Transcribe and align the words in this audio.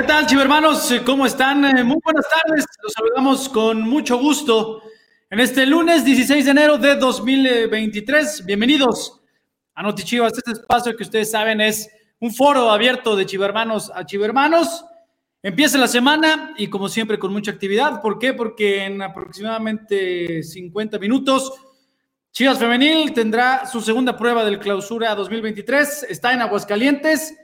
¿Qué 0.00 0.06
tal, 0.06 0.26
chivermanos? 0.26 0.94
¿Cómo 1.04 1.26
están? 1.26 1.62
Eh, 1.62 1.84
muy 1.84 1.98
buenas 2.02 2.24
tardes. 2.26 2.64
Los 2.82 2.90
saludamos 2.94 3.50
con 3.50 3.82
mucho 3.82 4.16
gusto 4.16 4.82
en 5.28 5.40
este 5.40 5.66
lunes 5.66 6.06
16 6.06 6.46
de 6.46 6.50
enero 6.52 6.78
de 6.78 6.96
2023. 6.96 8.46
Bienvenidos 8.46 9.20
a 9.74 9.82
Notichivas, 9.82 10.32
este 10.32 10.52
espacio 10.52 10.96
que 10.96 11.02
ustedes 11.02 11.30
saben 11.30 11.60
es 11.60 11.90
un 12.18 12.32
foro 12.32 12.70
abierto 12.70 13.14
de 13.14 13.26
chivermanos 13.26 13.92
a 13.94 14.06
chivermanos. 14.06 14.86
Empieza 15.42 15.76
la 15.76 15.86
semana 15.86 16.54
y 16.56 16.68
como 16.68 16.88
siempre 16.88 17.18
con 17.18 17.30
mucha 17.30 17.50
actividad. 17.50 18.00
¿Por 18.00 18.18
qué? 18.18 18.32
Porque 18.32 18.84
en 18.86 19.02
aproximadamente 19.02 20.42
50 20.42 20.98
minutos 20.98 21.52
Chivas 22.32 22.58
Femenil 22.58 23.12
tendrá 23.12 23.66
su 23.66 23.82
segunda 23.82 24.16
prueba 24.16 24.46
del 24.46 24.60
clausura 24.60 25.14
2023. 25.14 26.06
Está 26.08 26.32
en 26.32 26.40
Aguascalientes. 26.40 27.34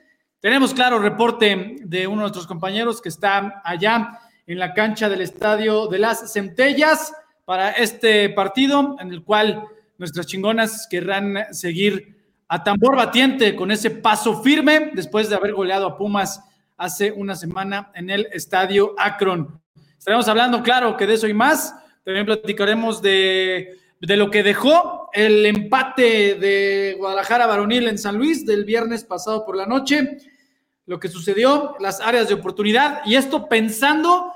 Tenemos 0.47 0.73
claro 0.73 1.01
reporte 1.01 1.75
de 1.81 2.07
uno 2.07 2.19
de 2.19 2.21
nuestros 2.21 2.47
compañeros 2.47 3.03
que 3.03 3.09
está 3.09 3.63
allá 3.65 4.21
en 4.47 4.61
la 4.61 4.75
cancha 4.75 5.09
del 5.09 5.23
Estadio 5.23 5.89
de 5.89 5.99
las 5.99 6.33
Centellas 6.33 7.13
para 7.45 7.73
este 7.73 8.29
partido 8.29 8.95
en 9.01 9.11
el 9.11 9.25
cual 9.25 9.65
nuestras 9.99 10.27
chingonas 10.27 10.87
querrán 10.89 11.47
seguir 11.51 12.17
a 12.47 12.63
tambor 12.63 12.95
batiente 12.95 13.57
con 13.57 13.73
ese 13.73 13.91
paso 13.91 14.41
firme 14.41 14.93
después 14.95 15.29
de 15.29 15.35
haber 15.35 15.53
goleado 15.53 15.85
a 15.85 15.99
Pumas 15.99 16.41
hace 16.77 17.11
una 17.11 17.35
semana 17.35 17.91
en 17.97 18.09
el 18.09 18.29
Estadio 18.31 18.95
Akron. 18.99 19.61
Estaremos 19.99 20.29
hablando, 20.29 20.63
claro, 20.63 20.97
que 20.97 21.09
de 21.09 21.15
eso 21.15 21.27
y 21.27 21.35
más. 21.35 21.75
También 22.05 22.25
platicaremos 22.25 23.03
de, 23.03 23.81
de 24.01 24.17
lo 24.17 24.31
que 24.31 24.45
dejó 24.45 25.11
el 25.13 25.45
empate 25.45 26.37
de 26.37 26.95
Guadalajara 26.99 27.49
Varonil 27.49 27.89
en 27.89 27.99
San 27.99 28.17
Luis 28.17 28.47
del 28.47 28.65
viernes 28.65 29.03
pasado 29.03 29.45
por 29.45 29.57
la 29.57 29.67
noche 29.67 30.19
lo 30.87 31.01
que 31.01 31.09
sucedió, 31.09 31.77
las 31.81 32.01
áreas 32.01 32.29
de 32.29 32.35
oportunidad 32.35 33.03
y 33.05 33.17
esto 33.17 33.49
pensando 33.49 34.33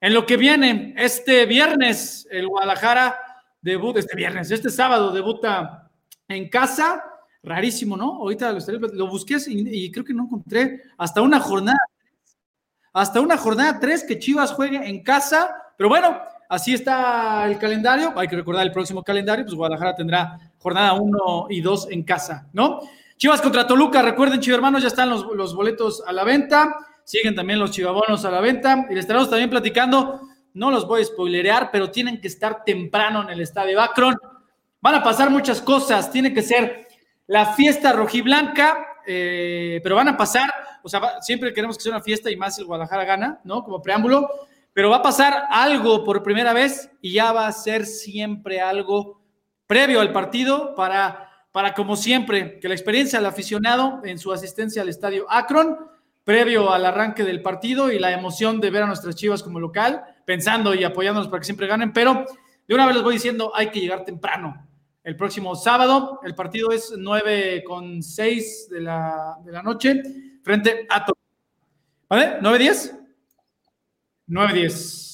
en 0.00 0.12
lo 0.12 0.26
que 0.26 0.36
viene. 0.36 0.94
Este 0.98 1.46
viernes 1.46 2.26
el 2.30 2.48
Guadalajara 2.48 3.16
debuta, 3.60 4.00
este 4.00 4.16
viernes, 4.16 4.50
este 4.50 4.68
sábado 4.68 5.12
debuta 5.12 5.90
en 6.28 6.48
casa. 6.48 7.04
Rarísimo, 7.44 7.96
¿no? 7.96 8.16
Ahorita 8.16 8.52
lo, 8.92 9.08
busqué 9.08 9.36
y, 9.48 9.90
creo 9.90 10.04
que 10.04 10.14
no 10.14 10.24
encontré 10.24 10.82
hasta 10.96 11.22
una 11.22 11.40
jornada, 11.40 11.78
hasta 12.92 13.20
una 13.20 13.36
jornada 13.36 13.80
3 13.80 14.04
que 14.04 14.20
Chivas 14.20 14.52
juegue 14.52 14.76
en 14.76 15.02
casa, 15.02 15.52
pero 15.76 15.88
bueno, 15.88 16.20
así 16.48 16.72
está 16.72 17.44
el 17.46 17.58
calendario. 17.58 18.12
Hay 18.16 18.28
que 18.28 18.36
recordar 18.36 18.64
el 18.64 18.70
próximo 18.70 19.02
calendario, 19.02 19.44
pues 19.44 19.56
Guadalajara 19.56 19.96
tendrá 19.96 20.52
jornada 20.58 20.92
1 20.92 21.46
y 21.50 21.60
2 21.60 21.88
en 21.90 22.04
casa, 22.04 22.48
¿no? 22.52 22.80
Chivas 23.22 23.40
contra 23.40 23.68
Toluca, 23.68 24.02
recuerden, 24.02 24.40
chivermanos, 24.40 24.82
ya 24.82 24.88
están 24.88 25.08
los, 25.08 25.54
boletos 25.54 26.02
a 26.04 26.12
la 26.12 26.24
venta. 26.24 26.76
Siguen 27.04 27.36
también 27.36 27.60
los 27.60 27.70
chivabonos 27.70 28.24
a 28.24 28.32
la 28.32 28.40
venta. 28.40 28.84
Y 28.90 28.96
les 28.96 29.04
estaremos 29.04 29.30
también 29.30 29.48
platicando, 29.48 30.22
no 30.54 30.72
los 30.72 30.88
voy 30.88 31.02
a 31.02 31.04
spoilerear, 31.04 31.70
pero 31.70 31.88
tienen 31.88 32.20
que 32.20 32.26
estar 32.26 32.64
temprano 32.64 33.22
en 33.22 33.30
el 33.30 33.40
estadio 33.40 33.80
Akron. 33.80 34.16
Van 34.80 34.96
a 34.96 35.04
pasar 35.04 35.30
muchas 35.30 35.62
cosas. 35.62 36.10
Tiene 36.10 36.34
que 36.34 36.42
ser 36.42 36.88
la 37.28 37.54
fiesta 37.54 37.92
rojiblanca, 37.92 38.84
eh, 39.06 39.78
pero 39.84 39.94
van 39.94 40.08
a 40.08 40.16
pasar, 40.16 40.52
o 40.82 40.88
sea, 40.88 41.20
siempre 41.20 41.54
queremos 41.54 41.76
que 41.76 41.84
sea 41.84 41.92
una 41.92 42.02
fiesta 42.02 42.28
y 42.28 42.34
más 42.34 42.58
el 42.58 42.64
Guadalajara 42.64 43.04
gana, 43.04 43.40
¿no? 43.44 43.62
Como 43.62 43.80
preámbulo, 43.80 44.28
pero 44.72 44.90
va 44.90 44.96
a 44.96 45.02
pasar 45.02 45.44
algo 45.48 46.02
por 46.02 46.24
primera 46.24 46.52
vez 46.52 46.90
y 47.00 47.12
ya 47.12 47.30
va 47.30 47.46
a 47.46 47.52
ser 47.52 47.86
siempre 47.86 48.60
algo 48.60 49.22
previo 49.68 50.00
al 50.00 50.12
partido 50.12 50.74
para 50.74 51.31
para, 51.52 51.74
como 51.74 51.96
siempre, 51.96 52.58
que 52.58 52.68
la 52.68 52.74
experiencia 52.74 53.18
del 53.18 53.26
aficionado 53.26 54.00
en 54.04 54.18
su 54.18 54.32
asistencia 54.32 54.82
al 54.82 54.88
estadio 54.88 55.26
Akron, 55.30 55.78
previo 56.24 56.72
al 56.72 56.86
arranque 56.86 57.24
del 57.24 57.42
partido 57.42 57.92
y 57.92 57.98
la 57.98 58.12
emoción 58.12 58.60
de 58.60 58.70
ver 58.70 58.82
a 58.82 58.86
nuestras 58.86 59.14
chivas 59.14 59.42
como 59.42 59.60
local, 59.60 60.02
pensando 60.24 60.74
y 60.74 60.82
apoyándonos 60.82 61.28
para 61.28 61.40
que 61.40 61.44
siempre 61.44 61.66
ganen, 61.66 61.92
pero 61.92 62.24
de 62.66 62.74
una 62.74 62.86
vez 62.86 62.94
les 62.94 63.04
voy 63.04 63.14
diciendo, 63.14 63.52
hay 63.54 63.70
que 63.70 63.80
llegar 63.80 64.04
temprano. 64.04 64.66
El 65.04 65.16
próximo 65.16 65.54
sábado, 65.56 66.20
el 66.22 66.34
partido 66.34 66.70
es 66.70 66.94
9 66.96 67.64
con 67.64 68.02
6 68.02 68.68
de 68.70 68.80
la, 68.80 69.36
de 69.44 69.52
la 69.52 69.62
noche, 69.62 70.02
frente 70.42 70.86
a... 70.88 71.04
¿Vale? 72.08 72.40
¿9-10? 72.40 72.98
9-10. 74.28 75.11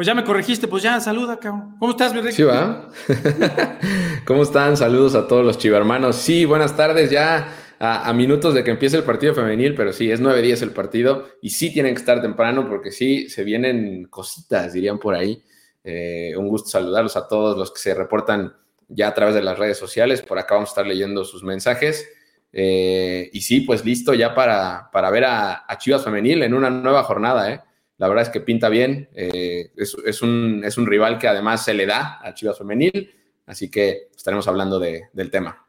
Pues 0.00 0.06
ya 0.06 0.14
me 0.14 0.24
corregiste, 0.24 0.66
pues 0.66 0.82
ya, 0.82 0.98
saluda, 0.98 1.38
cabrón. 1.38 1.76
¿Cómo 1.78 1.90
estás, 1.90 2.14
mi 2.14 2.32
Sí, 2.32 2.42
va. 2.42 2.88
¿Cómo 4.24 4.44
están? 4.44 4.78
Saludos 4.78 5.14
a 5.14 5.28
todos 5.28 5.44
los 5.44 5.58
chivermanos. 5.58 6.16
Sí, 6.16 6.46
buenas 6.46 6.74
tardes, 6.74 7.10
ya 7.10 7.52
a, 7.78 8.10
minutos 8.14 8.54
de 8.54 8.64
que 8.64 8.70
empiece 8.70 8.96
el 8.96 9.02
partido 9.02 9.34
femenil, 9.34 9.74
pero 9.74 9.92
sí, 9.92 10.10
es 10.10 10.22
9-10 10.22 10.62
el 10.62 10.70
partido 10.70 11.28
y 11.42 11.50
sí 11.50 11.70
tienen 11.70 11.92
que 11.92 12.00
estar 12.00 12.22
temprano 12.22 12.66
porque 12.66 12.92
sí, 12.92 13.28
se 13.28 13.44
vienen 13.44 14.06
cositas, 14.06 14.72
dirían 14.72 14.98
por 14.98 15.14
ahí. 15.14 15.44
Eh, 15.84 16.32
un 16.34 16.48
gusto 16.48 16.70
saludarlos 16.70 17.18
a 17.18 17.28
todos 17.28 17.58
los 17.58 17.70
que 17.70 17.80
se 17.80 17.92
reportan 17.92 18.54
ya 18.88 19.08
a 19.08 19.14
través 19.14 19.34
de 19.34 19.42
las 19.42 19.58
redes 19.58 19.76
sociales. 19.76 20.22
Por 20.22 20.38
acá 20.38 20.54
vamos 20.54 20.70
a 20.70 20.72
estar 20.72 20.86
leyendo 20.86 21.26
sus 21.26 21.42
mensajes. 21.42 22.08
Eh, 22.54 23.28
y 23.34 23.42
sí, 23.42 23.60
pues 23.60 23.84
listo 23.84 24.14
ya 24.14 24.34
para, 24.34 24.88
para 24.90 25.10
ver 25.10 25.26
a, 25.26 25.66
a 25.68 25.76
Chivas 25.76 26.02
Femenil 26.02 26.42
en 26.42 26.54
una 26.54 26.70
nueva 26.70 27.02
jornada, 27.02 27.52
¿eh? 27.52 27.60
La 28.00 28.08
verdad 28.08 28.22
es 28.22 28.30
que 28.30 28.40
pinta 28.40 28.70
bien. 28.70 29.10
Eh, 29.14 29.72
es, 29.76 30.22
un, 30.22 30.62
es, 30.64 30.78
un, 30.78 30.86
rival 30.86 31.18
que 31.18 31.28
además 31.28 31.62
se 31.62 31.74
le 31.74 31.84
da 31.84 32.18
a 32.22 32.32
Chivas 32.32 32.56
Femenil. 32.56 33.14
Así 33.44 33.70
que 33.70 34.08
estaremos 34.16 34.48
hablando 34.48 34.80
del 34.80 35.30
tema. 35.30 35.66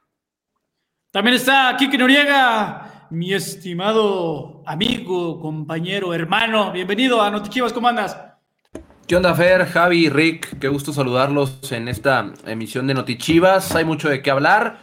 También 1.11 1.35
está 1.35 1.75
Kiki 1.77 1.97
Noriega, 1.97 3.07
mi 3.09 3.33
estimado 3.33 4.63
amigo, 4.65 5.41
compañero, 5.41 6.13
hermano. 6.13 6.71
Bienvenido 6.71 7.21
a 7.21 7.29
Notichivas, 7.29 7.73
¿cómo 7.73 7.89
andas? 7.89 8.17
¿Qué 9.05 9.17
onda, 9.17 9.35
Fer, 9.35 9.65
Javi, 9.65 10.07
Rick? 10.07 10.57
Qué 10.57 10.69
gusto 10.69 10.93
saludarlos 10.93 11.69
en 11.73 11.89
esta 11.89 12.31
emisión 12.45 12.87
de 12.87 12.93
Notichivas. 12.93 13.75
Hay 13.75 13.83
mucho 13.83 14.07
de 14.07 14.21
qué 14.21 14.31
hablar. 14.31 14.79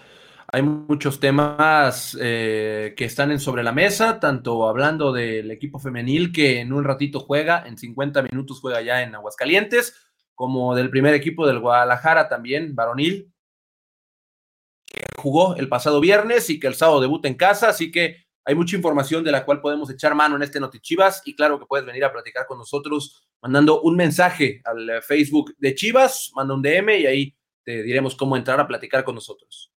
Hay 0.51 0.63
muchos 0.63 1.21
temas 1.21 2.17
eh, 2.19 2.95
que 2.97 3.05
están 3.05 3.31
en 3.31 3.39
sobre 3.39 3.63
la 3.63 3.73
mesa, 3.73 4.19
tanto 4.19 4.67
hablando 4.67 5.13
del 5.13 5.51
equipo 5.51 5.79
femenil 5.79 6.33
que 6.33 6.61
en 6.61 6.73
un 6.73 6.85
ratito 6.85 7.21
juega, 7.21 7.65
en 7.67 7.77
50 7.77 8.23
minutos 8.23 8.59
juega 8.59 8.81
ya 8.81 9.03
en 9.03 9.15
Aguascalientes, 9.15 9.95
como 10.35 10.75
del 10.75 10.89
primer 10.89 11.13
equipo 11.13 11.47
del 11.47 11.59
Guadalajara 11.59 12.31
también, 12.31 12.75
varonil, 12.75 13.31
que 14.87 15.03
jugó 15.19 15.55
el 15.57 15.69
pasado 15.69 16.01
viernes 16.01 16.49
y 16.49 16.59
que 16.59 16.67
el 16.67 16.75
sábado 16.75 17.03
debuta 17.03 17.29
en 17.29 17.35
casa, 17.35 17.69
así 17.69 17.91
que 17.91 18.17
hay 18.47 18.55
mucha 18.55 18.75
información 18.75 19.23
de 19.25 19.33
la 19.33 19.45
cual 19.45 19.61
podemos 19.61 19.91
echar 19.91 20.15
mano 20.15 20.37
en 20.37 20.43
este 20.43 20.61
Notichivas 20.61 21.21
y 21.27 21.37
claro 21.37 21.59
que 21.59 21.67
puedes 21.67 21.85
venir 21.85 22.05
a 22.07 22.13
platicar 22.13 22.47
con 22.47 22.57
nosotros 22.57 23.29
mandando 23.43 23.83
un 23.83 23.97
mensaje 23.97 24.63
al 24.65 25.03
Facebook 25.03 25.55
de 25.59 25.75
Chivas, 25.75 26.31
manda 26.35 26.55
un 26.55 26.63
DM 26.63 27.01
y 27.01 27.07
ahí 27.07 27.37
te 27.65 27.83
diremos 27.83 28.15
cómo 28.15 28.35
entrar 28.35 28.59
a 28.59 28.67
platicar 28.67 29.05
con 29.05 29.15
nosotros. 29.15 29.75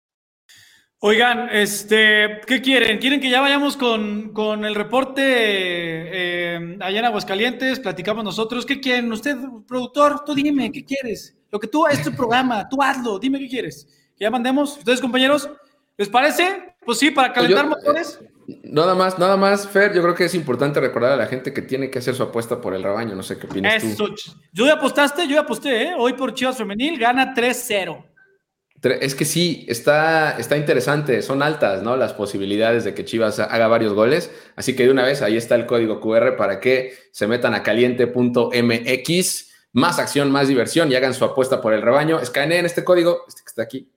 Oigan, 1.01 1.47
este, 1.53 2.41
¿qué 2.45 2.61
quieren? 2.61 2.97
¿Quieren 2.97 3.21
que 3.21 3.29
ya 3.29 3.39
vayamos 3.39 3.77
con, 3.77 4.33
con 4.33 4.65
el 4.65 4.75
reporte 4.75 5.21
eh, 5.25 6.77
allá 6.81 6.99
en 6.99 7.05
Aguascalientes? 7.05 7.79
Platicamos 7.79 8.25
nosotros. 8.25 8.65
¿Qué 8.65 8.81
quieren? 8.81 9.09
Usted, 9.13 9.37
productor, 9.65 10.25
tú 10.25 10.33
dime, 10.33 10.69
¿qué 10.73 10.83
quieres? 10.83 11.37
Lo 11.51 11.59
que 11.59 11.67
tú, 11.67 11.87
es 11.87 12.03
tu 12.03 12.11
programa, 12.11 12.67
tú 12.67 12.83
hazlo, 12.83 13.17
dime 13.17 13.39
qué 13.39 13.47
quieres. 13.47 13.87
¿Que 14.17 14.25
ya 14.25 14.31
mandemos? 14.31 14.77
¿Ustedes, 14.77 14.99
compañeros? 14.99 15.49
¿Les 15.95 16.09
parece? 16.09 16.75
Pues 16.85 16.99
sí, 16.99 17.11
para 17.11 17.31
calentar 17.31 17.67
motores. 17.67 18.19
Nada 18.63 18.93
más, 18.93 19.17
nada 19.17 19.37
más, 19.37 19.69
Fer, 19.69 19.93
yo 19.93 20.01
creo 20.01 20.15
que 20.15 20.25
es 20.25 20.35
importante 20.35 20.81
recordar 20.81 21.13
a 21.13 21.15
la 21.15 21.27
gente 21.27 21.53
que 21.53 21.61
tiene 21.61 21.89
que 21.89 21.99
hacer 21.99 22.13
su 22.13 22.23
apuesta 22.23 22.59
por 22.59 22.73
el 22.73 22.83
rebaño, 22.83 23.15
no 23.15 23.23
sé 23.23 23.37
qué 23.37 23.47
opinas 23.47 23.81
Eso. 23.81 24.05
tú. 24.05 24.15
Yo 24.51 24.65
ya 24.65 24.73
apostaste, 24.73 25.27
yo 25.27 25.35
ya 25.35 25.41
aposté, 25.41 25.83
¿eh? 25.83 25.93
Hoy 25.97 26.13
por 26.13 26.33
Chivas 26.33 26.57
Femenil 26.57 26.99
gana 26.99 27.33
3-0. 27.33 28.03
Es 28.81 29.13
que 29.13 29.25
sí, 29.25 29.65
está, 29.67 30.37
está 30.37 30.55
interesante, 30.55 31.21
son 31.21 31.41
altas, 31.43 31.83
¿no? 31.83 31.97
Las 31.97 32.13
posibilidades 32.13 32.85
de 32.85 32.93
que 32.93 33.03
Chivas 33.03 33.39
haga 33.39 33.67
varios 33.67 33.93
goles. 33.93 34.31
Así 34.55 34.75
que 34.75 34.85
de 34.85 34.91
una 34.91 35.03
vez, 35.03 35.21
ahí 35.21 35.35
está 35.35 35.55
el 35.55 35.65
código 35.65 35.99
QR 35.99 36.37
para 36.37 36.61
que 36.61 36.93
se 37.11 37.27
metan 37.27 37.53
a 37.53 37.63
caliente.mx. 37.63 39.45
Más 39.71 39.99
acción, 39.99 40.31
más 40.31 40.47
diversión 40.47 40.91
y 40.91 40.95
hagan 40.95 41.13
su 41.13 41.25
apuesta 41.25 41.61
por 41.61 41.73
el 41.73 41.81
rebaño. 41.81 42.19
Escaneen 42.19 42.65
este 42.65 42.83
código, 42.83 43.25
este 43.27 43.41
que 43.41 43.47
está 43.47 43.63
aquí. 43.63 43.91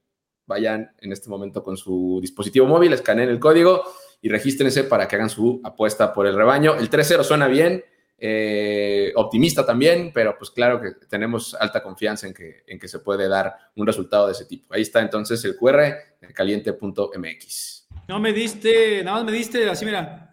Vayan 0.46 0.92
en 0.98 1.12
este 1.12 1.30
momento 1.30 1.62
con 1.62 1.76
su 1.76 2.18
dispositivo 2.20 2.66
móvil, 2.66 2.92
escaneen 2.92 3.28
el 3.28 3.38
código 3.38 3.84
y 4.20 4.28
regístrense 4.28 4.84
para 4.84 5.06
que 5.08 5.16
hagan 5.16 5.30
su 5.30 5.60
apuesta 5.64 6.12
por 6.12 6.26
el 6.26 6.34
rebaño. 6.34 6.74
El 6.74 6.90
3-0 6.90 7.22
suena 7.22 7.46
bien. 7.46 7.84
Eh, 8.24 9.12
optimista 9.16 9.66
también, 9.66 10.12
pero 10.14 10.38
pues 10.38 10.52
claro 10.52 10.80
que 10.80 10.92
tenemos 11.08 11.54
alta 11.54 11.82
confianza 11.82 12.28
en 12.28 12.32
que, 12.32 12.62
en 12.68 12.78
que 12.78 12.86
se 12.86 13.00
puede 13.00 13.26
dar 13.26 13.52
un 13.74 13.84
resultado 13.84 14.26
de 14.26 14.32
ese 14.32 14.44
tipo. 14.44 14.72
Ahí 14.72 14.82
está 14.82 15.00
entonces 15.00 15.44
el 15.44 15.56
QR 15.56 15.80
de 16.20 16.32
caliente.mx. 16.32 17.88
No 18.06 18.20
me 18.20 18.32
diste, 18.32 19.02
nada 19.02 19.16
más 19.16 19.24
me 19.24 19.32
diste 19.32 19.68
así, 19.68 19.84
mira. 19.84 20.30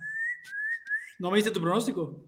No 1.17 1.31
me 1.31 1.37
diste 1.37 1.49
tu 1.49 1.59
pronóstico. 1.59 2.23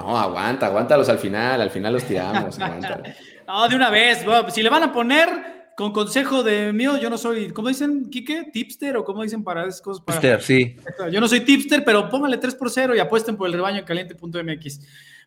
No, 0.00 0.16
aguanta, 0.16 0.68
aguántalos 0.68 1.10
al 1.10 1.18
final, 1.18 1.60
al 1.60 1.70
final 1.70 1.92
los 1.92 2.04
tiramos. 2.04 2.58
no, 3.46 3.68
de 3.68 3.76
una 3.76 3.90
vez, 3.90 4.24
si 4.48 4.62
le 4.62 4.70
van 4.70 4.84
a 4.84 4.92
poner 4.94 5.53
con 5.76 5.92
consejo 5.92 6.42
de 6.42 6.72
mío, 6.72 6.96
yo 6.98 7.10
no 7.10 7.18
soy, 7.18 7.50
¿cómo 7.50 7.68
dicen, 7.68 8.08
Quique? 8.10 8.50
¿Tipster 8.52 8.96
o 8.96 9.04
cómo 9.04 9.22
dicen 9.22 9.42
para 9.42 9.62
esas 9.62 9.82
cosas? 9.82 10.04
tipster, 10.04 10.42
sí. 10.42 10.76
Yo 11.10 11.20
no 11.20 11.28
soy 11.28 11.40
tipster, 11.40 11.84
pero 11.84 12.08
pónganle 12.08 12.38
3 12.38 12.54
por 12.54 12.70
0 12.70 12.94
y 12.94 13.00
apuesten 13.00 13.36
por 13.36 13.48
el 13.48 13.54
rebaño 13.54 13.84
caliente.mx. 13.84 14.80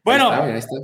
Bueno, 0.04 0.32
ahí 0.32 0.58
está, 0.58 0.76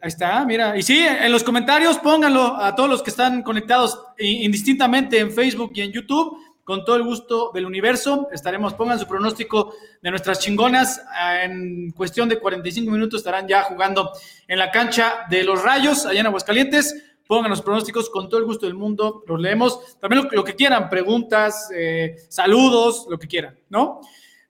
ahí 0.00 0.08
está, 0.08 0.44
mira. 0.44 0.76
Y 0.76 0.82
sí, 0.82 0.98
en 0.98 1.30
los 1.30 1.44
comentarios 1.44 1.98
pónganlo 1.98 2.56
a 2.56 2.74
todos 2.74 2.90
los 2.90 3.02
que 3.02 3.10
están 3.10 3.42
conectados 3.42 3.98
indistintamente 4.18 5.18
en 5.18 5.30
Facebook 5.30 5.72
y 5.74 5.82
en 5.82 5.92
YouTube 5.92 6.36
con 6.64 6.84
todo 6.84 6.96
el 6.96 7.02
gusto 7.02 7.50
del 7.52 7.66
universo. 7.66 8.28
Estaremos, 8.32 8.74
pongan 8.74 8.98
su 8.98 9.06
pronóstico 9.06 9.74
de 10.00 10.10
nuestras 10.10 10.38
chingonas. 10.38 11.02
En 11.42 11.90
cuestión 11.92 12.28
de 12.28 12.38
45 12.38 12.90
minutos 12.90 13.20
estarán 13.20 13.48
ya 13.48 13.62
jugando 13.64 14.12
en 14.46 14.58
la 14.58 14.70
cancha 14.70 15.26
de 15.28 15.44
los 15.44 15.62
Rayos, 15.62 16.06
allá 16.06 16.20
en 16.20 16.26
Aguascalientes. 16.26 17.11
Pongan 17.32 17.48
los 17.48 17.62
pronósticos 17.62 18.10
con 18.10 18.28
todo 18.28 18.40
el 18.40 18.44
gusto 18.44 18.66
del 18.66 18.74
mundo, 18.74 19.24
los 19.26 19.40
leemos. 19.40 19.98
También 19.98 20.28
lo, 20.30 20.44
que 20.44 20.54
quieran, 20.54 20.90
preguntas, 20.90 21.70
eh, 21.74 22.14
saludos, 22.28 23.06
lo 23.08 23.18
que 23.18 23.26
quieran, 23.26 23.58
¿no? 23.70 24.02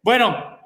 Bueno, 0.02 0.58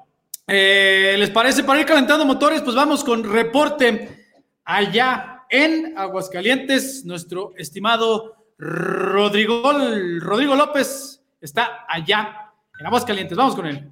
eh, 0.47 1.13
¿les 1.15 1.29
parece 1.29 1.63
para 1.63 1.79
ir 1.79 1.85
calentando 1.85 2.25
motores? 2.25 2.63
Pues 2.63 2.75
vamos 2.75 3.03
con 3.03 3.23
reporte 3.23 4.25
allá 4.65 5.43
en 5.47 5.95
Aguascalientes, 5.95 7.05
nuestro 7.05 7.53
estimado 7.55 8.47
Rodrigo, 8.57 9.71
Rodrigo 10.19 10.55
López 10.55 11.21
está 11.39 11.85
allá, 11.87 12.51
en 12.79 12.87
Aguascalientes. 12.87 13.37
Vamos 13.37 13.55
con 13.55 13.67
él. 13.67 13.91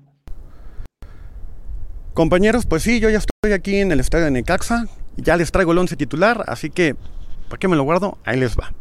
Compañeros, 2.16 2.66
pues 2.66 2.82
sí, 2.82 3.00
yo 3.00 3.12
ya 3.12 3.20
estoy 3.20 3.52
aquí 3.54 3.76
en 3.76 3.92
el 3.92 4.00
estadio 4.00 4.26
de 4.26 4.32
Necaxa. 4.32 4.88
Ya 5.16 5.38
les 5.38 5.52
traigo 5.52 5.74
el 5.74 5.78
once 5.78 5.96
titular, 5.96 6.44
así 6.48 6.72
que, 6.72 6.96
¿para 7.50 7.60
qué 7.60 7.68
me 7.68 7.76
lo 7.76 7.84
guardo? 7.84 8.18
Ahí 8.26 8.40
les 8.40 8.58
va. 8.58 8.74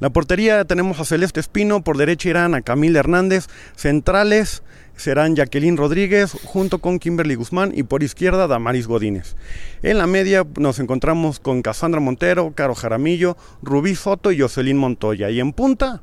La 0.00 0.10
portería 0.10 0.64
tenemos 0.64 0.98
a 1.00 1.04
Celeste 1.04 1.40
Espino, 1.40 1.84
por 1.84 1.96
derecha 1.96 2.28
irán 2.28 2.54
a 2.54 2.62
Camila 2.62 2.98
Hernández, 2.98 3.46
centrales 3.76 4.62
serán 4.96 5.34
Jacqueline 5.36 5.76
Rodríguez 5.76 6.32
junto 6.44 6.78
con 6.78 6.98
Kimberly 6.98 7.34
Guzmán 7.34 7.72
y 7.74 7.82
por 7.82 8.02
izquierda 8.02 8.46
Damaris 8.46 8.86
Godínez. 8.86 9.36
En 9.82 9.98
la 9.98 10.06
media 10.06 10.46
nos 10.58 10.78
encontramos 10.78 11.40
con 11.40 11.62
Cassandra 11.62 12.00
Montero, 12.00 12.52
Caro 12.54 12.74
Jaramillo, 12.74 13.36
Rubí 13.62 13.94
Soto 13.94 14.32
y 14.32 14.40
Jocelyn 14.40 14.76
Montoya. 14.76 15.30
Y 15.30 15.40
en 15.40 15.52
punta, 15.52 16.02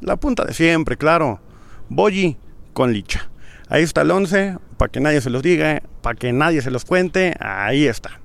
la 0.00 0.16
punta 0.16 0.44
de 0.44 0.54
siempre, 0.54 0.96
claro, 0.96 1.40
Boyi 1.88 2.36
con 2.72 2.92
Licha. 2.92 3.28
Ahí 3.68 3.82
está 3.82 4.02
el 4.02 4.10
11, 4.10 4.56
para 4.78 4.90
que 4.90 5.00
nadie 5.00 5.20
se 5.20 5.30
los 5.30 5.42
diga, 5.42 5.82
para 6.00 6.18
que 6.18 6.32
nadie 6.32 6.62
se 6.62 6.70
los 6.70 6.84
cuente, 6.84 7.34
ahí 7.40 7.86
está. 7.86 8.20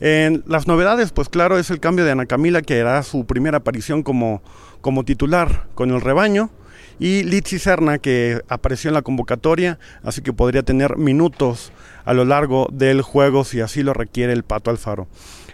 En 0.00 0.44
las 0.46 0.66
novedades, 0.66 1.12
pues 1.12 1.28
claro, 1.28 1.58
es 1.58 1.70
el 1.70 1.80
cambio 1.80 2.04
de 2.04 2.10
Ana 2.10 2.26
Camila, 2.26 2.62
que 2.62 2.80
hará 2.80 3.02
su 3.02 3.24
primera 3.24 3.58
aparición 3.58 4.02
como, 4.02 4.42
como 4.80 5.04
titular 5.04 5.66
con 5.74 5.90
el 5.90 6.00
rebaño, 6.00 6.50
y 6.98 7.22
Litsi 7.24 7.58
Serna, 7.58 7.98
que 7.98 8.42
apareció 8.48 8.88
en 8.88 8.94
la 8.94 9.02
convocatoria, 9.02 9.78
así 10.02 10.22
que 10.22 10.32
podría 10.32 10.62
tener 10.62 10.96
minutos 10.96 11.72
a 12.04 12.14
lo 12.14 12.24
largo 12.24 12.68
del 12.72 13.02
juego 13.02 13.44
si 13.44 13.60
así 13.60 13.82
lo 13.82 13.92
requiere 13.92 14.32
el 14.32 14.44
Pato 14.44 14.70
Alfaro. 14.70 15.08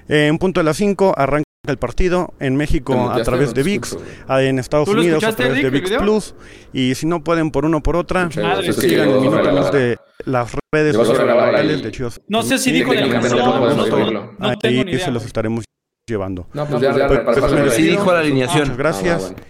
En 0.09 0.39
punto 0.39 0.61
de 0.61 0.65
las 0.65 0.77
5 0.77 1.15
arranca 1.17 1.52
el 1.69 1.79
partido 1.79 2.35
en 2.41 2.57
México 2.57 3.09
a 3.13 3.23
través 3.23 3.55
de 3.55 3.63
VIX, 3.63 3.97
en 4.31 4.59
Estados 4.59 4.89
Unidos 4.89 5.23
a 5.23 5.33
través 5.33 5.63
de 5.63 5.71
VIX 5.71 5.91
Plus 5.93 6.35
y 6.73 6.97
si 6.97 7.07
no 7.07 7.23
pueden 7.23 7.53
por 7.53 7.65
uno 7.65 7.77
o 7.77 7.83
por 7.85 7.95
otra, 7.95 8.29
pues 8.29 8.77
sigan 8.77 9.11
el 9.11 9.21
minuto 9.21 9.71
de 9.71 9.97
las 10.25 10.57
redes 10.75 10.97
sociales 10.97 11.83
de 11.85 11.93
Chivas. 11.93 12.21
No 12.27 12.43
sé 12.43 12.59
si 12.59 12.73
dijo 12.73 12.93
la 12.93 13.07
no, 13.07 14.37
Ahí 14.41 14.99
se 14.99 15.13
los 15.13 15.25
estaremos 15.25 15.65
llevando. 16.05 16.49
No, 16.53 16.67
pues 16.67 16.83
ya, 16.83 17.07
pues, 17.07 17.21
pues, 17.39 17.75
sí 17.75 17.85
dijo 17.85 18.13
la 18.13 18.19
alineación. 18.19 18.63
Muchas 18.63 18.77
gracias. 18.77 19.33
Ah, 19.33 19.43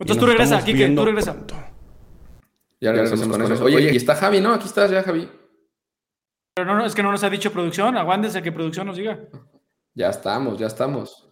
Entonces 0.00 0.18
tú 0.18 0.26
regresas, 0.26 0.64
Kike, 0.64 0.88
tú 0.88 1.04
regresas. 1.04 1.36
Ya 2.80 2.90
regresamos 2.90 3.28
con 3.28 3.52
eso. 3.52 3.64
Oye, 3.64 3.92
y 3.92 3.96
está 3.96 4.16
Javi, 4.16 4.40
¿no? 4.40 4.54
Aquí 4.54 4.66
estás 4.66 4.90
ya, 4.90 5.04
Javi. 5.04 5.28
Pero 6.52 6.66
no, 6.66 6.78
no, 6.78 6.84
es 6.84 6.96
que 6.96 7.02
no 7.04 7.12
nos 7.12 7.22
ha 7.22 7.30
dicho 7.30 7.52
producción. 7.52 7.96
Aguántense 7.96 8.42
que 8.42 8.50
producción 8.50 8.88
nos 8.88 8.96
diga. 8.96 9.20
Ya 9.94 10.08
estamos, 10.08 10.58
ya 10.58 10.66
estamos. 10.66 11.29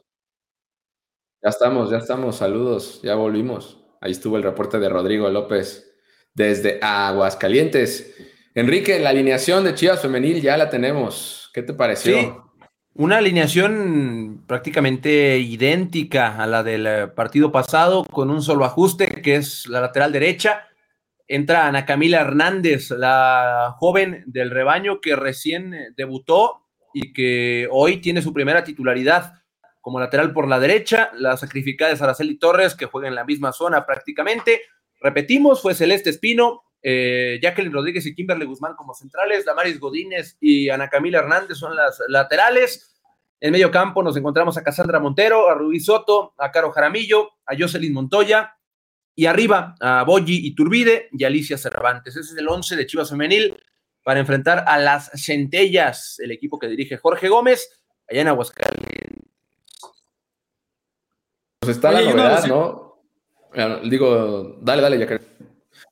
Ya 1.42 1.50
estamos, 1.50 1.90
ya 1.90 1.98
estamos. 1.98 2.36
Saludos, 2.36 3.00
ya 3.02 3.14
volvimos. 3.14 3.78
Ahí 4.00 4.10
estuvo 4.10 4.36
el 4.36 4.42
reporte 4.42 4.78
de 4.78 4.88
Rodrigo 4.88 5.28
López 5.30 5.96
desde 6.34 6.80
Aguascalientes. 6.82 8.16
Enrique, 8.54 8.98
la 8.98 9.10
alineación 9.10 9.62
de 9.62 9.74
Chivas 9.74 10.02
Femenil 10.02 10.42
ya 10.42 10.56
la 10.56 10.68
tenemos. 10.68 11.50
¿Qué 11.54 11.62
te 11.62 11.74
pareció? 11.74 12.18
Sí, 12.18 12.32
una 12.94 13.18
alineación 13.18 14.42
prácticamente 14.48 15.38
idéntica 15.38 16.42
a 16.42 16.46
la 16.48 16.64
del 16.64 16.86
eh, 16.86 17.06
partido 17.06 17.52
pasado, 17.52 18.04
con 18.04 18.30
un 18.30 18.42
solo 18.42 18.64
ajuste, 18.64 19.22
que 19.22 19.36
es 19.36 19.68
la 19.68 19.80
lateral 19.80 20.10
derecha. 20.10 20.66
Entra 21.28 21.68
Ana 21.68 21.86
Camila 21.86 22.20
Hernández, 22.20 22.90
la 22.90 23.76
joven 23.78 24.24
del 24.26 24.50
rebaño 24.50 25.00
que 25.00 25.14
recién 25.14 25.94
debutó 25.96 26.66
y 26.92 27.12
que 27.12 27.68
hoy 27.70 27.98
tiene 27.98 28.22
su 28.22 28.32
primera 28.32 28.64
titularidad 28.64 29.34
como 29.88 30.00
lateral 30.00 30.34
por 30.34 30.46
la 30.46 30.60
derecha, 30.60 31.10
la 31.14 31.38
sacrificada 31.38 31.90
es 31.90 32.02
Araceli 32.02 32.38
Torres, 32.38 32.74
que 32.74 32.84
juega 32.84 33.08
en 33.08 33.14
la 33.14 33.24
misma 33.24 33.52
zona 33.52 33.86
prácticamente. 33.86 34.60
Repetimos, 35.00 35.62
fue 35.62 35.74
Celeste 35.74 36.10
Espino, 36.10 36.60
eh, 36.82 37.40
Jacqueline 37.42 37.72
Rodríguez 37.72 38.04
y 38.04 38.14
Kimberly 38.14 38.44
Guzmán 38.44 38.74
como 38.76 38.92
centrales, 38.92 39.46
Damaris 39.46 39.80
Godínez 39.80 40.36
y 40.42 40.68
Ana 40.68 40.90
Camila 40.90 41.20
Hernández 41.20 41.56
son 41.56 41.74
las 41.74 42.02
laterales. 42.06 43.00
En 43.40 43.50
medio 43.50 43.70
campo 43.70 44.02
nos 44.02 44.14
encontramos 44.18 44.58
a 44.58 44.62
Cassandra 44.62 45.00
Montero, 45.00 45.48
a 45.48 45.54
Rubí 45.54 45.80
Soto, 45.80 46.34
a 46.36 46.50
Caro 46.50 46.70
Jaramillo, 46.70 47.30
a 47.46 47.56
Jocelyn 47.58 47.94
Montoya 47.94 48.58
y 49.14 49.24
arriba 49.24 49.74
a 49.80 50.04
Boyi 50.04 50.48
Iturbide 50.48 51.08
y 51.12 51.24
Alicia 51.24 51.56
Cervantes. 51.56 52.14
Ese 52.14 52.34
es 52.34 52.36
el 52.36 52.46
11 52.46 52.76
de 52.76 52.84
Chivas 52.84 53.08
Femenil 53.08 53.56
para 54.04 54.20
enfrentar 54.20 54.64
a 54.66 54.76
las 54.76 55.10
Centellas, 55.14 56.18
el 56.18 56.30
equipo 56.30 56.58
que 56.58 56.68
dirige 56.68 56.98
Jorge 56.98 57.30
Gómez, 57.30 57.70
allá 58.06 58.20
en 58.20 58.28
Aguascalientes. 58.28 58.87
Pues 61.60 61.76
está 61.76 61.90
la 61.90 62.02
novedad, 62.02 62.46
¿no? 62.46 62.88
Digo, 63.84 64.58
dale, 64.60 64.82
dale, 64.82 64.98
ya 64.98 65.20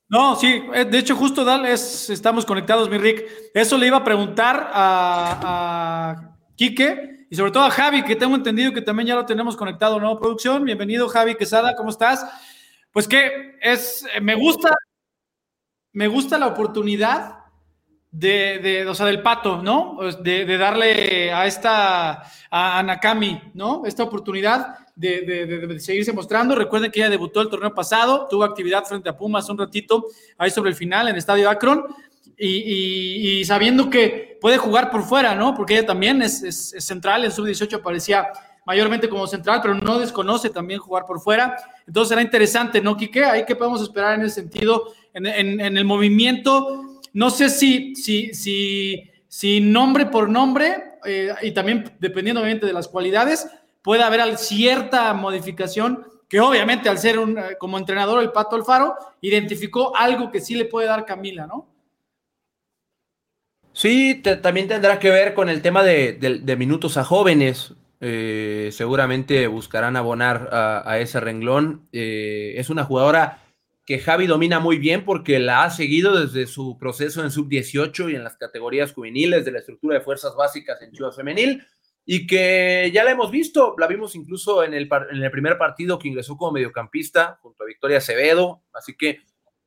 No, 0.09 0.37
sí, 0.37 0.63
eh, 0.73 0.85
de 0.85 0.99
hecho, 0.99 1.17
justo 1.17 1.45
dale, 1.45 1.73
estamos 1.73 2.47
conectados, 2.47 2.89
mi 2.89 2.99
Rick. 2.99 3.25
Eso 3.53 3.77
le 3.77 3.89
iba 3.89 3.99
a 3.99 4.05
preguntar 4.05 4.71
a, 4.73 5.41
a 5.43 6.37
Quique 6.55 7.27
y 7.29 7.35
sobre 7.37 7.51
todo 7.51 7.65
a 7.65 7.71
Javi, 7.71 8.05
que 8.05 8.15
tengo 8.15 8.37
entendido 8.37 8.73
que 8.73 8.83
también 8.83 9.09
ya 9.09 9.15
lo 9.17 9.27
tenemos 9.27 9.57
conectado, 9.57 9.99
¿no? 9.99 10.17
Producción, 10.19 10.65
bienvenido, 10.65 11.09
Javi 11.09 11.35
Quesada, 11.35 11.75
¿cómo 11.75 11.91
estás? 11.91 12.25
Pues 12.93 13.09
que 13.09 13.57
es, 13.61 14.07
me 14.23 14.37
gusta, 14.37 14.75
me 15.93 16.07
gusta 16.07 16.39
la 16.39 16.47
oportunidad 16.47 17.41
de, 18.13 18.61
de, 18.61 18.87
o 18.87 18.95
sea, 18.95 19.07
del 19.07 19.23
pato, 19.23 19.61
¿no? 19.61 19.99
De, 20.23 20.45
de, 20.45 20.57
darle 20.57 21.33
a 21.33 21.47
esta, 21.47 22.23
a 22.51 22.83
Nakami, 22.83 23.51
¿no? 23.55 23.83
Esta 23.85 24.05
oportunidad 24.05 24.86
de, 24.97 25.79
seguirse 25.79 26.13
mostrando. 26.13 26.55
Recuerden 26.55 26.91
que 26.91 27.01
ella 27.01 27.11
debutó 27.11 27.43
el 27.43 27.49
torneo 27.49 27.73
pasado, 27.75 28.27
tuvo 28.29 28.45
actividad 28.45 28.85
frente 28.85 29.09
a 29.09 29.17
Pumas 29.17 29.49
un 29.49 29.59
ratito, 29.59 30.07
ahí 30.39 30.51
sobre 30.51 30.71
el 30.71 30.77
final 30.77 31.09
en 31.09 31.17
Estadio 31.17 31.49
Akron, 31.49 31.85
y, 32.39 33.43
sabiendo 33.45 33.89
que 33.89 34.39
puede 34.41 34.59
jugar 34.59 34.91
por 34.91 35.05
fuera, 35.05 35.35
¿no? 35.35 35.55
Porque 35.55 35.75
ella 35.75 35.87
también 35.87 36.21
es, 36.23 36.75
central, 36.79 37.25
en 37.25 37.31
sub-18 37.31 37.75
aparecía 37.75 38.29
mayormente 38.67 39.09
como 39.09 39.27
central, 39.27 39.61
pero 39.63 39.75
no 39.75 39.99
desconoce 39.99 40.51
también 40.51 40.81
jugar 40.81 41.07
por 41.07 41.21
fuera. 41.21 41.57
Entonces 41.87 42.09
será 42.09 42.23
interesante, 42.23 42.81
¿no, 42.81 42.97
Quique? 42.97 43.25
Ahí 43.25 43.45
que 43.45 43.55
podemos 43.55 43.81
esperar 43.81 44.19
en 44.19 44.27
ese 44.27 44.35
sentido, 44.35 44.93
en, 45.15 45.61
el 45.61 45.85
movimiento. 45.85 47.01
No 47.13 47.31
sé 47.31 47.49
si, 47.49 47.95
si, 47.95 48.35
si, 48.35 49.09
si 49.29 49.61
nombre 49.61 50.07
por 50.07 50.29
nombre, 50.29 50.97
eh, 51.05 51.33
y 51.43 51.53
también 51.53 51.97
dependiendo 52.01 52.41
obviamente 52.41 52.67
de 52.67 52.73
las 52.73 52.89
cualidades, 52.89 53.47
puede 53.87 54.03
haber 54.03 54.37
cierta 54.37 55.15
modificación 55.15 56.05
que 56.29 56.41
obviamente 56.41 56.89
al 56.89 56.99
ser 56.99 57.21
un, 57.21 57.39
eh, 57.39 57.57
como 57.57 57.79
entrenador 57.79 58.21
el 58.21 58.33
Pato 58.33 58.57
Alfaro, 58.57 58.97
identificó 59.21 59.97
algo 59.97 60.33
que 60.33 60.41
sí 60.41 60.57
le 60.57 60.65
puede 60.65 60.89
dar 60.89 61.07
Camila, 61.07 61.47
¿no? 61.47 61.69
Sí, 63.73 64.23
también 64.43 64.67
tendrá 64.67 64.99
que 64.99 65.13
ver 65.13 65.35
con 65.35 65.49
el 65.49 65.63
tema 65.63 65.85
de, 65.85 66.57
minutos 66.59 66.97
a 66.97 67.05
jóvenes. 67.05 67.75
Eh, 68.01 68.71
seguramente 68.73 69.47
buscarán 69.47 69.95
abonar 69.95 70.49
a, 70.51 70.99
ese 70.99 71.21
renglón. 71.21 71.87
Eh, 71.93 72.55
es 72.57 72.71
una 72.71 72.85
jugadora 72.85 73.45
que 73.85 74.01
Javi 74.01 74.27
domina 74.27 74.59
muy 74.59 74.79
bien 74.79 75.05
porque 75.05 75.39
la 75.39 75.63
ha 75.63 75.71
seguido 75.71 76.21
desde 76.21 76.49
su 76.49 76.77
proceso 76.77 77.23
en 77.23 77.31
sub-18 77.31 78.11
y 78.11 78.17
en 78.17 78.25
las 78.25 78.37
categorías 78.37 78.93
juveniles 78.93 79.45
de 79.45 79.53
la 79.53 79.61
estructura 79.61 79.97
de 79.97 80.05
fuerzas 80.05 80.35
básicas 80.35 80.83
en 80.83 80.91
Chivas 80.91 81.15
Femenil 81.15 81.63
y 82.07 82.27
que 82.27 82.91
ya 82.95 83.05
la 83.05 83.11
hemos 83.11 83.31
visto, 83.31 83.75
la 83.79 83.89
vimos 83.89 84.15
incluso 84.15 84.63
en 84.63 84.73
el, 84.73 84.89
en 85.11 85.23
el 85.23 85.31
primer 85.31 85.59
partido 85.59 85.99
que 85.99 86.09
ingresó 86.09 86.37
como 86.37 86.53
mediocampista 86.53 87.39
junto 87.43 87.65
a 87.65 87.67
Victoria 87.67 87.99
Acevedo, 87.99 88.63
así 88.73 88.97
que 88.97 89.21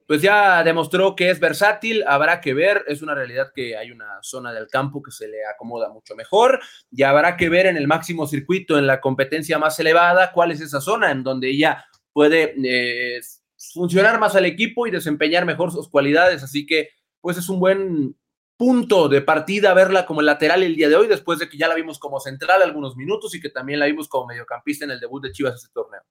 pues 0.07 0.23
ya 0.23 0.63
demostró 0.63 1.15
que 1.15 1.29
es 1.29 1.39
versátil, 1.39 2.03
habrá 2.07 2.41
que 2.41 2.55
ver, 2.55 2.83
es 2.87 3.03
una 3.03 3.13
realidad 3.13 3.51
que 3.53 3.77
hay 3.77 3.91
una 3.91 4.17
zona 4.23 4.51
del 4.51 4.67
campo 4.67 5.03
que 5.03 5.11
se 5.11 5.27
le 5.27 5.45
acomoda 5.45 5.89
mucho 5.89 6.15
mejor, 6.15 6.59
ya 6.89 7.11
habrá 7.11 7.37
que 7.37 7.47
ver 7.47 7.67
en 7.67 7.77
el 7.77 7.87
máximo 7.87 8.25
circuito, 8.25 8.79
en 8.79 8.87
la 8.87 9.01
competencia 9.01 9.59
más 9.59 9.79
elevada, 9.79 10.31
cuál 10.31 10.51
es 10.51 10.61
esa 10.61 10.81
zona 10.81 11.11
en 11.11 11.21
donde 11.21 11.51
ella 11.51 11.85
puede 12.11 12.55
eh, 12.63 13.21
funcionar 13.55 14.19
más 14.19 14.35
al 14.35 14.45
equipo 14.45 14.87
y 14.87 14.91
desempeñar 14.91 15.45
mejor 15.45 15.71
sus 15.71 15.89
cualidades. 15.89 16.41
Así 16.41 16.65
que, 16.65 16.89
pues 17.21 17.37
es 17.37 17.47
un 17.47 17.59
buen 17.59 18.15
punto 18.59 19.07
de 19.07 19.21
partida 19.21 19.73
verla 19.73 20.05
como 20.05 20.21
lateral 20.21 20.63
el 20.63 20.75
día 20.75 20.89
de 20.89 20.97
hoy, 20.97 21.07
después 21.07 21.39
de 21.39 21.47
que 21.47 21.57
ya 21.57 21.69
la 21.69 21.75
vimos 21.75 21.97
como 21.97 22.19
central 22.19 22.61
algunos 22.61 22.97
minutos 22.97 23.33
y 23.33 23.39
que 23.39 23.47
también 23.49 23.79
la 23.79 23.85
vimos 23.85 24.09
como 24.09 24.27
mediocampista 24.27 24.83
en 24.83 24.91
el 24.91 24.99
debut 24.99 25.23
de 25.23 25.31
Chivas 25.31 25.55
ese 25.55 25.69
torneo. 25.73 26.01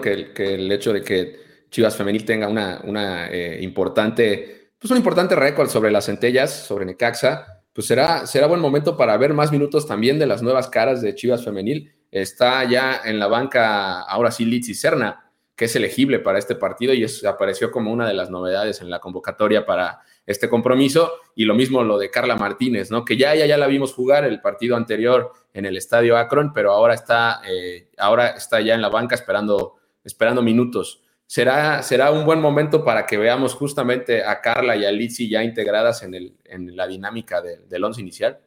Que, 0.00 0.32
que 0.32 0.54
el 0.54 0.70
hecho 0.70 0.92
de 0.92 1.02
que 1.02 1.66
Chivas 1.68 1.96
Femenil 1.96 2.24
tenga 2.24 2.46
una, 2.46 3.28
eh, 3.28 3.58
importante, 3.60 4.74
pues 4.78 4.92
un 4.92 4.98
importante 4.98 5.34
récord 5.34 5.68
sobre 5.68 5.90
las 5.90 6.06
centellas, 6.06 6.52
sobre 6.52 6.84
Necaxa, 6.84 7.64
pues 7.72 7.88
será, 7.88 8.24
será 8.24 8.46
buen 8.46 8.60
momento 8.60 8.96
para 8.96 9.16
ver 9.16 9.34
más 9.34 9.50
minutos 9.50 9.84
también 9.88 10.20
de 10.20 10.26
las 10.26 10.42
nuevas 10.42 10.68
caras 10.68 11.02
de 11.02 11.16
Chivas 11.16 11.44
Femenil. 11.44 11.92
Está 12.08 12.62
ya 12.70 13.00
en 13.04 13.18
la 13.18 13.26
banca, 13.26 14.02
ahora 14.02 14.30
sí, 14.30 14.44
Litz 14.44 14.68
y 14.68 14.74
Serna, 14.74 15.25
que 15.56 15.64
es 15.64 15.74
elegible 15.74 16.18
para 16.18 16.38
este 16.38 16.54
partido 16.54 16.92
y 16.92 17.04
apareció 17.26 17.70
como 17.70 17.90
una 17.90 18.06
de 18.06 18.12
las 18.12 18.30
novedades 18.30 18.82
en 18.82 18.90
la 18.90 19.00
convocatoria 19.00 19.64
para 19.64 20.02
este 20.26 20.50
compromiso. 20.50 21.14
Y 21.34 21.46
lo 21.46 21.54
mismo 21.54 21.82
lo 21.82 21.98
de 21.98 22.10
Carla 22.10 22.36
Martínez, 22.36 22.90
¿no? 22.90 23.06
Que 23.06 23.16
ya, 23.16 23.34
ya, 23.34 23.46
ya 23.46 23.56
la 23.56 23.66
vimos 23.66 23.94
jugar 23.94 24.24
el 24.24 24.42
partido 24.42 24.76
anterior 24.76 25.32
en 25.54 25.64
el 25.64 25.78
estadio 25.78 26.18
Akron, 26.18 26.52
pero 26.52 26.72
ahora 26.72 26.92
está, 26.92 27.40
eh, 27.48 27.88
ahora 27.96 28.28
está 28.28 28.60
ya 28.60 28.74
en 28.74 28.82
la 28.82 28.90
banca 28.90 29.14
esperando, 29.14 29.76
esperando 30.04 30.42
minutos. 30.42 31.02
Será, 31.26 31.82
será 31.82 32.12
un 32.12 32.26
buen 32.26 32.40
momento 32.40 32.84
para 32.84 33.06
que 33.06 33.16
veamos 33.16 33.54
justamente 33.54 34.22
a 34.24 34.42
Carla 34.42 34.76
y 34.76 34.84
a 34.84 34.92
Lizzy 34.92 35.28
ya 35.28 35.42
integradas 35.42 36.02
en, 36.02 36.14
el, 36.14 36.36
en 36.44 36.76
la 36.76 36.86
dinámica 36.86 37.40
del 37.40 37.82
once 37.82 38.02
inicial. 38.02 38.38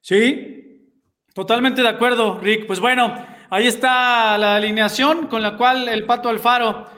Sí, 0.00 1.02
totalmente 1.34 1.82
de 1.82 1.88
acuerdo, 1.88 2.38
Rick. 2.38 2.66
Pues 2.66 2.78
bueno, 2.78 3.35
Ahí 3.48 3.68
está 3.68 4.36
la 4.38 4.56
alineación 4.56 5.28
con 5.28 5.40
la 5.40 5.56
cual 5.56 5.88
el 5.88 6.04
Pato 6.04 6.28
Alfaro 6.28 6.88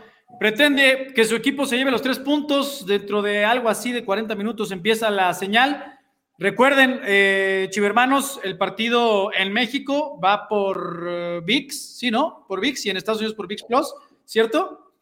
pretende 0.40 1.12
que 1.14 1.26
su 1.26 1.36
equipo 1.36 1.66
se 1.66 1.76
lleve 1.76 1.90
los 1.90 2.00
tres 2.00 2.18
puntos. 2.18 2.86
Dentro 2.86 3.20
de 3.20 3.44
algo 3.44 3.68
así 3.68 3.92
de 3.92 4.02
40 4.02 4.34
minutos 4.34 4.70
empieza 4.70 5.10
la 5.10 5.34
señal. 5.34 5.98
Recuerden, 6.38 7.00
eh, 7.04 7.68
Chivermanos, 7.70 8.40
el 8.44 8.56
partido 8.56 9.30
en 9.34 9.52
México 9.52 10.18
va 10.24 10.48
por 10.48 11.06
eh, 11.06 11.40
VIX, 11.44 11.98
¿sí, 11.98 12.10
no? 12.10 12.46
Por 12.48 12.60
VIX 12.60 12.86
y 12.86 12.90
en 12.90 12.96
Estados 12.96 13.20
Unidos 13.20 13.36
por 13.36 13.46
VIX 13.46 13.64
Plus, 13.64 13.94
¿cierto? 14.24 14.92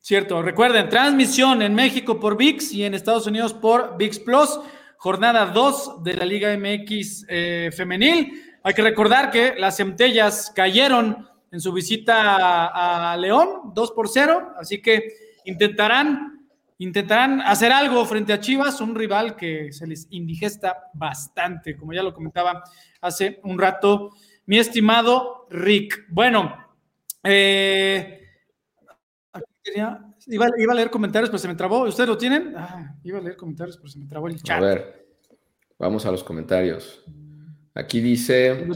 Cierto. 0.00 0.40
Recuerden, 0.40 0.88
transmisión 0.88 1.60
en 1.60 1.74
México 1.74 2.18
por 2.18 2.38
VIX 2.38 2.72
y 2.72 2.84
en 2.84 2.94
Estados 2.94 3.26
Unidos 3.26 3.52
por 3.52 3.98
VIX 3.98 4.18
Plus. 4.20 4.60
Jornada 4.96 5.46
2 5.46 6.04
de 6.04 6.14
la 6.14 6.24
Liga 6.24 6.56
MX 6.56 7.26
eh, 7.28 7.70
femenil. 7.76 8.51
Hay 8.64 8.74
que 8.74 8.82
recordar 8.82 9.30
que 9.30 9.54
las 9.58 9.76
centellas 9.76 10.52
cayeron 10.54 11.28
en 11.50 11.60
su 11.60 11.72
visita 11.72 13.10
a, 13.12 13.16
León, 13.16 13.72
2 13.74 13.90
por 13.92 14.08
0, 14.08 14.54
así 14.58 14.80
que 14.80 15.12
intentarán, 15.44 16.46
intentarán 16.78 17.40
hacer 17.42 17.72
algo 17.72 18.04
frente 18.06 18.32
a 18.32 18.40
Chivas, 18.40 18.80
un 18.80 18.94
rival 18.94 19.36
que 19.36 19.72
se 19.72 19.86
les 19.86 20.06
indigesta 20.10 20.90
bastante, 20.94 21.76
como 21.76 21.92
ya 21.92 22.02
lo 22.02 22.14
comentaba 22.14 22.62
hace 23.00 23.40
un 23.42 23.58
rato 23.58 24.10
mi 24.46 24.58
estimado 24.58 25.46
Rick. 25.50 26.06
Bueno, 26.08 26.56
eh, 27.22 28.22
iba, 30.26 30.46
a 30.46 30.74
leer 30.74 30.90
comentarios, 30.90 31.30
pero 31.30 31.38
se 31.38 31.48
me 31.48 31.54
trabó. 31.54 31.82
¿Ustedes 31.82 32.08
lo 32.08 32.18
tienen? 32.18 32.54
Ah, 32.56 32.94
iba 33.02 33.18
a 33.18 33.22
leer 33.22 33.36
comentarios, 33.36 33.76
pero 33.76 33.88
se 33.88 33.98
me 33.98 34.06
trabó 34.06 34.28
el 34.28 34.42
chat. 34.42 34.58
A 34.58 34.60
ver, 34.60 35.06
vamos 35.78 36.06
a 36.06 36.10
los 36.10 36.24
comentarios. 36.24 37.04
Aquí 37.74 38.00
dice. 38.00 38.66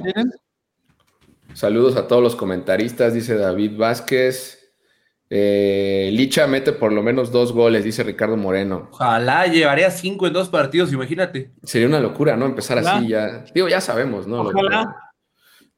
Saludos 1.54 1.96
a 1.96 2.06
todos 2.06 2.22
los 2.22 2.36
comentaristas, 2.36 3.14
dice 3.14 3.36
David 3.36 3.76
Vázquez. 3.76 4.56
Eh, 5.28 6.10
Licha 6.12 6.46
mete 6.46 6.72
por 6.72 6.92
lo 6.92 7.02
menos 7.02 7.32
dos 7.32 7.52
goles, 7.52 7.82
dice 7.82 8.04
Ricardo 8.04 8.36
Moreno. 8.36 8.88
Ojalá 8.92 9.46
llevaría 9.46 9.90
cinco 9.90 10.26
en 10.26 10.32
dos 10.32 10.48
partidos, 10.48 10.92
imagínate. 10.92 11.50
Sería 11.62 11.88
una 11.88 12.00
locura, 12.00 12.36
¿no? 12.36 12.46
Empezar 12.46 12.78
así 12.78 13.08
ya. 13.08 13.44
Digo, 13.54 13.68
ya 13.68 13.80
sabemos, 13.80 14.26
¿no? 14.26 14.42
Ojalá. 14.42 15.06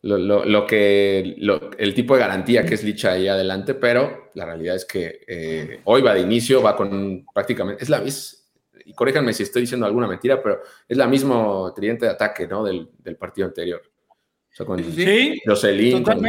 Lo, 0.01 0.65
que, 0.67 1.37
el 1.79 1.95
tipo 1.95 2.15
de 2.15 2.21
garantía 2.21 2.65
que 2.65 2.75
es 2.75 2.85
Licha 2.85 3.13
ahí 3.13 3.27
adelante, 3.27 3.75
pero 3.75 4.31
la 4.35 4.47
realidad 4.47 4.77
es 4.77 4.85
que 4.85 5.21
eh, 5.27 5.81
hoy 5.85 6.03
va 6.03 6.15
de 6.15 6.21
inicio, 6.21 6.63
va 6.63 6.77
con 6.77 7.27
prácticamente, 7.35 7.83
es 7.83 7.89
la, 7.91 8.01
misma 8.01 8.39
y 8.89 8.95
corríjanme 8.95 9.35
si 9.35 9.43
estoy 9.43 9.63
diciendo 9.63 9.85
alguna 9.85 10.07
mentira, 10.07 10.43
pero 10.43 10.63
es 10.89 10.97
la 10.97 11.07
misma 11.07 11.71
tridente 11.77 12.07
de 12.07 12.13
ataque, 12.13 12.49
¿no? 12.49 12.65
Del, 12.65 12.89
partido 13.19 13.47
anterior. 13.47 13.83
O 13.85 14.57
sea, 14.57 14.65
con 14.65 14.83
sí, 14.83 15.39
Jocelyn, 15.45 16.03
con 16.03 16.23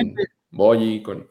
Boyi, 0.52 1.02
con... 1.02 1.26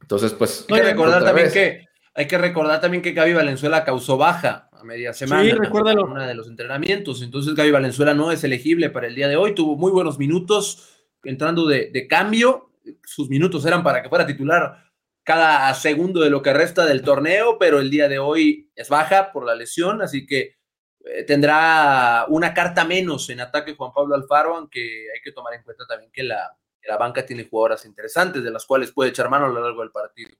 Entonces, 0.00 0.32
pues... 0.32 0.64
Hay 0.70 0.80
que 0.80 0.82
recordar 0.82 1.22
también 1.22 1.52
que... 1.52 1.84
Hay 2.14 2.26
que 2.26 2.38
recordar 2.38 2.80
también 2.80 3.02
que 3.02 3.12
Gaby 3.12 3.34
Valenzuela 3.34 3.84
causó 3.84 4.16
baja 4.16 4.70
a 4.72 4.82
media 4.84 5.12
semana 5.12 5.42
sí, 5.42 5.50
recuérdalo. 5.50 6.06
en 6.06 6.12
uno 6.12 6.26
de 6.26 6.34
los 6.34 6.48
entrenamientos. 6.48 7.20
Entonces 7.22 7.54
Gaby 7.54 7.72
Valenzuela 7.72 8.14
no 8.14 8.30
es 8.30 8.44
elegible 8.44 8.88
para 8.88 9.08
el 9.08 9.16
día 9.16 9.28
de 9.28 9.36
hoy. 9.36 9.52
Tuvo 9.54 9.76
muy 9.76 9.90
buenos 9.90 10.18
minutos 10.18 11.06
entrando 11.24 11.66
de, 11.66 11.90
de 11.90 12.06
cambio. 12.06 12.70
Sus 13.02 13.28
minutos 13.28 13.66
eran 13.66 13.82
para 13.82 14.00
que 14.00 14.08
fuera 14.08 14.24
titular 14.24 14.83
cada 15.24 15.72
segundo 15.74 16.20
de 16.20 16.30
lo 16.30 16.42
que 16.42 16.52
resta 16.52 16.84
del 16.84 17.02
torneo, 17.02 17.58
pero 17.58 17.80
el 17.80 17.90
día 17.90 18.08
de 18.08 18.18
hoy 18.18 18.70
es 18.76 18.88
baja 18.88 19.32
por 19.32 19.44
la 19.44 19.54
lesión, 19.54 20.02
así 20.02 20.26
que 20.26 20.56
eh, 21.04 21.24
tendrá 21.24 22.26
una 22.28 22.54
carta 22.54 22.84
menos 22.84 23.28
en 23.30 23.40
ataque 23.40 23.74
Juan 23.74 23.92
Pablo 23.92 24.14
Alfaro, 24.14 24.56
aunque 24.56 25.06
hay 25.12 25.20
que 25.22 25.32
tomar 25.32 25.54
en 25.54 25.62
cuenta 25.62 25.84
también 25.86 26.10
que 26.12 26.22
la, 26.22 26.56
la 26.86 26.96
banca 26.98 27.24
tiene 27.24 27.44
jugadoras 27.44 27.84
interesantes 27.86 28.44
de 28.44 28.50
las 28.50 28.66
cuales 28.66 28.92
puede 28.92 29.10
echar 29.10 29.30
mano 29.30 29.46
a 29.46 29.48
lo 29.48 29.62
largo 29.62 29.80
del 29.80 29.90
partido. 29.90 30.30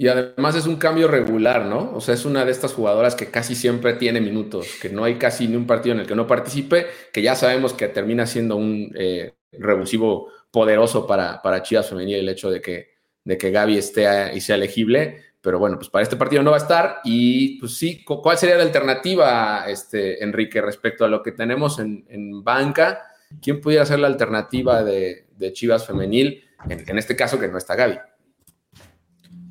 Y 0.00 0.06
además 0.06 0.54
es 0.54 0.66
un 0.66 0.76
cambio 0.76 1.08
regular, 1.08 1.64
¿no? 1.64 1.92
O 1.92 2.00
sea, 2.00 2.14
es 2.14 2.24
una 2.24 2.44
de 2.44 2.52
estas 2.52 2.72
jugadoras 2.72 3.16
que 3.16 3.32
casi 3.32 3.56
siempre 3.56 3.94
tiene 3.94 4.20
minutos, 4.20 4.68
que 4.80 4.90
no 4.90 5.02
hay 5.02 5.16
casi 5.18 5.48
ni 5.48 5.56
un 5.56 5.66
partido 5.66 5.96
en 5.96 6.00
el 6.02 6.06
que 6.06 6.14
no 6.14 6.28
participe, 6.28 6.86
que 7.12 7.20
ya 7.20 7.34
sabemos 7.34 7.72
que 7.72 7.88
termina 7.88 8.24
siendo 8.24 8.54
un 8.54 8.92
eh, 8.96 9.34
revulsivo 9.50 10.30
poderoso 10.52 11.04
para, 11.04 11.42
para 11.42 11.62
Chivas 11.62 11.88
Femenil 11.88 12.18
el 12.18 12.28
hecho 12.28 12.48
de 12.48 12.60
que 12.60 12.97
de 13.28 13.36
que 13.36 13.50
Gaby 13.50 13.76
esté 13.76 14.34
y 14.34 14.40
sea 14.40 14.56
elegible, 14.56 15.22
pero 15.42 15.58
bueno, 15.58 15.76
pues 15.76 15.90
para 15.90 16.02
este 16.02 16.16
partido 16.16 16.42
no 16.42 16.52
va 16.52 16.56
a 16.56 16.60
estar 16.60 17.00
y 17.04 17.58
pues 17.60 17.76
sí, 17.76 18.02
¿cuál 18.02 18.38
sería 18.38 18.56
la 18.56 18.62
alternativa, 18.62 19.66
este, 19.68 20.24
Enrique, 20.24 20.62
respecto 20.62 21.04
a 21.04 21.08
lo 21.08 21.22
que 21.22 21.32
tenemos 21.32 21.78
en, 21.78 22.42
banca? 22.42 23.02
¿Quién 23.42 23.60
pudiera 23.60 23.84
ser 23.84 23.98
la 23.98 24.06
alternativa 24.06 24.82
de, 24.82 25.26
Chivas 25.52 25.86
Femenil, 25.86 26.42
en, 26.70 26.96
este 26.96 27.14
caso 27.16 27.38
que 27.38 27.48
no 27.48 27.58
está 27.58 27.76
Gaby? 27.76 27.98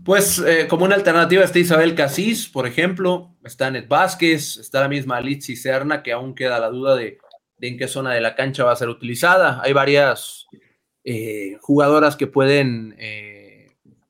Pues 0.03 0.39
eh, 0.39 0.65
como 0.67 0.85
una 0.85 0.95
alternativa 0.95 1.43
está 1.43 1.59
Isabel 1.59 1.93
Casís, 1.93 2.49
por 2.49 2.65
ejemplo, 2.65 3.35
está 3.43 3.69
Net 3.69 3.87
Vázquez, 3.87 4.57
está 4.57 4.81
la 4.81 4.89
misma 4.89 5.21
Litsi 5.21 5.55
Serna, 5.55 6.01
que 6.01 6.13
aún 6.13 6.33
queda 6.33 6.59
la 6.59 6.69
duda 6.69 6.95
de, 6.95 7.19
en 7.61 7.77
qué 7.77 7.87
zona 7.87 8.11
de 8.15 8.21
la 8.21 8.33
cancha 8.33 8.63
va 8.63 8.71
a 8.71 8.75
ser 8.75 8.89
utilizada. 8.89 9.61
Hay 9.63 9.73
varias 9.73 10.47
eh, 11.03 11.57
jugadoras 11.61 12.15
que 12.15 12.25
pueden 12.25 12.95
eh, 12.97 13.36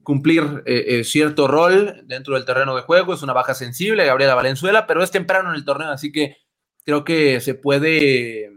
cumplir 0.07 0.63
eh, 0.65 0.85
eh, 0.87 1.03
cierto 1.03 1.49
rol 1.49 2.03
dentro 2.05 2.35
del 2.35 2.45
terreno 2.45 2.73
de 2.77 2.83
juego. 2.83 3.13
Es 3.13 3.23
una 3.23 3.33
baja 3.33 3.53
sensible, 3.53 4.05
Gabriela 4.05 4.35
Valenzuela, 4.35 4.87
pero 4.87 5.03
es 5.03 5.11
temprano 5.11 5.49
en 5.49 5.55
el 5.55 5.65
torneo, 5.65 5.89
así 5.89 6.13
que 6.13 6.37
creo 6.85 7.03
que 7.03 7.41
se 7.41 7.55
puede 7.55 8.53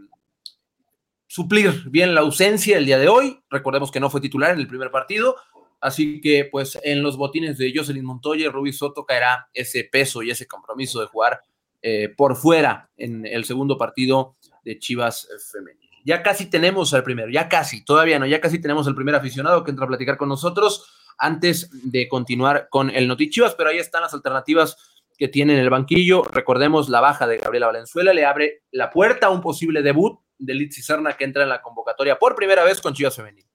suplir 1.27 1.89
bien 1.89 2.15
la 2.15 2.21
ausencia 2.21 2.77
el 2.77 2.85
día 2.85 2.97
de 2.97 3.09
hoy. 3.09 3.43
Recordemos 3.49 3.91
que 3.91 3.99
no 3.99 4.09
fue 4.09 4.21
titular 4.21 4.53
en 4.53 4.59
el 4.59 4.67
primer 4.67 4.91
partido, 4.91 5.35
así 5.81 6.21
que 6.21 6.47
pues 6.49 6.79
en 6.83 7.03
los 7.03 7.17
botines 7.17 7.57
de 7.57 7.73
Jocelyn 7.75 8.05
Montoya 8.05 8.45
y 8.45 8.49
Rubí 8.49 8.71
Soto 8.71 9.03
caerá 9.03 9.49
ese 9.53 9.83
peso 9.83 10.23
y 10.23 10.31
ese 10.31 10.47
compromiso 10.47 11.01
de 11.01 11.07
jugar 11.07 11.41
eh, 11.81 12.13
por 12.15 12.37
fuera 12.37 12.89
en 12.95 13.25
el 13.25 13.43
segundo 13.43 13.77
partido 13.77 14.37
de 14.63 14.79
Chivas 14.79 15.27
Femenil. 15.51 15.89
Ya 16.05 16.23
casi 16.23 16.45
tenemos 16.45 16.93
al 16.93 17.03
primero, 17.03 17.27
ya 17.29 17.49
casi, 17.49 17.83
todavía 17.83 18.19
no, 18.19 18.25
ya 18.25 18.39
casi 18.39 18.61
tenemos 18.61 18.87
al 18.87 18.95
primer 18.95 19.15
aficionado 19.15 19.65
que 19.65 19.71
entra 19.71 19.83
a 19.83 19.89
platicar 19.89 20.15
con 20.15 20.29
nosotros 20.29 21.00
antes 21.21 21.69
de 21.71 22.09
continuar 22.09 22.67
con 22.69 22.89
el 22.89 23.07
Notichivas, 23.07 23.55
pero 23.55 23.69
ahí 23.69 23.77
están 23.77 24.01
las 24.01 24.13
alternativas 24.13 24.75
que 25.17 25.27
tiene 25.27 25.53
en 25.53 25.59
el 25.59 25.69
banquillo. 25.69 26.23
Recordemos 26.23 26.89
la 26.89 26.99
baja 26.99 27.27
de 27.27 27.37
Gabriela 27.37 27.67
Valenzuela, 27.67 28.11
le 28.11 28.25
abre 28.25 28.63
la 28.71 28.89
puerta 28.89 29.27
a 29.27 29.29
un 29.29 29.39
posible 29.39 29.83
debut 29.83 30.19
de 30.39 30.55
Litz 30.55 30.83
Serna 30.83 31.13
que 31.13 31.23
entra 31.23 31.43
en 31.43 31.49
la 31.49 31.61
convocatoria 31.61 32.17
por 32.17 32.35
primera 32.35 32.63
vez 32.63 32.81
con 32.81 32.93
Chivas 32.93 33.15
Femenil. 33.15 33.45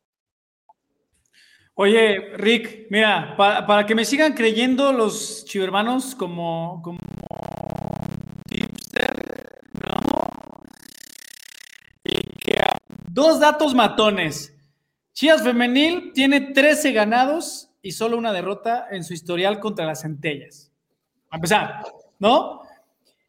Oye, 1.75 2.33
Rick, 2.37 2.87
mira, 2.89 3.37
para, 3.37 3.85
que 3.85 3.95
me 3.95 4.07
sigan 4.07 4.33
creyendo 4.33 4.93
los 4.93 5.45
chivermanos 5.45 6.15
como, 6.15 6.81
como 6.83 6.99
dos 13.17 13.41
datos 13.41 13.75
matones. 13.75 14.56
Chivas 15.17 15.43
Femenil 15.43 16.13
tiene 16.13 16.53
13 16.53 16.93
ganados 16.93 17.71
y 17.81 17.93
solo 17.93 18.19
una 18.19 18.35
derrota 18.35 18.87
en 18.91 19.03
su 19.03 19.15
historial 19.15 19.61
contra 19.61 19.87
las 19.87 20.03
centellas. 20.03 20.71
A 21.31 21.37
empezar, 21.37 21.83
¿no? 22.19 22.61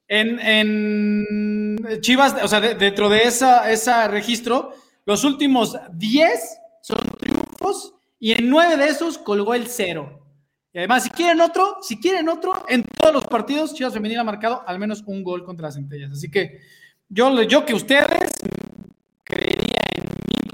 En, 0.05 1.77
Chivas, 2.01 2.43
o 2.43 2.47
sea, 2.49 2.59
dentro 2.59 3.07
de 3.07 3.23
esa, 3.23 4.07
registro, 4.09 4.73
los 5.05 5.23
últimos 5.23 5.77
10 5.93 6.59
son 6.81 6.97
triunfos 7.19 7.93
y 8.19 8.33
en 8.33 8.49
9 8.49 8.75
de 8.75 8.87
esos 8.89 9.17
colgó 9.17 9.53
el 9.53 9.67
cero. 9.67 10.27
Y 10.73 10.79
además, 10.79 11.05
si 11.05 11.09
quieren 11.09 11.39
otro, 11.39 11.77
si 11.81 12.01
quieren 12.01 12.27
otro, 12.27 12.65
en 12.67 12.83
todos 12.83 13.13
los 13.13 13.23
partidos 13.27 13.73
Chivas 13.73 13.93
Femenil 13.93 14.19
ha 14.19 14.25
marcado 14.25 14.61
al 14.67 14.77
menos 14.77 15.03
un 15.05 15.23
gol 15.23 15.45
contra 15.45 15.67
las 15.67 15.75
centellas. 15.75 16.11
Así 16.11 16.29
que 16.29 16.59
yo, 17.07 17.43
yo 17.43 17.65
que 17.65 17.73
ustedes 17.73 18.29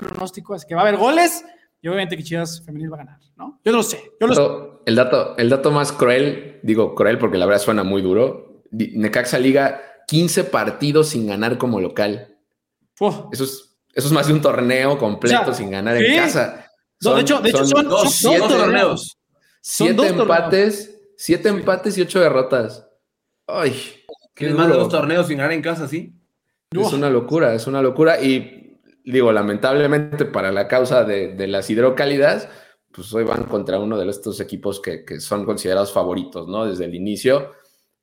pronóstico 0.04 0.56
es 0.56 0.66
que 0.66 0.76
va 0.76 0.82
a 0.82 0.88
haber 0.88 1.00
goles 1.00 1.46
y 1.82 1.88
obviamente 1.88 2.16
que 2.16 2.24
Chivas 2.24 2.62
Femenil 2.66 2.92
va 2.92 2.96
a 2.96 3.00
ganar, 3.00 3.20
¿no? 3.36 3.60
Yo 3.64 3.72
lo 3.72 3.84
sé. 3.84 4.12
Yo 4.20 4.28
lo 4.28 4.36
sé. 4.36 4.42
El, 4.86 4.96
dato, 4.96 5.36
el 5.38 5.50
dato 5.50 5.72
más 5.72 5.92
cruel, 5.92 6.60
digo 6.64 6.96
cruel 6.96 7.18
porque 7.18 7.38
la 7.38 7.46
verdad 7.46 7.62
suena 7.62 7.84
muy 7.84 8.02
duro, 8.02 8.64
Necaxa 8.72 9.38
Liga 9.38 9.82
15 10.08 10.46
partidos 10.46 11.10
sin 11.10 11.28
ganar 11.28 11.58
como 11.58 11.80
local. 11.80 12.38
Eso, 12.96 13.44
es, 13.44 13.76
eso 13.94 14.08
es 14.08 14.12
más 14.12 14.28
de 14.28 14.34
un 14.34 14.42
torneo 14.42 14.98
completo 14.98 15.54
sin 15.54 15.72
ganar 15.72 15.98
en 15.98 16.16
casa. 16.16 16.68
de 17.00 17.22
hecho, 17.22 17.42
de 17.42 17.50
hecho 17.50 17.66
son, 17.66 17.90
dos, 17.90 18.14
siete, 18.14 18.48
torneos. 18.48 19.18
Siete 19.60 20.08
empates, 20.08 21.02
siete 21.18 21.50
empates 21.50 21.98
y 21.98 22.02
ocho 22.02 22.20
derrotas. 22.22 22.88
Ay, 23.46 23.76
qué 24.34 24.50
más 24.52 24.68
de 24.68 24.74
dos 24.76 24.90
torneos 24.90 25.28
sin 25.28 25.38
ganar 25.38 25.52
en 25.52 25.62
casa, 25.62 25.88
sí. 25.88 26.14
Es 26.72 26.94
una 26.94 27.10
locura, 27.10 27.54
es 27.54 27.68
una 27.68 27.82
locura. 27.82 28.22
Y 28.22 28.63
digo, 29.04 29.32
lamentablemente 29.32 30.26
para 30.26 30.52
la 30.52 30.68
causa 30.68 31.04
de, 31.04 31.48
las 31.48 31.70
hidrocálidas, 31.70 32.50
pues 32.92 33.14
hoy 33.14 33.24
van 33.24 33.46
contra 33.46 33.80
uno 33.80 33.98
de 33.98 34.10
estos 34.10 34.40
equipos 34.40 34.80
que, 34.80 35.20
son 35.20 35.46
considerados 35.46 35.92
favoritos, 35.92 36.48
¿no? 36.48 36.66
Desde 36.66 36.86
el 36.86 36.96
inicio. 36.96 37.52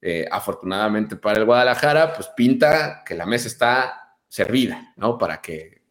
Eh, 0.03 0.27
afortunadamente 0.31 1.17
para 1.17 1.39
el 1.39 1.45
Guadalajara, 1.45 2.15
pues 2.15 2.29
pinta 2.35 3.03
que 3.05 3.15
la 3.15 3.27
mesa 3.27 3.49
está 3.49 4.17
servida, 4.29 4.95
¿no? 4.97 5.19
Para 5.19 5.43
que, 5.43 5.83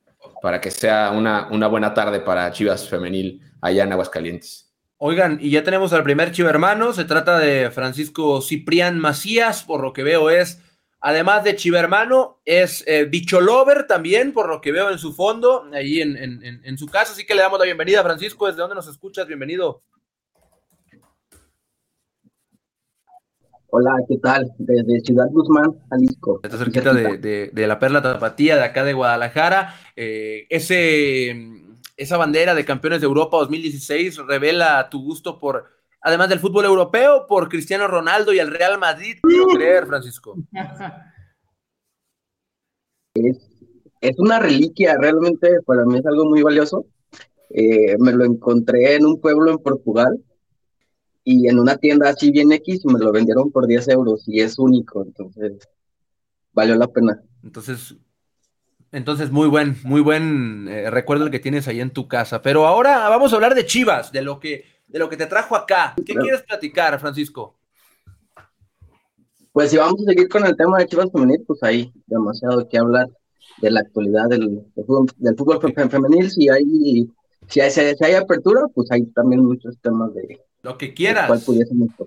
para 0.42 0.60
que 0.60 0.72
sea 0.72 1.12
una, 1.12 1.48
una 1.52 1.68
buena 1.68 1.94
tarde 1.94 2.20
para 2.20 2.52
Chivas 2.52 2.90
Femenil 2.90 3.42
allá 3.62 3.84
en 3.84 3.92
Aguascalientes. 3.92 4.74
Oigan, 4.98 5.38
y 5.40 5.52
ya 5.52 5.64
tenemos 5.64 5.94
al 5.94 6.04
primer 6.04 6.32
Chiva 6.32 6.50
hermano, 6.50 6.92
se 6.92 7.06
trata 7.06 7.38
de 7.38 7.72
Francisco 7.72 8.42
Ciprián 8.42 9.00
Macías, 9.00 9.64
por 9.64 9.82
lo 9.82 9.94
que 9.94 10.04
veo 10.04 10.30
es 10.30 10.62
Además 11.02 11.46
de 11.46 11.56
Chivermano, 11.56 12.42
es 12.44 12.84
eh, 12.86 13.06
Bicho 13.06 13.40
Lover 13.40 13.88
también, 13.88 14.34
por 14.34 14.50
lo 14.50 14.60
que 14.60 14.74
veo 14.74 14.90
en 14.92 14.98
su 14.98 15.14
fondo, 15.14 15.66
ahí 15.72 16.02
en, 16.02 16.78
su 16.78 16.88
casa. 16.88 17.14
Así 17.14 17.26
que 17.26 17.36
le 17.36 17.42
damos 17.42 17.58
la 17.58 17.66
bienvenida, 17.66 18.04
Francisco. 18.04 18.48
¿Desde 18.48 18.60
dónde 18.60 18.76
nos 18.76 18.88
escuchas? 18.88 19.26
Bienvenido. 19.26 19.82
Hola, 23.72 23.92
¿qué 24.10 24.18
tal? 24.18 24.52
Desde 24.58 25.00
Ciudad 25.02 25.28
Guzmán, 25.32 25.74
Jalisco. 25.90 26.42
Está 26.44 26.58
cerquita 26.58 26.94
de, 26.94 27.52
la 27.54 27.80
Perla 27.80 28.02
Tapatía, 28.02 28.58
de 28.58 28.64
acá 28.64 28.84
de 28.84 28.94
Guadalajara. 28.94 29.76
Eh, 29.96 30.48
ese, 30.50 31.34
esa 31.96 32.18
bandera 32.18 32.56
de 32.56 32.66
campeones 32.66 33.00
de 33.00 33.08
Europa 33.08 33.38
2016 33.38 34.18
revela 34.28 34.90
tu 34.90 35.02
gusto 35.02 35.40
por 35.40 35.79
además 36.02 36.30
del 36.30 36.40
fútbol 36.40 36.66
europeo, 36.66 37.26
por 37.28 37.50
Cristiano 37.50 37.88
Ronaldo 37.88 38.34
y 38.34 38.40
el 38.40 38.52
Real 38.52 38.78
Madrid. 38.78 39.18
Quiero 39.22 39.48
creer, 39.48 39.86
Francisco. 39.86 40.36
Es, 43.14 44.18
una 44.18 44.40
reliquia, 44.40 44.96
realmente 44.98 45.62
para 45.66 45.86
mí 45.86 45.98
es 45.98 46.06
algo 46.06 46.26
muy 46.26 46.42
valioso. 46.42 46.86
Eh, 47.50 47.98
me 48.00 48.14
lo 48.14 48.24
encontré 48.24 48.96
en 48.96 49.06
un 49.06 49.20
pueblo 49.20 49.52
en 49.52 49.58
Portugal 49.58 50.24
y 51.24 51.48
en 51.48 51.60
una 51.60 51.78
tienda 51.78 52.10
así 52.10 52.32
bien 52.32 52.52
X 52.52 52.86
me 52.86 53.00
lo 53.00 53.12
vendieron 53.12 53.52
por 53.52 53.68
10 53.68 53.88
euros 53.90 54.24
y 54.28 54.40
es 54.42 54.58
único, 54.60 55.04
entonces 55.04 55.68
valió 56.54 56.76
la 56.76 56.88
pena. 56.88 57.22
Entonces, 57.44 57.96
entonces 58.92 59.32
muy 59.32 59.48
buen, 59.48 59.78
muy 59.84 60.02
buen 60.02 60.68
eh, 60.70 60.90
recuerdo 60.90 61.26
el 61.26 61.32
que 61.32 61.40
tienes 61.40 61.68
ahí 61.68 61.82
en 61.82 61.92
tu 61.92 62.08
casa. 62.08 62.42
Pero 62.42 62.68
ahora 62.68 63.10
vamos 63.10 63.32
a 63.32 63.36
hablar 63.36 63.56
de 63.56 63.66
Chivas, 63.66 64.12
de 64.12 64.22
lo 64.22 64.40
que 64.40 64.79
de 64.90 65.00
lo 65.00 65.10
que 65.10 65.18
te 65.18 65.28
trajo 65.28 65.56
acá. 65.56 65.94
¿Qué 66.06 66.16
quieres 66.16 66.42
platicar, 66.42 67.00
Francisco? 67.00 67.56
Pues 69.52 69.72
si 69.72 69.78
vamos 69.78 70.02
a 70.02 70.06
seguir 70.06 70.30
con 70.30 70.46
el 70.46 70.56
tema 70.56 70.78
de 70.78 70.88
Chivas 70.88 71.12
Femenil, 71.12 71.44
pues 71.46 71.62
hay 71.64 71.92
demasiado 72.08 72.68
que 72.68 72.78
hablar 72.78 73.10
de 73.62 73.72
la 73.72 73.82
actualidad 73.82 74.30
del, 74.30 74.66
fútbol, 74.76 75.90
femenil. 75.90 76.30
Si 76.30 76.50
hay, 76.50 77.10
si 77.48 77.60
hay, 77.60 78.14
apertura, 78.14 78.62
pues 78.74 78.92
hay 78.92 79.06
también 79.08 79.44
muchos 79.44 79.78
temas 79.80 80.14
de... 80.14 80.40
Lo 80.62 80.78
que 80.78 80.94
quieras. 80.94 81.30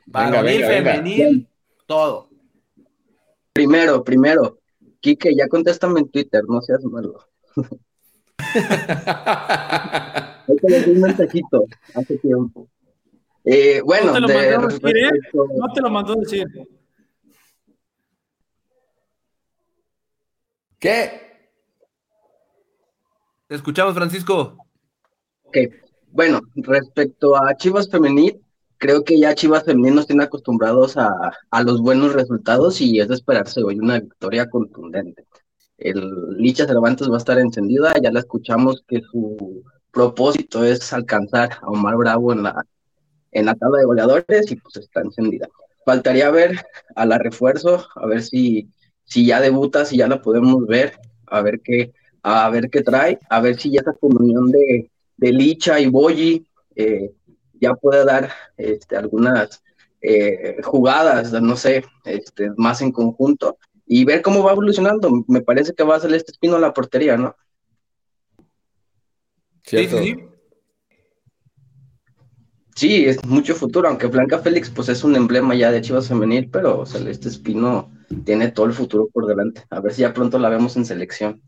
Varonil, 0.07 0.65
femenil, 0.65 1.49
todo. 1.87 2.29
Primero, 3.53 4.03
primero, 4.03 4.59
Quique, 5.01 5.35
ya 5.35 5.49
contéstame 5.49 6.01
en 6.01 6.09
Twitter, 6.09 6.43
no 6.47 6.63
seas 6.63 6.83
malo. 6.85 7.19
Hay 10.49 10.57
que 10.57 10.91
un 10.91 11.01
mensajito 11.01 11.65
hace 11.95 12.19
tiempo. 12.19 12.69
Eh, 13.45 13.81
bueno, 13.85 14.19
no 14.21 14.27
te, 14.27 14.51
lo 14.53 14.61
mandó 14.61 14.69
decir, 14.69 14.97
¿eh? 14.97 15.11
no 15.33 15.73
te 15.73 15.81
lo 15.81 15.91
mandó 15.91 16.15
decir. 16.15 16.47
¿Qué? 20.79 21.33
Te 23.49 23.55
escuchamos, 23.55 23.95
Francisco. 23.95 24.57
Ok, 25.45 25.57
bueno, 26.11 26.41
respecto 26.55 27.37
a 27.37 27.57
Chivas 27.57 27.91
Femenil, 27.91 28.41
creo 28.79 29.03
que 29.05 29.19
ya 29.19 29.35
Chivas 29.35 29.65
Femenil 29.65 29.97
nos 29.97 30.07
tiene 30.07 30.25
acostumbrados 30.25 30.97
a, 30.97 31.33
a, 31.51 31.63
los 31.63 31.81
buenos 31.81 32.15
resultados 32.15 32.81
y 32.81 33.01
es 33.01 33.09
de 33.09 33.15
esperarse 33.15 33.63
hoy 33.63 33.79
una 33.79 34.01
victoria 34.01 34.49
contundente. 34.49 35.27
El 35.79 36.37
Licha 36.37 36.67
Cervantes 36.67 37.11
va 37.11 37.15
a 37.15 37.19
estar 37.19 37.39
encendida, 37.39 37.93
ya 38.01 38.13
la 38.13 38.21
escuchamos 38.21 38.85
que 38.87 39.01
su 39.03 39.65
propósito 39.93 40.65
es 40.65 40.93
alcanzar 40.93 41.51
a 41.61 41.67
Omar 41.69 41.97
Bravo 41.97 42.33
en 42.33 42.43
la, 42.43 42.67
en 43.31 43.47
la 43.47 43.55
tabla 43.55 43.79
de 43.79 43.85
goleadores 43.85 44.51
y 44.51 44.57
pues 44.57 44.77
está 44.77 45.01
encendida. 45.01 45.49
Faltaría 45.85 46.31
ver 46.31 46.65
a 46.97 47.07
la 47.07 47.19
refuerzo, 47.19 47.87
a 47.95 48.07
ver 48.07 48.23
si, 48.23 48.69
si 49.05 49.27
ya 49.27 49.41
debuta, 49.41 49.85
si 49.85 49.97
ya 49.99 50.09
la 50.09 50.23
podemos 50.23 50.67
ver, 50.67 50.99
a 51.27 51.43
ver 51.43 51.61
qué, 51.61 51.93
a 52.23 52.49
ver 52.51 52.71
qué 52.71 52.83
trae, 52.83 53.19
a 53.29 53.41
ver 53.41 53.61
si 53.61 53.71
ya 53.71 53.81
esa 53.81 53.93
comunión 53.93 54.51
de, 54.51 54.91
de 55.17 55.33
Licha 55.33 55.81
y 55.81 55.87
Boyi 55.87 56.47
eh, 56.77 57.13
ya 57.61 57.75
puede 57.75 58.05
dar 58.05 58.31
este, 58.57 58.97
algunas 58.97 59.63
eh, 60.01 60.57
jugadas, 60.63 61.33
no 61.33 61.57
sé, 61.57 61.85
este, 62.05 62.51
más 62.57 62.81
en 62.81 62.93
conjunto 62.93 63.59
y 63.87 64.05
ver 64.05 64.23
cómo 64.23 64.43
va 64.43 64.53
evolucionando. 64.53 65.25
Me 65.29 65.43
parece 65.43 65.75
que 65.75 65.85
va 65.85 65.97
a 65.97 66.01
ser 66.01 66.15
este 66.15 66.33
espino 66.33 66.57
a 66.57 66.61
la 66.61 66.73
portería, 66.73 67.17
¿no? 67.17 67.37
Sí, 69.63 69.87
sí. 69.87 70.17
Sí, 72.75 73.05
es 73.05 73.25
mucho 73.27 73.55
futuro, 73.55 73.89
aunque 73.89 74.07
Blanca 74.07 74.39
Félix 74.39 74.71
pues 74.71 74.89
es 74.89 75.05
un 75.05 75.15
emblema 75.15 75.55
ya 75.55 75.71
de 75.71 75.83
Chivas 75.83 76.09
Femenil, 76.09 76.49
pero 76.51 76.87
Celeste 76.87 77.29
Espino 77.29 77.93
tiene 78.25 78.51
todo 78.51 78.67
el 78.67 78.73
futuro 78.73 79.09
por 79.13 79.27
delante. 79.27 79.65
A 79.71 79.81
ver 79.81 79.93
si 79.93 80.03
ya 80.03 80.15
pronto 80.15 80.39
la 80.39 80.49
vemos 80.49 80.77
en 80.77 80.85
selección. 80.87 81.43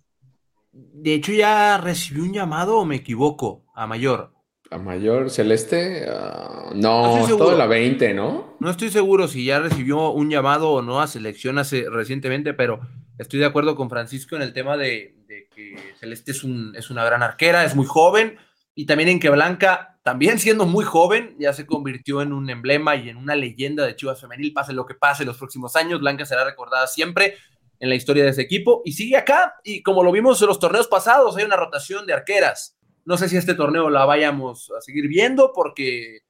De 0.72 1.14
hecho, 1.14 1.32
ya 1.32 1.78
recibió 1.78 2.24
un 2.24 2.32
llamado, 2.32 2.78
o 2.78 2.84
me 2.84 2.96
equivoco, 2.96 3.64
a 3.74 3.86
mayor. 3.86 4.32
¿A 4.70 4.78
mayor 4.78 5.30
Celeste? 5.30 6.06
Ah, 6.08 6.72
no, 6.74 7.18
es 7.18 7.28
todo 7.28 7.56
la 7.56 7.66
20, 7.66 8.12
¿no? 8.12 8.56
No 8.58 8.70
estoy 8.70 8.90
seguro 8.90 9.28
si 9.28 9.44
ya 9.44 9.60
recibió 9.60 10.10
un 10.10 10.30
llamado 10.30 10.70
o 10.70 10.82
no 10.82 11.00
a 11.00 11.06
selección 11.06 11.58
hace 11.58 11.88
recientemente, 11.88 12.54
pero 12.54 12.80
estoy 13.18 13.40
de 13.40 13.46
acuerdo 13.46 13.76
con 13.76 13.88
Francisco 13.88 14.36
en 14.36 14.42
el 14.42 14.52
tema 14.52 14.76
de 14.76 15.14
que 15.54 15.94
Celeste 15.98 16.32
es, 16.32 16.44
un, 16.44 16.74
es 16.76 16.90
una 16.90 17.04
gran 17.04 17.22
arquera, 17.22 17.64
es 17.64 17.74
muy 17.74 17.86
joven, 17.86 18.38
y 18.74 18.86
también 18.86 19.08
en 19.08 19.20
que 19.20 19.30
Blanca, 19.30 19.98
también 20.02 20.38
siendo 20.38 20.66
muy 20.66 20.84
joven, 20.84 21.36
ya 21.38 21.52
se 21.52 21.66
convirtió 21.66 22.22
en 22.22 22.32
un 22.32 22.50
emblema 22.50 22.96
y 22.96 23.08
en 23.08 23.16
una 23.16 23.36
leyenda 23.36 23.86
de 23.86 23.96
Chivas 23.96 24.20
Femenil, 24.20 24.52
pase 24.52 24.72
lo 24.72 24.86
que 24.86 24.94
pase 24.94 25.24
los 25.24 25.38
próximos 25.38 25.76
años, 25.76 26.00
Blanca 26.00 26.26
será 26.26 26.44
recordada 26.44 26.86
siempre 26.86 27.36
en 27.80 27.88
la 27.88 27.94
historia 27.94 28.24
de 28.24 28.30
ese 28.30 28.42
equipo 28.42 28.82
y 28.84 28.92
sigue 28.92 29.16
acá 29.16 29.56
y 29.62 29.82
como 29.82 30.02
lo 30.02 30.12
vimos 30.12 30.40
en 30.40 30.48
los 30.48 30.58
torneos 30.58 30.88
pasados, 30.88 31.36
hay 31.36 31.44
una 31.44 31.56
rotación 31.56 32.06
de 32.06 32.14
arqueras. 32.14 32.76
No 33.04 33.18
sé 33.18 33.28
si 33.28 33.36
este 33.36 33.54
torneo 33.54 33.90
la 33.90 34.06
vayamos 34.06 34.72
a 34.76 34.80
seguir 34.80 35.08
viendo 35.08 35.52
porque 35.52 36.20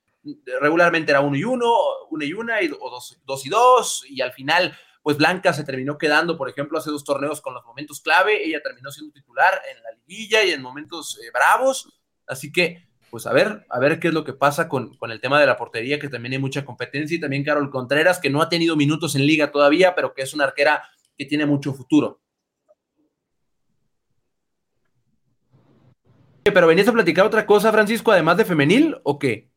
regularmente 0.60 1.12
era 1.12 1.20
uno 1.20 1.36
y 1.36 1.44
uno, 1.44 1.70
uno 2.10 2.24
y 2.24 2.32
una, 2.32 2.56
o 2.80 2.90
dos, 2.90 3.18
dos 3.24 3.46
y 3.46 3.48
dos, 3.48 4.04
y 4.08 4.20
al 4.20 4.32
final 4.32 4.76
pues 5.04 5.18
Blanca 5.18 5.52
se 5.52 5.62
terminó 5.62 5.98
quedando, 5.98 6.36
por 6.36 6.48
ejemplo, 6.48 6.78
hace 6.78 6.90
dos 6.90 7.04
torneos 7.04 7.40
con 7.42 7.52
los 7.54 7.62
momentos 7.64 8.00
clave, 8.00 8.42
ella 8.42 8.60
terminó 8.62 8.90
siendo 8.90 9.12
titular 9.12 9.52
en 9.70 9.82
la 9.82 9.90
liguilla 9.92 10.42
y 10.42 10.50
en 10.50 10.62
momentos 10.62 11.20
eh, 11.22 11.30
bravos, 11.32 11.94
Así 12.26 12.52
que, 12.52 12.88
pues 13.10 13.26
a 13.26 13.32
ver, 13.32 13.66
a 13.68 13.78
ver 13.78 14.00
qué 14.00 14.08
es 14.08 14.14
lo 14.14 14.24
que 14.24 14.32
pasa 14.32 14.68
con, 14.68 14.96
el 15.02 15.20
tema 15.20 15.40
de 15.40 15.46
la 15.46 15.56
portería, 15.56 15.98
que 15.98 16.08
también 16.08 16.32
hay 16.32 16.38
mucha 16.38 16.64
competencia, 16.64 17.16
y 17.16 17.20
también 17.20 17.44
Carol 17.44 17.70
Contreras, 17.70 18.18
que 18.18 18.30
no 18.30 18.42
ha 18.42 18.48
tenido 18.48 18.76
minutos 18.76 19.14
en 19.14 19.26
liga 19.26 19.50
todavía, 19.50 19.94
pero 19.94 20.14
que 20.14 20.22
es 20.22 20.34
una 20.34 20.44
arquera 20.44 20.82
que 21.16 21.26
tiene 21.26 21.46
mucho 21.46 21.74
futuro. 21.74 22.20
Pero 26.42 26.66
venías 26.66 26.88
a 26.88 26.92
platicar 26.92 27.24
otra 27.24 27.46
cosa, 27.46 27.72
Francisco, 27.72 28.12
además 28.12 28.36
de 28.36 28.44
femenil, 28.44 28.96
¿o 29.02 29.18
qué? 29.18 29.50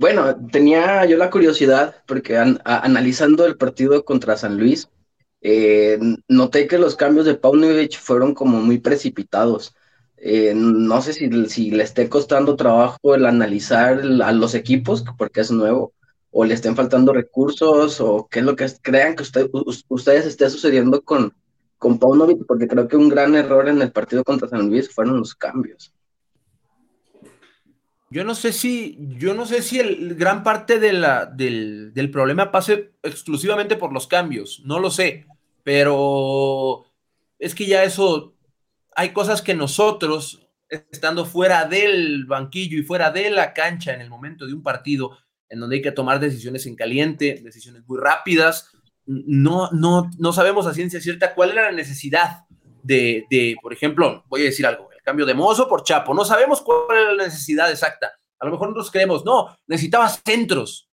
Bueno, 0.00 0.34
tenía 0.50 1.04
yo 1.04 1.18
la 1.18 1.28
curiosidad, 1.30 1.94
porque 2.06 2.38
analizando 2.38 3.44
el 3.44 3.56
partido 3.58 4.04
contra 4.04 4.36
San 4.36 4.56
Luis, 4.58 4.88
Eh, 5.44 5.98
noté 6.28 6.68
que 6.68 6.78
los 6.78 6.96
cambios 6.96 7.26
de 7.26 7.34
Paunovic 7.36 7.98
fueron 7.98 8.34
como 8.34 8.60
muy 8.62 8.78
precipitados. 8.78 9.74
Eh, 10.18 10.54
no 10.56 11.02
sé 11.02 11.14
si, 11.14 11.70
le 11.72 11.84
esté 11.84 12.08
costando 12.10 12.56
trabajo 12.56 13.16
el 13.16 13.26
analizar 13.26 14.00
a 14.24 14.32
los 14.32 14.54
equipos, 14.54 15.04
porque 15.18 15.42
es 15.42 15.50
nuevo, 15.52 15.94
o 16.30 16.46
le 16.46 16.54
estén 16.54 16.76
faltando 16.76 17.12
recursos, 17.14 18.00
o 18.00 18.28
qué 18.30 18.40
es 18.40 18.46
lo 18.46 18.56
que 18.56 18.68
crean 18.82 19.16
que 19.16 19.24
usted, 19.24 19.50
ustedes 19.88 20.26
esté 20.26 20.50
sucediendo 20.50 21.02
con, 21.02 21.34
con 21.78 21.98
Paunovic, 21.98 22.46
porque 22.46 22.68
creo 22.68 22.88
que 22.88 22.96
un 22.98 23.10
gran 23.10 23.34
error 23.36 23.68
en 23.68 23.82
el 23.82 23.92
partido 23.92 24.24
contra 24.24 24.48
San 24.48 24.68
Luis 24.68 24.90
fueron 24.94 25.18
los 25.18 25.34
cambios. 25.34 25.92
Yo 28.12 28.24
no 28.24 28.34
sé 28.34 28.52
si, 28.52 28.98
yo 28.98 29.34
no 29.34 29.46
sé 29.46 29.62
si 29.62 29.78
el 29.78 30.16
gran 30.16 30.42
parte 30.42 30.80
del, 30.80 31.04
del, 31.94 32.10
problema 32.10 32.50
pase 32.50 32.90
exclusivamente 33.04 33.76
por 33.76 33.92
los 33.92 34.08
cambios, 34.08 34.62
no 34.64 34.80
lo 34.80 34.90
sé, 34.90 35.26
pero 35.62 36.86
es 37.38 37.54
que 37.54 37.66
ya 37.66 37.84
eso, 37.84 38.34
hay 38.96 39.10
cosas 39.10 39.42
que 39.42 39.54
nosotros, 39.54 40.48
estando 40.68 41.24
fuera 41.24 41.66
del 41.66 42.26
banquillo 42.26 42.80
y 42.80 42.82
fuera 42.82 43.12
de 43.12 43.30
la 43.30 43.54
cancha 43.54 43.94
en 43.94 44.00
el 44.00 44.10
momento 44.10 44.44
de 44.44 44.54
un 44.54 44.64
partido, 44.64 45.16
en 45.48 45.60
donde 45.60 45.76
hay 45.76 45.82
que 45.82 45.92
tomar 45.92 46.18
decisiones 46.18 46.66
en 46.66 46.74
caliente, 46.74 47.40
decisiones 47.44 47.86
muy 47.86 48.00
rápidas, 48.00 48.72
no, 49.06 49.70
no, 49.70 50.10
no 50.18 50.32
sabemos 50.32 50.66
a 50.66 50.74
ciencia 50.74 51.00
cierta 51.00 51.34
cuál 51.36 51.52
era 51.52 51.70
la 51.70 51.76
necesidad 51.76 52.44
de, 52.82 53.24
de, 53.30 53.56
por 53.62 53.72
ejemplo, 53.72 54.24
voy 54.28 54.40
a 54.42 54.46
decir 54.46 54.66
algo, 54.66 54.89
cambio 55.10 55.26
de 55.26 55.34
Mozo 55.34 55.68
por 55.68 55.82
Chapo. 55.82 56.14
No 56.14 56.24
sabemos 56.24 56.62
cuál 56.62 56.96
es 56.96 57.16
la 57.16 57.24
necesidad 57.24 57.68
exacta. 57.68 58.12
A 58.38 58.46
lo 58.46 58.52
mejor 58.52 58.68
nosotros 58.68 58.92
creemos, 58.92 59.24
no, 59.24 59.56
necesitaba 59.66 60.08
centros. 60.08 60.88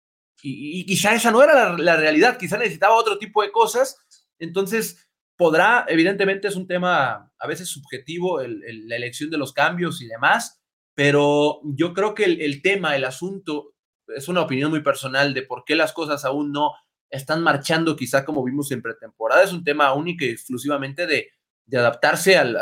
Y, 0.43 0.85
quizá 0.85 1.15
esa 1.15 1.31
no 1.31 1.43
era 1.43 1.77
la, 1.79 1.97
realidad, 1.97 2.37
quizá 2.37 2.59
necesitaba 2.59 2.95
otro 2.95 3.17
tipo 3.19 3.43
de 3.43 3.51
cosas. 3.51 3.97
Entonces, 4.39 5.09
podrá, 5.37 5.87
evidentemente 5.89 6.49
es 6.49 6.57
un 6.57 6.67
tema 6.67 7.33
a 7.39 7.47
veces 7.47 7.69
subjetivo, 7.69 8.41
la 8.43 8.97
elección 8.97 9.31
de 9.31 9.39
los 9.39 9.55
cambios 9.55 10.03
y 10.03 10.09
demás, 10.09 10.61
pero 10.95 11.61
yo 11.65 11.95
creo 11.95 12.15
que 12.15 12.25
el, 12.25 12.61
tema, 12.61 12.97
el 12.97 13.05
asunto, 13.05 13.75
es 14.09 14.29
una 14.29 14.43
opinión 14.43 14.71
muy 14.71 14.83
personal 14.83 15.33
de 15.33 15.43
por 15.43 15.65
qué 15.65 15.75
las 15.75 15.95
cosas 15.95 16.27
aún 16.27 16.53
no 16.53 16.73
están 17.09 17.43
marchando 17.43 17.97
quizá 17.97 18.27
como 18.27 18.45
vimos 18.45 18.71
en 18.73 18.83
pretemporada. 18.83 19.43
Es 19.43 19.55
un 19.55 19.65
tema 19.65 19.95
único 19.95 20.25
y 20.27 20.29
exclusivamente 20.29 21.07
de, 21.07 21.31
adaptarse 21.73 22.37
al, 22.37 22.59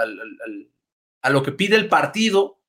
a 1.23 1.31
lo 1.31 1.43
que 1.43 1.53
pide 1.53 1.77
el 1.77 1.89
partido 1.89 2.61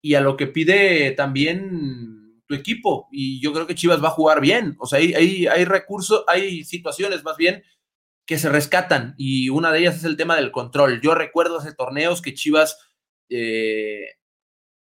y 0.00 0.14
a 0.14 0.20
lo 0.20 0.36
que 0.36 0.46
pide 0.46 1.12
también 1.12 2.42
tu 2.46 2.54
equipo. 2.54 3.08
Y 3.12 3.40
yo 3.40 3.52
creo 3.52 3.66
que 3.66 3.74
Chivas 3.74 4.02
va 4.02 4.08
a 4.08 4.12
jugar 4.12 4.40
bien. 4.40 4.76
O 4.78 4.86
sea, 4.86 4.98
hay, 4.98 5.46
hay, 5.46 5.64
recursos, 5.64 6.24
hay 6.26 6.64
situaciones 6.64 7.22
más 7.24 7.36
bien 7.36 7.62
que 8.26 8.38
se 8.38 8.48
rescatan 8.48 9.14
y 9.18 9.48
una 9.48 9.72
de 9.72 9.80
ellas 9.80 9.96
es 9.96 10.04
el 10.04 10.16
tema 10.16 10.36
del 10.36 10.52
control. 10.52 11.00
Yo 11.00 11.14
recuerdo 11.14 11.58
hace 11.58 11.74
torneos 11.74 12.22
que 12.22 12.34
Chivas 12.34 12.78
eh, 13.28 14.06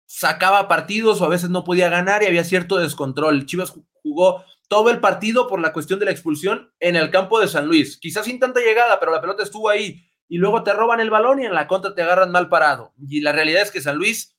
sacaba 0.06 0.68
partidos 0.68 1.20
o 1.20 1.24
a 1.24 1.28
veces 1.28 1.50
no 1.50 1.64
podía 1.64 1.88
ganar 1.88 2.22
y 2.22 2.26
había 2.26 2.44
cierto 2.44 2.76
descontrol. 2.76 3.46
Chivas 3.46 3.74
jugó 4.02 4.44
todo 4.68 4.90
el 4.90 5.00
partido 5.00 5.46
por 5.46 5.60
la 5.60 5.72
cuestión 5.72 5.98
de 5.98 6.06
la 6.06 6.10
expulsión 6.10 6.72
en 6.80 6.96
el 6.96 7.10
campo 7.10 7.40
de 7.40 7.48
San 7.48 7.66
Luis. 7.66 7.98
Quizás 7.98 8.24
sin 8.24 8.38
tanta 8.38 8.60
llegada, 8.60 8.98
pero 8.98 9.12
la 9.12 9.20
pelota 9.20 9.42
estuvo 9.42 9.68
ahí 9.68 10.02
y 10.34 10.38
luego 10.38 10.64
te 10.64 10.72
roban 10.72 10.98
el 10.98 11.10
balón 11.10 11.40
y 11.40 11.46
en 11.46 11.54
la 11.54 11.68
contra 11.68 11.94
te 11.94 12.02
agarran 12.02 12.32
mal 12.32 12.48
parado. 12.48 12.92
Y 13.08 13.20
la 13.20 13.30
realidad 13.30 13.62
es 13.62 13.70
que 13.70 13.80
San 13.80 13.94
Luis, 13.94 14.36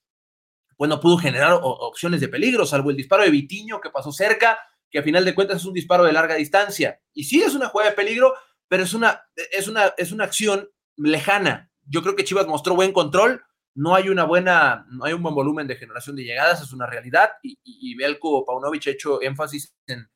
pues 0.75 0.89
no 0.89 0.99
pudo 0.99 1.17
generar 1.17 1.57
opciones 1.61 2.19
de 2.19 2.27
peligro, 2.27 2.65
salvo 2.65 2.89
el 2.89 2.97
disparo 2.97 3.23
de 3.23 3.29
Vitiño 3.29 3.79
que 3.79 3.91
pasó 3.91 4.11
cerca, 4.11 4.59
que 4.91 4.99
a 4.99 5.03
final 5.03 5.23
de 5.23 5.33
cuentas 5.33 5.61
es 5.61 5.65
un 5.65 5.73
disparo 5.73 6.03
de 6.03 6.11
larga 6.11 6.35
distancia. 6.35 6.99
Y 7.13 7.23
sí 7.23 7.41
es 7.41 7.55
una 7.55 7.69
jugada 7.69 7.91
de 7.91 7.95
peligro, 7.95 8.33
pero 8.67 8.83
es 8.83 8.93
una, 8.93 9.23
es 9.53 9.69
una, 9.69 9.93
es 9.97 10.11
una 10.11 10.25
acción 10.25 10.69
lejana. 10.97 11.71
Yo 11.85 12.01
creo 12.01 12.17
que 12.17 12.25
Chivas 12.25 12.45
mostró 12.45 12.75
buen 12.75 12.91
control, 12.91 13.45
no 13.73 13.95
hay 13.95 14.09
una 14.09 14.25
buena, 14.25 14.85
no 14.89 15.05
hay 15.05 15.13
un 15.13 15.23
buen 15.23 15.33
volumen 15.33 15.65
de 15.65 15.77
generación 15.77 16.17
de 16.17 16.25
llegadas, 16.25 16.61
es 16.61 16.73
una 16.73 16.87
realidad, 16.87 17.29
y, 17.41 17.51
y, 17.63 17.93
y 17.93 17.95
Belko 17.95 18.43
Paunovic 18.43 18.87
ha 18.87 18.91
hecho 18.91 19.21
énfasis 19.21 19.73
en, 19.87 20.09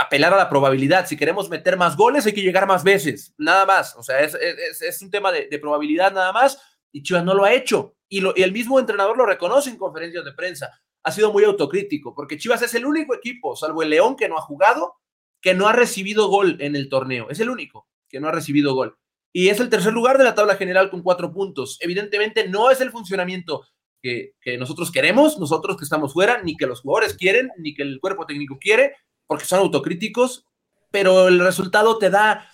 apelar 0.00 0.32
a 0.32 0.36
la 0.36 0.48
probabilidad. 0.48 1.06
Si 1.06 1.16
queremos 1.16 1.48
meter 1.48 1.76
más 1.76 1.96
goles, 1.96 2.26
hay 2.26 2.32
que 2.32 2.42
llegar 2.42 2.66
más 2.66 2.84
veces, 2.84 3.34
nada 3.38 3.66
más. 3.66 3.96
O 3.96 4.02
sea, 4.02 4.20
es, 4.20 5.02
un 5.02 5.10
tema 5.10 5.32
de, 5.32 5.58
probabilidad 5.58 6.12
nada 6.12 6.32
más 6.32 6.60
y 6.92 7.02
Chivas 7.02 7.24
no 7.24 7.34
lo 7.34 7.44
ha 7.44 7.52
hecho. 7.52 7.94
Y, 8.08 8.20
lo, 8.20 8.32
y, 8.36 8.42
el 8.42 8.52
mismo 8.52 8.78
entrenador 8.78 9.16
lo 9.16 9.26
reconoce 9.26 9.70
en 9.70 9.76
conferencias 9.76 10.24
de 10.24 10.32
prensa. 10.32 10.80
Ha 11.02 11.12
sido 11.12 11.32
muy 11.32 11.44
autocrítico 11.44 12.14
porque 12.14 12.38
Chivas 12.38 12.62
es 12.62 12.74
el 12.74 12.86
único 12.86 13.14
equipo, 13.14 13.56
salvo 13.56 13.82
el 13.82 13.90
León, 13.90 14.16
que 14.16 14.28
no 14.28 14.38
ha 14.38 14.42
jugado, 14.42 14.96
que 15.40 15.54
no 15.54 15.68
ha 15.68 15.72
recibido 15.72 16.28
gol 16.28 16.56
en 16.60 16.76
el 16.76 16.88
torneo. 16.88 17.28
Es 17.30 17.40
el 17.40 17.50
único 17.50 17.88
que 18.08 18.20
no 18.20 18.28
ha 18.28 18.32
recibido 18.32 18.74
gol. 18.74 18.96
Y 19.32 19.48
es 19.48 19.60
el 19.60 19.68
tercer 19.68 19.92
lugar 19.92 20.16
de 20.18 20.24
la 20.24 20.34
tabla 20.34 20.56
general 20.56 20.90
con 20.90 21.02
cuatro 21.02 21.32
puntos. 21.32 21.76
Evidentemente 21.80 22.48
no 22.48 22.70
es 22.70 22.80
el 22.80 22.90
funcionamiento 22.90 23.66
que, 24.02 24.32
que 24.40 24.56
nosotros 24.56 24.90
queremos, 24.90 25.38
nosotros 25.38 25.76
que 25.76 25.84
estamos 25.84 26.14
fuera, 26.14 26.42
ni 26.42 26.56
que 26.56 26.66
los 26.66 26.80
jugadores 26.80 27.14
quieren, 27.14 27.50
ni 27.58 27.74
que 27.74 27.82
el 27.82 28.00
cuerpo 28.00 28.24
técnico 28.24 28.58
quiere, 28.58 28.94
porque 29.28 29.44
son 29.44 29.60
autocríticos, 29.60 30.46
pero 30.90 31.28
el 31.28 31.38
resultado 31.38 31.98
te 31.98 32.10
da 32.10 32.50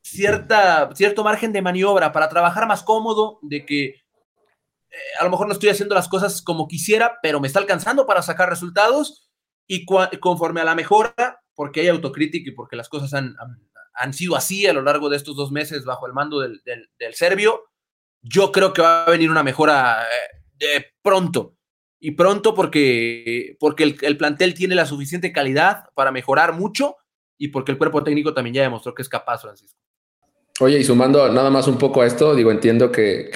cierta, 0.00 0.88
cierto 0.94 1.24
margen 1.24 1.52
de 1.52 1.60
maniobra 1.60 2.12
para 2.12 2.30
trabajar 2.30 2.66
más 2.66 2.82
cómodo, 2.82 3.38
de 3.42 3.66
que 3.66 3.84
eh, 3.84 3.96
a 5.20 5.24
lo 5.24 5.30
mejor 5.30 5.48
no 5.48 5.52
estoy 5.52 5.68
haciendo 5.68 5.94
las 5.94 6.08
cosas 6.08 6.40
como 6.40 6.68
quisiera, 6.68 7.18
pero 7.22 7.40
me 7.40 7.48
está 7.48 7.58
alcanzando 7.58 8.06
para 8.06 8.22
sacar 8.22 8.48
resultados 8.48 9.28
y 9.66 9.84
conforme 9.84 10.60
a 10.60 10.64
la 10.64 10.74
mejora, 10.74 11.40
porque 11.54 11.80
hay 11.80 11.88
autocrítica 11.88 12.50
y 12.50 12.54
porque 12.54 12.76
las 12.76 12.88
cosas 12.88 13.14
han, 13.14 13.34
han, 13.94 14.12
sido 14.12 14.36
así 14.36 14.66
a 14.66 14.72
lo 14.72 14.82
largo 14.82 15.08
de 15.08 15.16
estos 15.16 15.36
dos 15.36 15.50
meses 15.50 15.84
bajo 15.84 16.06
el 16.06 16.12
mando 16.12 16.40
del, 16.40 16.60
del, 16.64 17.14
serbio, 17.14 17.62
yo 18.20 18.52
creo 18.52 18.72
que 18.72 18.82
va 18.82 19.04
a 19.04 19.10
venir 19.10 19.30
una 19.30 19.42
mejora 19.42 20.06
eh, 20.58 20.92
pronto 21.02 21.56
y 22.04 22.10
pronto 22.10 22.52
porque, 22.52 23.56
porque 23.60 23.84
el, 23.84 24.16
plantel 24.16 24.54
tiene 24.54 24.74
la 24.74 24.86
suficiente 24.86 25.32
calidad 25.32 25.84
para 25.94 26.10
mejorar 26.10 26.52
mucho 26.52 26.96
y 27.38 27.48
porque 27.48 27.70
el 27.70 27.78
cuerpo 27.78 28.02
técnico 28.02 28.34
también 28.34 28.54
ya 28.54 28.62
demostró 28.62 28.92
que 28.92 29.02
es 29.02 29.08
capaz, 29.08 29.42
Francisco. 29.42 29.78
Oye, 30.58 30.80
y 30.80 30.84
sumando 30.84 31.32
nada 31.32 31.48
más 31.48 31.68
un 31.68 31.78
poco 31.78 32.02
a 32.02 32.06
esto, 32.06 32.34
digo, 32.34 32.50
entiendo 32.50 32.90
que, 32.90 33.30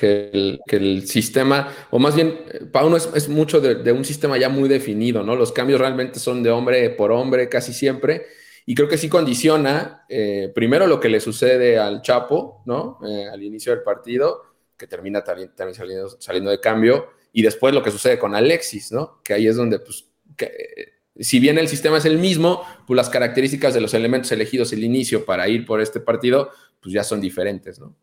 el, 0.67 1.07
sistema, 1.07 1.69
o 1.91 2.01
más 2.01 2.17
bien, 2.17 2.41
Pauno 2.73 2.97
es, 2.97 3.09
es 3.15 3.29
mucho 3.29 3.61
de, 3.61 3.93
un 3.93 4.05
sistema 4.05 4.37
ya 4.37 4.49
muy 4.49 4.69
definido, 4.69 5.23
¿no? 5.23 5.37
Los 5.37 5.53
cambios 5.53 5.81
realmente 5.81 6.19
son 6.19 6.43
de 6.43 6.51
hombre 6.51 6.91
por 6.91 7.13
hombre 7.13 7.49
casi 7.49 7.73
siempre, 7.73 8.27
y 8.67 8.75
creo 8.75 8.89
que 8.89 8.99
sí 8.99 9.09
condiciona, 9.09 10.05
eh, 10.09 10.51
primero 10.53 10.89
lo 10.89 10.99
que 10.99 11.09
le 11.09 11.21
sucede 11.21 11.79
al 11.79 12.03
Chapo, 12.03 12.63
¿no? 12.67 12.99
Eh, 13.07 13.29
al 13.33 13.41
inicio 13.45 13.73
del 13.73 13.85
partido, 13.85 14.43
que 14.77 14.89
termina 14.89 15.23
también, 15.23 15.55
también 15.55 15.77
saliendo, 15.77 16.09
saliendo 16.21 16.51
de 16.51 16.59
cambio, 16.59 17.16
y 17.37 17.43
después 17.43 17.75
lo 17.75 17.83
que 17.83 17.91
sucede 17.91 18.19
con 18.19 18.35
Alexis, 18.35 18.93
¿no? 18.93 19.21
Que 19.23 19.35
ahí 19.35 19.47
es 19.47 19.57
donde, 19.57 19.79
pues, 19.79 20.07
eh, 20.39 20.95
si 21.21 21.39
bien 21.39 21.59
el 21.59 21.69
sistema 21.69 21.99
es 21.99 22.07
el 22.07 22.17
mismo, 22.17 22.63
pues 22.87 22.97
las 22.97 23.11
características 23.11 23.75
de 23.75 23.83
los 23.83 23.93
elementos 23.93 24.33
elegidos 24.33 24.73
el 24.73 24.83
inicio 24.83 25.27
para 25.27 25.47
ir 25.47 25.67
por 25.67 25.83
este 25.83 26.01
partido, 26.01 26.49
pues 26.81 26.95
ya 26.95 27.05
son 27.05 27.21
diferentes, 27.21 27.79
¿no? 27.79 27.95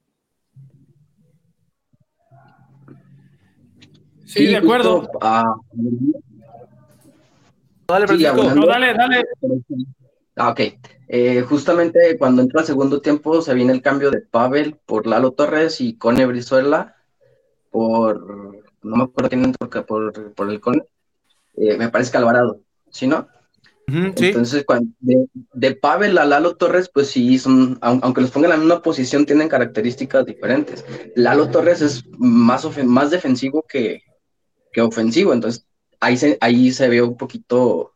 Sí, 4.26 4.46
de 4.46 4.58
acuerdo. 4.58 5.10
Ah, 5.20 5.56
dale, 7.88 8.06
dale, 8.68 8.94
dale. 8.94 9.24
Ah, 10.36 10.50
ok. 10.50 10.60
Eh, 11.08 11.42
justamente 11.42 12.20
cuando 12.20 12.44
entra 12.44 12.62
el 12.62 12.68
segundo 12.68 13.02
tiempo 13.02 13.42
se 13.42 13.56
viene 13.56 13.74
el 13.74 13.82
cambio 13.82 14.12
de 14.12 14.22
Pavel 14.22 14.76
por 14.86 15.08
Lalo 15.08 15.32
Torres 15.32 15.82
y 15.82 15.98
Cone 15.98 16.24
Brizuela 16.28 16.98
por 17.72 18.63
no 18.84 18.96
me 18.98 19.04
acuerdo 19.04 19.30
quién 19.30 19.46
entró 19.46 19.86
por, 19.86 20.34
por 20.34 20.50
el 20.50 20.60
Cone, 20.60 20.84
eh, 21.56 21.78
me 21.78 21.90
parece 21.90 22.12
que 22.12 22.18
Alvarado, 22.18 22.62
¿sí 22.90 23.08
no? 23.08 23.28
Entonces, 23.88 24.66
de, 25.00 25.76
Pavel 25.76 26.18
a 26.18 26.26
Lalo 26.26 26.56
Torres, 26.56 26.90
pues 26.94 27.08
sí, 27.08 27.38
son, 27.38 27.78
aunque 27.82 28.22
los 28.22 28.32
pongan 28.32 28.52
en 28.52 28.58
la 28.58 28.64
misma 28.66 28.82
posición, 28.82 29.26
tienen 29.26 29.50
características 29.50 30.26
diferentes. 30.26 30.86
Lalo 31.16 31.50
Torres 31.50 31.82
es 31.82 32.06
más, 32.18 32.66
más 32.86 33.12
defensivo 33.12 33.66
que, 33.68 34.04
que 34.72 34.82
ofensivo, 34.82 35.34
entonces 35.34 35.66
ahí 36.00 36.18
se, 36.18 36.38
ahí 36.42 36.72
se 36.72 36.88
ve 36.88 37.02
un 37.02 37.18
poquito 37.18 37.93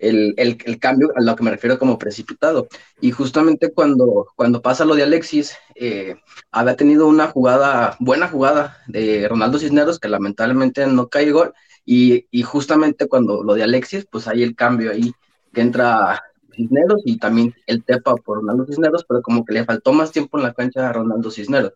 el, 0.00 0.34
el, 0.36 0.78
cambio 0.78 1.12
a 1.16 1.22
lo 1.22 1.36
que 1.36 1.42
me 1.42 1.50
refiero 1.50 1.78
como 1.78 1.98
precipitado. 1.98 2.68
Y 3.00 3.10
justamente 3.10 3.72
cuando, 3.72 4.28
cuando 4.34 4.62
pasa 4.62 4.84
lo 4.84 4.94
de 4.94 5.02
Alexis, 5.02 5.54
eh, 5.74 6.16
había 6.50 6.76
tenido 6.76 7.06
una 7.06 7.28
jugada, 7.28 7.96
buena 8.00 8.28
jugada 8.28 8.78
de 8.88 9.28
Ronaldo 9.28 9.58
Cisneros, 9.58 9.98
que 9.98 10.08
lamentablemente 10.08 10.86
no 10.86 11.08
cae 11.08 11.30
gol, 11.30 11.52
y, 11.84 12.26
y, 12.30 12.42
justamente 12.42 13.08
cuando 13.08 13.42
lo 13.42 13.54
de 13.54 13.62
Alexis, 13.62 14.06
pues 14.10 14.28
hay 14.28 14.42
el 14.42 14.54
cambio 14.54 14.92
ahí, 14.92 15.12
que 15.52 15.60
entra 15.60 16.22
Cisneros 16.54 17.02
y 17.04 17.18
también 17.18 17.54
el 17.66 17.84
Tepa 17.84 18.14
por 18.16 18.38
Ronaldo 18.38 18.66
Cisneros, 18.66 19.04
pero 19.08 19.22
como 19.22 19.44
que 19.44 19.54
le 19.54 19.64
faltó 19.64 19.92
más 19.92 20.12
tiempo 20.12 20.38
en 20.38 20.44
la 20.44 20.54
cancha 20.54 20.88
a 20.88 20.92
Ronaldo 20.92 21.30
Cisneros. 21.30 21.72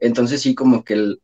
Entonces 0.00 0.42
sí, 0.42 0.54
como 0.54 0.84
que 0.84 0.94
el, 0.94 1.20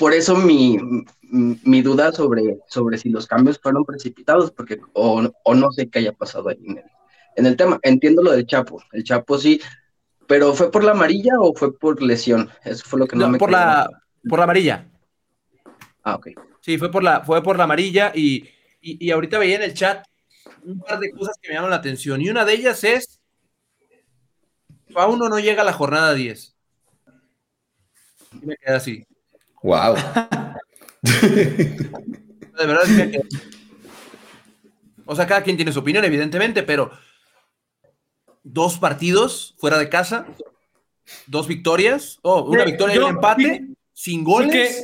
por 0.00 0.14
eso 0.14 0.34
mi, 0.34 0.78
mi, 1.22 1.82
duda 1.82 2.10
sobre, 2.10 2.58
sobre 2.66 2.96
si 2.96 3.10
los 3.10 3.26
cambios 3.26 3.60
fueron 3.60 3.84
precipitados, 3.84 4.50
porque 4.50 4.80
o, 4.94 5.22
no 5.22 5.72
sé 5.72 5.90
qué 5.90 5.98
haya 5.98 6.12
pasado 6.12 6.48
ahí 6.48 6.58
en 6.64 6.78
el, 6.78 6.84
en 7.36 7.46
el 7.46 7.56
tema. 7.56 7.78
Entiendo 7.82 8.22
lo 8.22 8.32
del 8.32 8.46
Chapo. 8.46 8.82
El 8.92 9.04
Chapo 9.04 9.36
sí, 9.36 9.60
¿Pero 10.26 10.54
fue 10.54 10.70
por 10.70 10.84
la 10.84 10.92
amarilla 10.92 11.32
o 11.38 11.52
fue 11.54 11.76
por 11.76 12.00
lesión? 12.00 12.48
Eso 12.64 12.84
fue 12.86 13.00
lo 13.00 13.06
que 13.08 13.16
no, 13.16 13.28
me 13.28 13.36
por 13.36 13.50
la 13.50 13.90
Por 14.26 14.38
la 14.38 14.44
amarilla. 14.44 14.88
Ah, 16.02 16.14
ok. 16.14 16.28
Sí, 16.60 16.78
fue 16.78 16.90
por 16.90 17.02
la, 17.02 17.22
fue 17.22 17.42
por 17.42 17.58
la 17.58 17.64
amarilla 17.64 18.12
y, 18.14 18.48
y, 18.80 19.10
ahorita 19.10 19.38
veía 19.38 19.56
en 19.56 19.62
el 19.62 19.74
chat 19.74 20.06
un 20.62 20.78
par 20.78 20.98
de 20.98 21.10
cosas 21.10 21.36
que 21.42 21.48
me 21.48 21.56
llaman 21.56 21.70
la 21.70 21.76
atención. 21.76 22.22
Y 22.22 22.30
una 22.30 22.46
de 22.46 22.54
ellas 22.54 22.84
es, 22.84 23.20
a 24.94 25.06
uno 25.08 25.28
no 25.28 25.40
llega 25.40 25.60
a 25.60 25.64
la 25.64 25.72
jornada 25.74 26.14
10. 26.14 26.56
Y 28.40 28.46
me 28.46 28.56
queda 28.56 28.76
así. 28.76 29.04
Wow. 29.62 29.94
de 31.02 32.66
verdad 32.66 32.82
que... 32.84 33.20
O 35.06 35.16
sea, 35.16 35.26
cada 35.26 35.42
quien 35.42 35.56
tiene 35.56 35.72
su 35.72 35.80
opinión, 35.80 36.04
evidentemente, 36.04 36.62
pero 36.62 36.92
dos 38.44 38.78
partidos 38.78 39.54
fuera 39.58 39.76
de 39.78 39.88
casa, 39.88 40.26
dos 41.26 41.48
victorias, 41.48 42.18
oh, 42.22 42.44
una 42.44 42.64
victoria 42.64 42.94
y 42.94 42.98
un 42.98 43.10
empate, 43.10 43.66
sin 43.92 44.22
goles. 44.22 44.82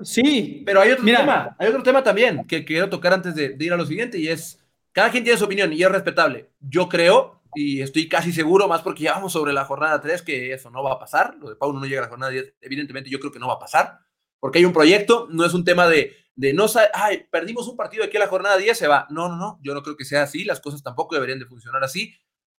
sí, 0.00 0.62
pero 0.64 0.80
hay 0.80 0.92
otro 0.92 1.04
tema, 1.04 1.56
hay 1.58 1.68
otro 1.68 1.82
tema 1.82 2.04
también 2.04 2.46
que 2.46 2.64
quiero 2.64 2.88
tocar 2.88 3.14
antes 3.14 3.34
de, 3.34 3.56
ir 3.58 3.72
a 3.72 3.76
lo 3.76 3.84
siguiente 3.84 4.18
y 4.18 4.28
es, 4.28 4.60
cada 4.92 5.10
quien 5.10 5.24
tiene 5.24 5.38
su 5.38 5.44
opinión 5.44 5.72
y 5.72 5.82
es 5.82 5.90
respetable. 5.90 6.50
Yo 6.60 6.88
creo, 6.88 7.37
y 7.54 7.80
estoy 7.80 8.08
casi 8.08 8.32
seguro, 8.32 8.68
más 8.68 8.82
porque 8.82 9.04
ya 9.04 9.12
vamos 9.12 9.32
sobre 9.32 9.52
la 9.52 9.64
jornada 9.64 10.00
3, 10.00 10.22
que 10.22 10.52
eso 10.52 10.70
no 10.70 10.82
va 10.82 10.94
a 10.94 10.98
pasar, 10.98 11.36
lo 11.36 11.48
de 11.48 11.56
Paulo 11.56 11.80
no 11.80 11.86
llega 11.86 12.00
a 12.00 12.04
la 12.04 12.10
jornada 12.10 12.32
10, 12.32 12.54
evidentemente 12.60 13.10
yo 13.10 13.18
creo 13.20 13.32
que 13.32 13.38
no 13.38 13.48
va 13.48 13.54
a 13.54 13.58
pasar, 13.58 13.98
porque 14.40 14.58
hay 14.58 14.64
un 14.64 14.72
proyecto, 14.72 15.28
no 15.30 15.44
es 15.44 15.54
un 15.54 15.64
tema 15.64 15.88
de, 15.88 16.16
de 16.38 16.52
no 16.52 16.66
ay, 16.94 17.26
perdimos 17.30 17.66
un 17.66 17.76
partido 17.76 18.04
aquí 18.04 18.16
a 18.16 18.20
la 18.20 18.28
jornada 18.28 18.56
10, 18.56 18.78
se 18.78 18.86
va. 18.86 19.08
No, 19.10 19.28
no, 19.28 19.36
no, 19.36 19.58
yo 19.60 19.74
no 19.74 19.82
creo 19.82 19.96
que 19.96 20.04
sea 20.04 20.22
así, 20.22 20.44
las 20.44 20.60
cosas 20.60 20.82
tampoco 20.82 21.16
deberían 21.16 21.40
de 21.40 21.46
funcionar 21.46 21.82
así. 21.82 22.14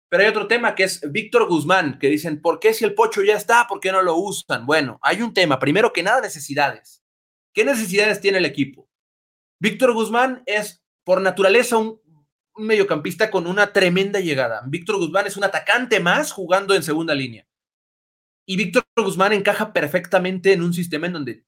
Pero 0.10 0.23
hay 0.23 0.30
otro 0.30 0.47
tema 0.47 0.75
que 0.75 0.84
es 0.84 1.02
Víctor 1.12 1.47
Guzmán, 1.47 1.97
que 1.99 2.10
dicen, 2.10 2.41
¿por 2.41 2.60
qué 2.60 2.73
si 2.73 2.84
el 2.84 2.95
pocho 2.95 3.21
ya 3.21 3.38
está, 3.38 3.67
por 3.69 3.80
qué 3.80 3.91
no 3.91 4.02
lo 4.02 4.15
usan? 4.17 4.65
Bueno, 4.65 4.99
hay 5.02 5.21
un 5.21 5.34
tema, 5.34 5.60
primero 5.60 5.93
que 5.93 6.04
nada, 6.04 6.19
necesidades. 6.19 7.04
¿Qué 7.54 7.63
necesidades 7.63 8.19
tiene 8.19 8.39
el 8.39 8.45
equipo? 8.45 8.89
Víctor 9.62 9.93
Guzmán 9.93 10.43
es 10.45 10.84
por 11.06 11.21
naturaleza 11.21 11.78
un, 11.78 12.02
mediocampista 12.60 13.32
con 13.32 13.48
una 13.48 13.74
tremenda 13.74 14.19
llegada. 14.19 14.62
Víctor 14.67 14.98
Guzmán 14.98 15.28
es 15.28 15.38
un 15.38 15.43
atacante 15.43 16.00
más 16.00 16.32
jugando 16.32 16.76
en 16.76 16.84
segunda 16.84 17.15
línea. 17.15 17.45
Y 18.45 18.58
Víctor 18.58 18.84
Guzmán 18.95 19.34
encaja 19.34 19.74
perfectamente 19.74 20.54
en 20.54 20.63
un 20.63 20.74
sistema 20.74 21.08
en 21.08 21.13
donde 21.13 21.45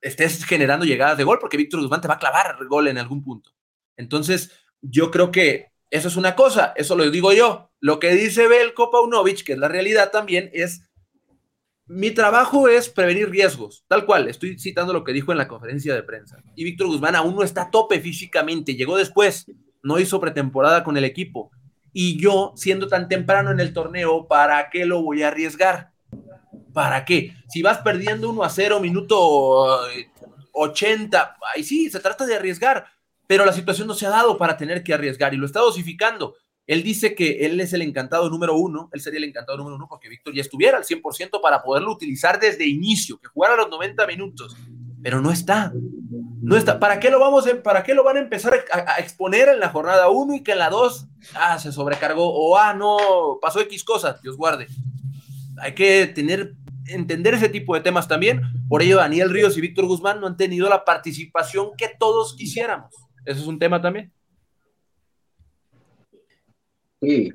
estés 0.00 0.44
generando 0.44 0.86
llegadas 0.86 1.18
de 1.18 1.24
gol, 1.24 1.38
porque 1.40 1.56
Víctor 1.56 1.80
Guzmán 1.80 2.00
te 2.00 2.08
va 2.08 2.14
a 2.14 2.18
clavar 2.18 2.56
el 2.60 2.68
gol 2.68 2.88
en 2.88 2.98
algún 2.98 3.22
punto. 3.22 3.50
Entonces, 3.96 4.52
yo 4.80 5.10
creo 5.10 5.30
que 5.30 5.72
eso 5.90 6.08
es 6.08 6.16
una 6.16 6.34
cosa, 6.34 6.72
eso 6.76 6.96
lo 6.96 7.10
digo 7.10 7.32
yo. 7.32 7.70
Lo 7.80 7.98
que 7.98 8.14
dice 8.14 8.48
Belko 8.48 8.90
Paunovic, 8.90 9.44
que 9.44 9.52
es 9.54 9.58
la 9.58 9.68
realidad 9.68 10.10
también, 10.10 10.50
es 10.52 10.82
mi 11.86 12.12
trabajo 12.12 12.68
es 12.68 12.88
prevenir 12.88 13.28
riesgos, 13.28 13.84
tal 13.88 14.06
cual, 14.06 14.28
estoy 14.28 14.58
citando 14.58 14.92
lo 14.94 15.04
que 15.04 15.12
dijo 15.12 15.32
en 15.32 15.38
la 15.38 15.48
conferencia 15.48 15.94
de 15.94 16.02
prensa. 16.02 16.42
Y 16.56 16.64
Víctor 16.64 16.86
Guzmán 16.86 17.14
aún 17.14 17.34
no 17.34 17.42
está 17.42 17.62
a 17.62 17.70
tope 17.70 18.00
físicamente, 18.00 18.74
llegó 18.74 18.96
después, 18.96 19.46
no 19.84 20.00
hizo 20.00 20.20
pretemporada 20.20 20.82
con 20.82 20.96
el 20.96 21.04
equipo. 21.04 21.52
Y 21.92 22.20
yo, 22.20 22.52
siendo 22.56 22.88
tan 22.88 23.08
temprano 23.08 23.52
en 23.52 23.60
el 23.60 23.72
torneo, 23.72 24.26
¿para 24.26 24.68
qué 24.70 24.84
lo 24.84 25.02
voy 25.02 25.22
a 25.22 25.28
arriesgar? 25.28 25.92
¿Para 26.72 27.04
qué? 27.04 27.32
Si 27.48 27.62
vas 27.62 27.78
perdiendo 27.78 28.28
1 28.30 28.42
a 28.42 28.50
0, 28.50 28.80
minuto 28.80 29.78
80, 30.52 31.18
eh, 31.18 31.44
ahí 31.54 31.62
sí, 31.62 31.88
se 31.88 32.00
trata 32.00 32.26
de 32.26 32.34
arriesgar 32.34 32.86
pero 33.26 33.44
la 33.44 33.52
situación 33.52 33.88
no 33.88 33.94
se 33.94 34.06
ha 34.06 34.10
dado 34.10 34.36
para 34.36 34.56
tener 34.56 34.82
que 34.82 34.94
arriesgar 34.94 35.34
y 35.34 35.36
lo 35.36 35.46
está 35.46 35.60
dosificando. 35.60 36.36
Él 36.66 36.82
dice 36.82 37.14
que 37.14 37.44
él 37.44 37.60
es 37.60 37.72
el 37.72 37.82
encantado 37.82 38.28
número 38.30 38.56
uno, 38.56 38.88
él 38.92 39.00
sería 39.00 39.18
el 39.18 39.24
encantado 39.24 39.58
número 39.58 39.76
uno 39.76 39.86
porque 39.88 40.08
Víctor 40.08 40.34
ya 40.34 40.40
estuviera 40.40 40.78
al 40.78 40.84
100% 40.84 41.40
para 41.42 41.62
poderlo 41.62 41.92
utilizar 41.92 42.40
desde 42.40 42.66
inicio, 42.66 43.18
que 43.18 43.28
jugara 43.28 43.56
los 43.56 43.68
90 43.68 44.06
minutos, 44.06 44.56
pero 45.02 45.20
no 45.20 45.30
está. 45.30 45.72
No 46.44 46.56
está. 46.58 46.78
¿Para 46.78 47.00
qué 47.00 47.10
lo 47.10 47.18
vamos 47.18 47.46
a, 47.46 47.62
para 47.62 47.82
qué 47.82 47.94
lo 47.94 48.04
van 48.04 48.18
a 48.18 48.20
empezar 48.20 48.54
a, 48.70 49.00
exponer 49.00 49.48
en 49.48 49.60
la 49.60 49.70
jornada 49.70 50.10
1 50.10 50.34
y 50.34 50.42
que 50.42 50.52
en 50.52 50.58
la 50.58 50.68
2 50.68 51.06
ah, 51.36 51.58
se 51.58 51.72
sobrecargó 51.72 52.28
o 52.28 52.58
ah, 52.58 52.74
no, 52.74 53.38
pasó 53.40 53.60
X 53.60 53.82
cosas, 53.82 54.20
Dios 54.20 54.36
guarde. 54.36 54.66
Hay 55.56 55.74
que 55.74 56.06
tener 56.06 56.54
entender 56.86 57.32
ese 57.32 57.48
tipo 57.48 57.74
de 57.74 57.80
temas 57.80 58.08
también. 58.08 58.42
Por 58.68 58.82
ello, 58.82 58.98
Daniel 58.98 59.30
Ríos 59.30 59.56
y 59.56 59.62
Víctor 59.62 59.86
Guzmán 59.86 60.20
no 60.20 60.26
han 60.26 60.36
tenido 60.36 60.68
la 60.68 60.84
participación 60.84 61.70
que 61.78 61.90
todos 61.98 62.36
quisiéramos. 62.36 62.94
Eso 63.24 63.40
es 63.40 63.46
un 63.46 63.58
tema 63.58 63.80
también. 63.80 64.12
Sí. 67.00 67.32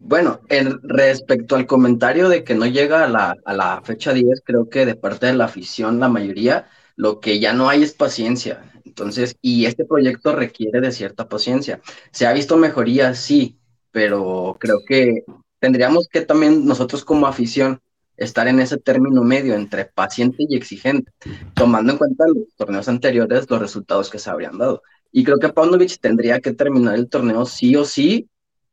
Bueno, 0.00 0.40
en, 0.48 0.80
respecto 0.82 1.54
al 1.54 1.66
comentario 1.66 2.30
de 2.30 2.44
que 2.44 2.54
no 2.54 2.64
llega 2.64 3.04
a 3.04 3.08
la, 3.08 3.34
a 3.44 3.52
la 3.52 3.82
fecha 3.84 4.14
10, 4.14 4.40
creo 4.42 4.70
que 4.70 4.86
de 4.86 4.94
parte 4.94 5.26
de 5.26 5.34
la 5.34 5.44
afición, 5.46 6.00
la 6.00 6.08
mayoría, 6.08 6.68
lo 6.98 7.20
que 7.20 7.38
ya 7.38 7.52
no 7.52 7.68
hay 7.68 7.84
es 7.84 7.94
paciencia. 7.94 8.72
Entonces, 8.84 9.36
y 9.40 9.66
este 9.66 9.84
proyecto 9.84 10.34
requiere 10.34 10.80
de 10.80 10.90
cierta 10.90 11.28
paciencia. 11.28 11.80
Se 12.10 12.26
ha 12.26 12.32
visto 12.32 12.56
mejoría, 12.56 13.14
sí, 13.14 13.56
pero 13.92 14.56
creo 14.58 14.80
que 14.84 15.24
tendríamos 15.60 16.08
que 16.08 16.22
también 16.22 16.66
nosotros 16.66 17.04
como 17.04 17.28
afición 17.28 17.80
estar 18.16 18.48
en 18.48 18.58
ese 18.58 18.78
término 18.78 19.22
medio 19.22 19.54
entre 19.54 19.84
paciente 19.84 20.44
y 20.48 20.56
exigente, 20.56 21.12
tomando 21.54 21.92
en 21.92 21.98
cuenta 21.98 22.26
los 22.26 22.52
torneos 22.56 22.88
anteriores, 22.88 23.48
los 23.48 23.60
resultados 23.60 24.10
que 24.10 24.18
se 24.18 24.30
habrían 24.30 24.58
dado. 24.58 24.82
Y 25.12 25.22
creo 25.22 25.38
que 25.38 25.50
Paunovic 25.50 26.00
tendría 26.00 26.40
que 26.40 26.52
terminar 26.52 26.96
el 26.96 27.08
torneo 27.08 27.46
sí 27.46 27.76
o 27.76 27.84
sí, 27.84 28.28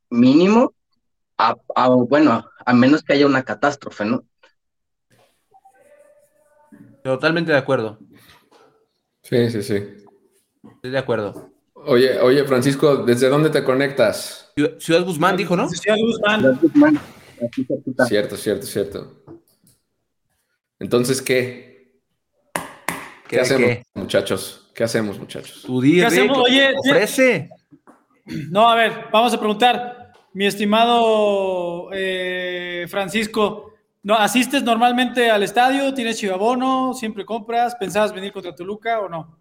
mínimo, 0.09 0.73
a, 1.37 1.55
bueno, 2.09 2.43
a 2.65 2.73
menos 2.73 3.03
que 3.03 3.13
haya 3.13 3.27
una 3.27 3.43
catástrofe, 3.43 4.03
¿no? 4.03 4.25
Totalmente 7.03 7.51
de 7.51 7.59
acuerdo. 7.59 7.99
Sí, 9.27 9.49
sí, 9.49 9.63
sí. 9.63 9.83
Estoy 10.75 10.91
de 10.91 10.97
acuerdo. 10.99 11.51
Oye, 11.73 12.19
oye, 12.19 12.43
Francisco, 12.45 12.97
¿desde 12.97 13.27
dónde 13.27 13.49
te 13.49 13.63
conectas? 13.63 14.53
Ciudad 14.77 15.03
Guzmán, 15.03 15.35
dijo, 15.35 15.55
¿no? 15.55 15.67
Ciudad 15.67 15.97
Guzmán. 15.97 16.41
Ciudad 16.41 16.59
Guzmán. 16.61 16.99
Cierto, 18.07 18.37
cierto, 18.37 18.67
cierto. 18.67 19.23
Entonces, 20.79 21.23
¿qué? 21.23 22.01
¿Qué, 23.27 23.39
hacemos, 23.39 23.77
muchachos? 23.95 24.71
¿Qué 24.75 24.83
hacemos, 24.83 25.17
muchachos? 25.17 25.63
Tu 25.65 25.81
día, 25.81 26.03
¿Qué 26.03 26.07
hacemos? 26.07 26.37
Oye, 26.37 26.73
ofrece. 26.77 27.49
No, 28.51 28.69
a 28.69 28.75
ver, 28.75 29.05
vamos 29.11 29.33
a 29.33 29.39
preguntar. 29.39 30.13
Mi 30.33 30.45
estimado 30.45 31.89
eh, 31.93 32.85
Francisco, 32.89 33.74
¿no, 34.05 34.15
¿asistes 34.15 34.63
normalmente 34.63 35.29
al 35.29 35.43
estadio? 35.43 35.93
¿Tienes 35.93 36.17
chivabono? 36.17 36.93
¿Siempre 36.93 37.25
compras? 37.25 37.75
¿Pensabas 37.75 38.13
venir 38.13 38.31
contra 38.31 38.55
Toluca 38.55 39.01
o 39.01 39.09
no? 39.09 39.37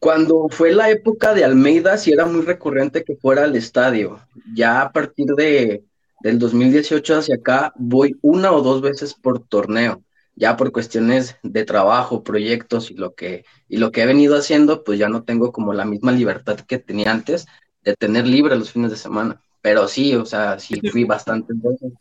Cuando 0.00 0.48
fue 0.48 0.72
la 0.72 0.90
época 0.90 1.32
de 1.32 1.44
Almeida, 1.44 1.96
sí 1.96 2.10
era 2.10 2.26
muy 2.26 2.40
recurrente 2.40 3.04
que 3.04 3.14
fuera 3.14 3.44
al 3.44 3.54
estadio. 3.54 4.18
Ya 4.52 4.80
a 4.80 4.90
partir 4.90 5.26
de, 5.36 5.84
del 6.20 6.40
2018 6.40 7.18
hacia 7.18 7.36
acá, 7.36 7.72
voy 7.76 8.16
una 8.20 8.50
o 8.50 8.62
dos 8.62 8.82
veces 8.82 9.14
por 9.14 9.46
torneo 9.46 10.02
ya 10.40 10.56
por 10.56 10.72
cuestiones 10.72 11.36
de 11.42 11.64
trabajo, 11.64 12.24
proyectos 12.24 12.90
y 12.90 12.94
lo 12.94 13.14
que, 13.14 13.44
y 13.68 13.76
lo 13.76 13.92
que 13.92 14.02
he 14.02 14.06
venido 14.06 14.36
haciendo, 14.38 14.84
pues 14.84 14.98
ya 14.98 15.10
no 15.10 15.22
tengo 15.22 15.52
como 15.52 15.74
la 15.74 15.84
misma 15.84 16.12
libertad 16.12 16.58
que 16.60 16.78
tenía 16.78 17.10
antes 17.10 17.46
de 17.82 17.94
tener 17.94 18.26
libre 18.26 18.56
los 18.56 18.72
fines 18.72 18.90
de 18.90 18.96
semana. 18.96 19.42
Pero 19.60 19.86
sí, 19.86 20.14
o 20.14 20.24
sea, 20.24 20.58
sí 20.58 20.80
fui 20.90 21.04
bastante 21.04 21.52
entonces. 21.52 21.92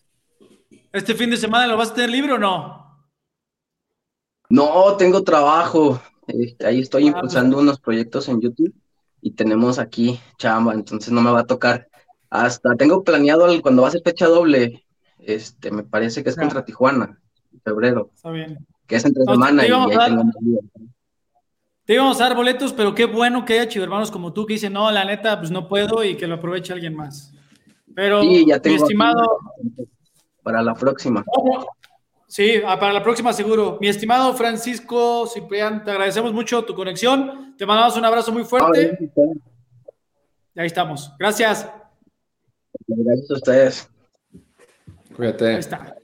¿Este 0.91 1.13
fin 1.13 1.29
de 1.29 1.37
semana 1.37 1.67
lo 1.67 1.77
vas 1.77 1.91
a 1.91 1.93
tener 1.93 2.09
libre 2.09 2.33
o 2.33 2.37
no? 2.37 3.03
No, 4.49 4.97
tengo 4.97 5.23
trabajo. 5.23 6.01
Este, 6.27 6.65
ahí 6.65 6.81
estoy 6.81 7.03
ah, 7.03 7.07
impulsando 7.07 7.59
unos 7.59 7.79
proyectos 7.79 8.27
en 8.27 8.41
YouTube 8.41 8.73
y 9.21 9.31
tenemos 9.31 9.79
aquí 9.79 10.19
chamba, 10.37 10.73
entonces 10.73 11.11
no 11.11 11.21
me 11.21 11.31
va 11.31 11.41
a 11.41 11.47
tocar. 11.47 11.87
Hasta 12.29 12.75
tengo 12.75 13.03
planeado 13.03 13.47
cuando 13.61 13.81
va 13.81 13.87
a 13.87 13.91
ser 13.91 14.01
fecha 14.03 14.27
doble, 14.27 14.85
este, 15.19 15.71
me 15.71 15.83
parece 15.83 16.23
que 16.23 16.29
es 16.29 16.35
contra 16.35 16.63
Tijuana 16.63 17.19
febrero. 17.63 18.11
Está 18.15 18.31
bien. 18.31 18.65
Que 18.87 18.95
es 18.95 19.05
entre 19.05 19.23
semana 19.23 19.67
y, 19.67 19.71
ahí 19.71 19.97
tengo 20.05 20.23
Te 21.85 21.93
íbamos 21.93 22.19
a 22.19 22.23
dar 22.23 22.35
boletos, 22.35 22.73
pero 22.73 22.95
qué 22.95 23.05
bueno 23.05 23.45
que 23.45 23.59
haya 23.59 23.81
hermanos 23.81 24.11
como 24.11 24.33
tú 24.33 24.45
que 24.45 24.53
dicen, 24.53 24.73
no, 24.73 24.89
la 24.91 25.05
neta, 25.05 25.37
pues 25.39 25.51
no 25.51 25.67
puedo 25.67 26.03
y 26.03 26.15
que 26.17 26.27
lo 26.27 26.35
aproveche 26.35 26.73
alguien 26.73 26.95
más. 26.95 27.33
Pero, 27.93 28.23
mi 28.23 28.51
estimado. 28.51 29.39
Para 30.49 30.63
la 30.63 30.73
próxima. 30.73 31.23
Sí, 32.25 32.61
ah, 32.65 32.79
para 32.79 32.91
la 32.91 33.03
próxima 33.03 33.33
seguro. 33.33 33.77
Mi 33.79 33.87
estimado 33.87 34.33
Francisco 34.33 35.27
Ciprián, 35.27 35.83
te 35.83 35.91
agradecemos 35.91 36.33
mucho 36.33 36.63
tu 36.65 36.73
conexión. 36.73 37.55
Te 37.55 37.67
mandamos 37.67 37.95
un 37.97 38.05
abrazo 38.05 38.31
muy 38.31 38.43
fuerte. 38.43 38.97
y 40.55 40.59
ahí 40.59 40.65
estamos. 40.65 41.13
Gracias. 41.19 41.69
Gracias 42.87 43.29
a 43.29 43.33
ustedes. 43.35 43.89
Cuídate. 45.15 45.49
Ahí 45.49 45.59
está. 45.59 45.95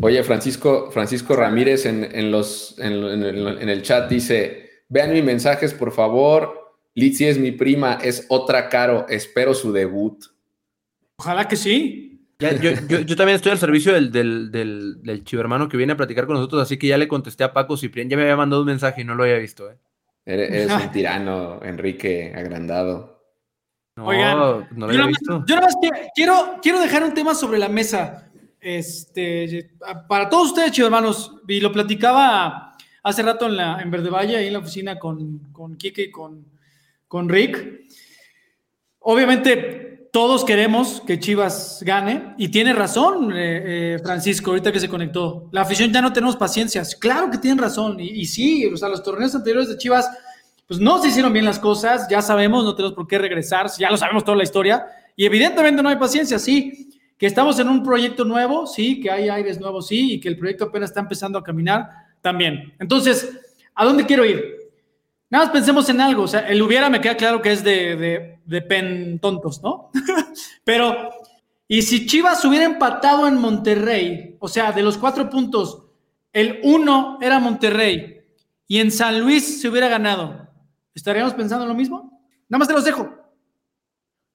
Oye, 0.00 0.22
Francisco, 0.22 0.90
Francisco 0.90 1.36
Ramírez 1.36 1.84
en, 1.84 2.30
los, 2.30 2.78
en, 2.78 2.94
el 2.94 3.82
chat 3.82 4.08
dice, 4.08 4.84
vean 4.88 5.12
mis 5.12 5.24
mensajes, 5.24 5.74
por 5.74 5.92
favor. 5.92 6.72
Litsi 6.94 7.26
es 7.26 7.38
mi 7.38 7.52
prima, 7.52 7.98
es 8.02 8.24
otra 8.30 8.70
caro, 8.70 9.04
espero 9.10 9.52
su 9.52 9.72
debut. 9.72 10.24
Ojalá 11.16 11.46
que 11.46 11.56
sí. 11.56 12.07
Yo, 12.40 13.16
también 13.16 13.36
estoy 13.36 13.50
al 13.50 13.58
servicio 13.58 13.92
del, 13.92 14.12
del, 14.12 14.52
del, 15.02 15.24
chivermano 15.24 15.68
que 15.68 15.76
viene 15.76 15.94
a 15.94 15.96
platicar 15.96 16.26
con 16.26 16.36
nosotros, 16.36 16.62
así 16.62 16.78
que 16.78 16.86
ya 16.86 16.96
le 16.96 17.08
contesté 17.08 17.42
a 17.42 17.52
Paco 17.52 17.76
Ciprián, 17.76 18.08
ya 18.08 18.16
me 18.16 18.22
había 18.22 18.36
mandado 18.36 18.62
un 18.62 18.68
mensaje 18.68 19.00
y 19.00 19.04
no 19.04 19.16
lo 19.16 19.24
había 19.24 19.38
visto. 19.38 19.68
¿eh? 19.68 19.76
Eres, 20.24 20.70
un 20.70 20.90
tirano, 20.92 21.60
Enrique, 21.64 22.32
agrandado. 22.36 23.24
No, 23.96 24.06
Oigan, 24.06 24.68
no 24.70 24.86
lo 24.86 24.92
yo, 24.92 25.06
visto. 25.08 25.44
yo 25.48 25.54
nada 25.56 25.66
más 25.66 25.76
quiero, 26.14 26.58
quiero 26.62 26.78
dejar 26.78 27.02
un 27.02 27.12
tema 27.12 27.34
sobre 27.34 27.58
la 27.58 27.68
mesa. 27.68 28.30
Este, 28.60 29.70
para 30.08 30.28
todos 30.28 30.48
ustedes, 30.50 30.70
chivermanos, 30.70 31.40
y 31.48 31.58
lo 31.58 31.72
platicaba 31.72 32.76
hace 33.02 33.22
rato 33.24 33.46
en, 33.46 33.56
la, 33.56 33.80
en 33.82 33.90
Verde 33.90 34.10
Valle, 34.10 34.36
ahí 34.36 34.46
en 34.46 34.52
la 34.52 34.58
oficina 34.60 34.96
con, 34.96 35.50
con 35.50 35.76
Kike 35.76 36.02
y 36.02 36.10
con, 36.12 36.46
con 37.08 37.28
Rick. 37.28 37.86
Obviamente, 39.00 39.87
todos 40.12 40.44
queremos 40.44 41.02
que 41.06 41.18
Chivas 41.18 41.82
gane 41.84 42.34
y 42.38 42.48
tiene 42.48 42.72
razón 42.72 43.32
eh, 43.32 43.94
eh, 43.94 43.98
Francisco 44.02 44.50
ahorita 44.50 44.72
que 44.72 44.80
se 44.80 44.88
conectó. 44.88 45.48
La 45.52 45.62
afición 45.62 45.92
ya 45.92 46.00
no 46.00 46.12
tenemos 46.12 46.36
paciencia. 46.36 46.82
Claro 46.98 47.30
que 47.30 47.38
tienen 47.38 47.58
razón 47.58 47.98
y, 48.00 48.24
sí, 48.24 48.66
o 48.66 48.76
sea, 48.76 48.88
los 48.88 49.02
torneos 49.02 49.34
anteriores 49.34 49.68
de 49.68 49.76
Chivas 49.76 50.10
pues 50.66 50.80
no 50.80 51.00
se 51.00 51.08
hicieron 51.08 51.32
bien 51.32 51.46
las 51.46 51.58
cosas, 51.58 52.08
ya 52.10 52.20
sabemos, 52.20 52.62
no 52.64 52.74
tenemos 52.74 52.94
por 52.94 53.06
qué 53.06 53.18
regresar, 53.18 53.70
ya 53.78 53.90
lo 53.90 53.96
sabemos 53.96 54.22
toda 54.22 54.36
la 54.36 54.42
historia 54.44 54.86
y 55.16 55.24
evidentemente 55.24 55.82
no 55.82 55.88
hay 55.88 55.96
paciencia, 55.96 56.38
sí, 56.38 56.90
que 57.16 57.26
estamos 57.26 57.58
en 57.58 57.68
un 57.68 57.82
proyecto 57.82 58.24
nuevo, 58.24 58.66
sí, 58.66 59.00
que 59.00 59.10
hay 59.10 59.30
aires 59.30 59.58
nuevos, 59.58 59.86
sí, 59.86 60.14
y 60.14 60.20
que 60.20 60.28
el 60.28 60.36
proyecto 60.36 60.66
apenas 60.66 60.90
está 60.90 61.00
empezando 61.00 61.38
a 61.38 61.42
caminar 61.42 61.88
también. 62.20 62.74
Entonces, 62.78 63.30
¿a 63.74 63.84
dónde 63.84 64.04
quiero 64.04 64.26
ir? 64.26 64.67
Nada 65.30 65.44
más 65.44 65.52
pensemos 65.52 65.88
en 65.90 66.00
algo, 66.00 66.22
o 66.22 66.28
sea, 66.28 66.40
el 66.48 66.62
hubiera 66.62 66.88
me 66.88 67.02
queda 67.02 67.16
claro 67.16 67.42
que 67.42 67.52
es 67.52 67.62
de, 67.62 68.38
de, 68.44 68.62
pen 68.62 69.18
tontos, 69.18 69.62
¿no? 69.62 69.90
Pero, 70.64 71.10
y 71.66 71.82
si 71.82 72.06
Chivas 72.06 72.42
hubiera 72.46 72.64
empatado 72.64 73.28
en 73.28 73.36
Monterrey, 73.36 74.36
o 74.38 74.48
sea, 74.48 74.72
de 74.72 74.82
los 74.82 74.96
cuatro 74.96 75.28
puntos, 75.28 75.84
el 76.32 76.60
uno 76.62 77.18
era 77.20 77.40
Monterrey 77.40 78.22
y 78.66 78.78
en 78.78 78.90
San 78.90 79.20
Luis 79.20 79.60
se 79.60 79.68
hubiera 79.68 79.88
ganado, 79.88 80.48
¿estaríamos 80.94 81.34
pensando 81.34 81.66
lo 81.66 81.74
mismo? 81.74 82.22
Nada 82.48 82.60
más 82.60 82.68
te 82.68 82.74
los 82.74 82.84
dejo. 82.84 83.14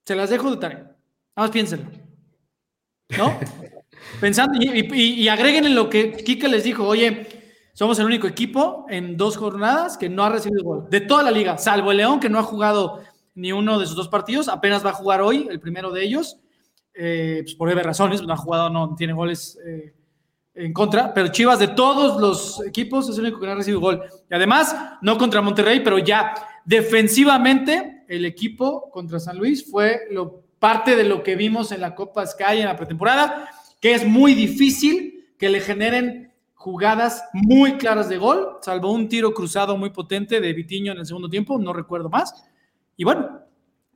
Se 0.06 0.16
las 0.16 0.30
dejo 0.30 0.52
de 0.52 0.58
tarea. 0.58 0.80
Nada 0.80 0.96
más 1.36 1.52
piénsenlo. 1.52 1.90
¿No? 3.18 3.40
Pensando, 4.22 4.60
y, 4.62 4.88
y, 4.94 5.22
y 5.22 5.28
agreguen 5.28 5.66
en 5.66 5.76
lo 5.76 5.90
que 5.90 6.12
Kika 6.12 6.48
les 6.48 6.64
dijo, 6.64 6.86
oye, 6.86 7.43
somos 7.74 7.98
el 8.00 8.06
único 8.06 8.28
equipo 8.28 8.86
en 8.90 9.18
dos 9.18 9.36
jornadas 9.36 9.98
que 9.98 10.08
no 10.08 10.24
ha 10.24 10.30
recibido 10.30 10.64
gol. 10.64 10.88
De 10.90 11.02
toda 11.02 11.24
la 11.24 11.32
liga, 11.32 11.58
salvo 11.58 11.92
el 11.92 11.98
León, 11.98 12.20
que 12.20 12.30
no 12.30 12.40
ha 12.40 12.44
jugado 12.44 13.02
ni 13.36 13.52
uno 13.52 13.80
de 13.80 13.88
sus 13.88 13.96
dos 13.96 14.10
partidos. 14.10 14.48
Apenas 14.48 14.86
va 14.86 14.92
a 14.92 14.94
jugar 14.94 15.22
hoy, 15.22 15.48
el 15.50 15.60
primero 15.60 15.92
de 15.92 16.04
ellos. 16.04 16.38
Eh, 16.94 17.40
pues 17.44 17.56
por 17.56 17.72
haber 17.72 17.86
razones, 17.86 18.22
no 18.22 18.34
ha 18.34 18.38
jugado, 18.38 18.70
no 18.70 18.94
tiene 18.96 19.14
goles 19.14 19.58
eh, 19.66 19.94
en 20.54 20.72
contra. 20.72 21.14
Pero 21.14 21.30
Chivas, 21.30 21.58
de 21.58 21.70
todos 21.70 22.22
los 22.22 22.64
equipos, 22.66 23.10
es 23.10 23.18
el 23.18 23.24
único 23.24 23.40
que 23.40 23.48
no 23.48 23.54
ha 23.54 23.56
recibido 23.56 23.80
gol. 23.80 24.04
Y 24.30 24.34
además, 24.36 24.76
no 25.02 25.18
contra 25.18 25.42
Monterrey, 25.42 25.80
pero 25.80 25.98
ya 25.98 26.34
defensivamente, 26.66 28.06
el 28.08 28.26
equipo 28.26 28.92
contra 28.92 29.20
San 29.20 29.38
Luis 29.38 29.70
fue 29.70 30.02
lo, 30.12 30.44
parte 30.60 30.96
de 30.96 31.04
lo 31.04 31.24
que 31.24 31.36
vimos 31.36 31.72
en 31.72 31.82
la 31.82 31.96
Copa 31.96 32.26
Sky 32.26 32.60
en 32.60 32.66
la 32.66 32.78
pretemporada, 32.78 33.50
que 33.82 33.94
es 33.94 34.06
muy 34.06 34.36
difícil 34.36 35.34
que 35.38 35.50
le 35.50 35.60
generen 35.60 36.33
jugadas 36.64 37.26
muy 37.34 37.74
claras 37.74 38.08
de 38.08 38.18
gol, 38.18 38.58
salvo 38.62 38.94
un 38.94 39.10
tiro 39.10 39.34
cruzado 39.34 39.76
muy 39.76 39.90
potente 39.90 40.40
de 40.40 40.54
Vitiño 40.54 40.94
en 40.94 41.00
el 41.00 41.06
segundo 41.06 41.30
tiempo, 41.30 41.60
no 41.60 41.74
recuerdo 41.74 42.10
más. 42.10 42.34
Y 42.96 43.04
bueno, 43.04 43.42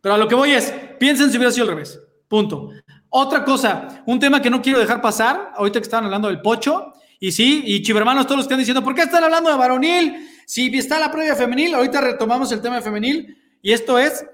pero 0.01 0.15
a 0.15 0.17
lo 0.17 0.27
que 0.27 0.36
voy 0.36 0.51
es, 0.51 0.73
piensen 0.99 1.32
si 1.32 1.38
hubiera 1.38 1.49
sido 1.49 1.63
al 1.63 1.69
revés. 1.69 1.97
Punto. 2.27 2.71
Otra 3.08 3.45
cosa, 3.45 4.03
un 4.06 4.19
tema 4.19 4.41
que 4.41 4.49
no 4.49 4.62
quiero 4.62 4.80
dejar 4.80 5.01
pasar, 5.01 5.53
ahorita 5.56 5.80
que 5.80 5.84
estaban 5.84 6.03
hablando 6.03 6.27
del 6.27 6.41
pocho, 6.41 6.91
y 7.21 7.32
sí, 7.32 7.63
y 7.65 7.82
chivermanos 7.84 8.25
todos 8.25 8.39
los 8.39 8.47
que 8.47 8.53
están 8.56 8.60
diciendo, 8.60 8.84
¿por 8.84 8.93
qué 8.93 9.03
están 9.03 9.23
hablando 9.23 9.49
de 9.49 9.56
varonil? 9.56 10.27
Si 10.45 10.67
está 10.77 10.99
la 10.99 11.10
previa 11.10 11.38
femenil, 11.38 11.73
ahorita 11.73 12.01
retomamos 12.01 12.51
el 12.51 12.62
tema 12.62 12.75
de 12.75 12.82
femenil, 12.82 13.38
y 13.62 13.71
esto 13.71 13.97
es, 13.97 14.25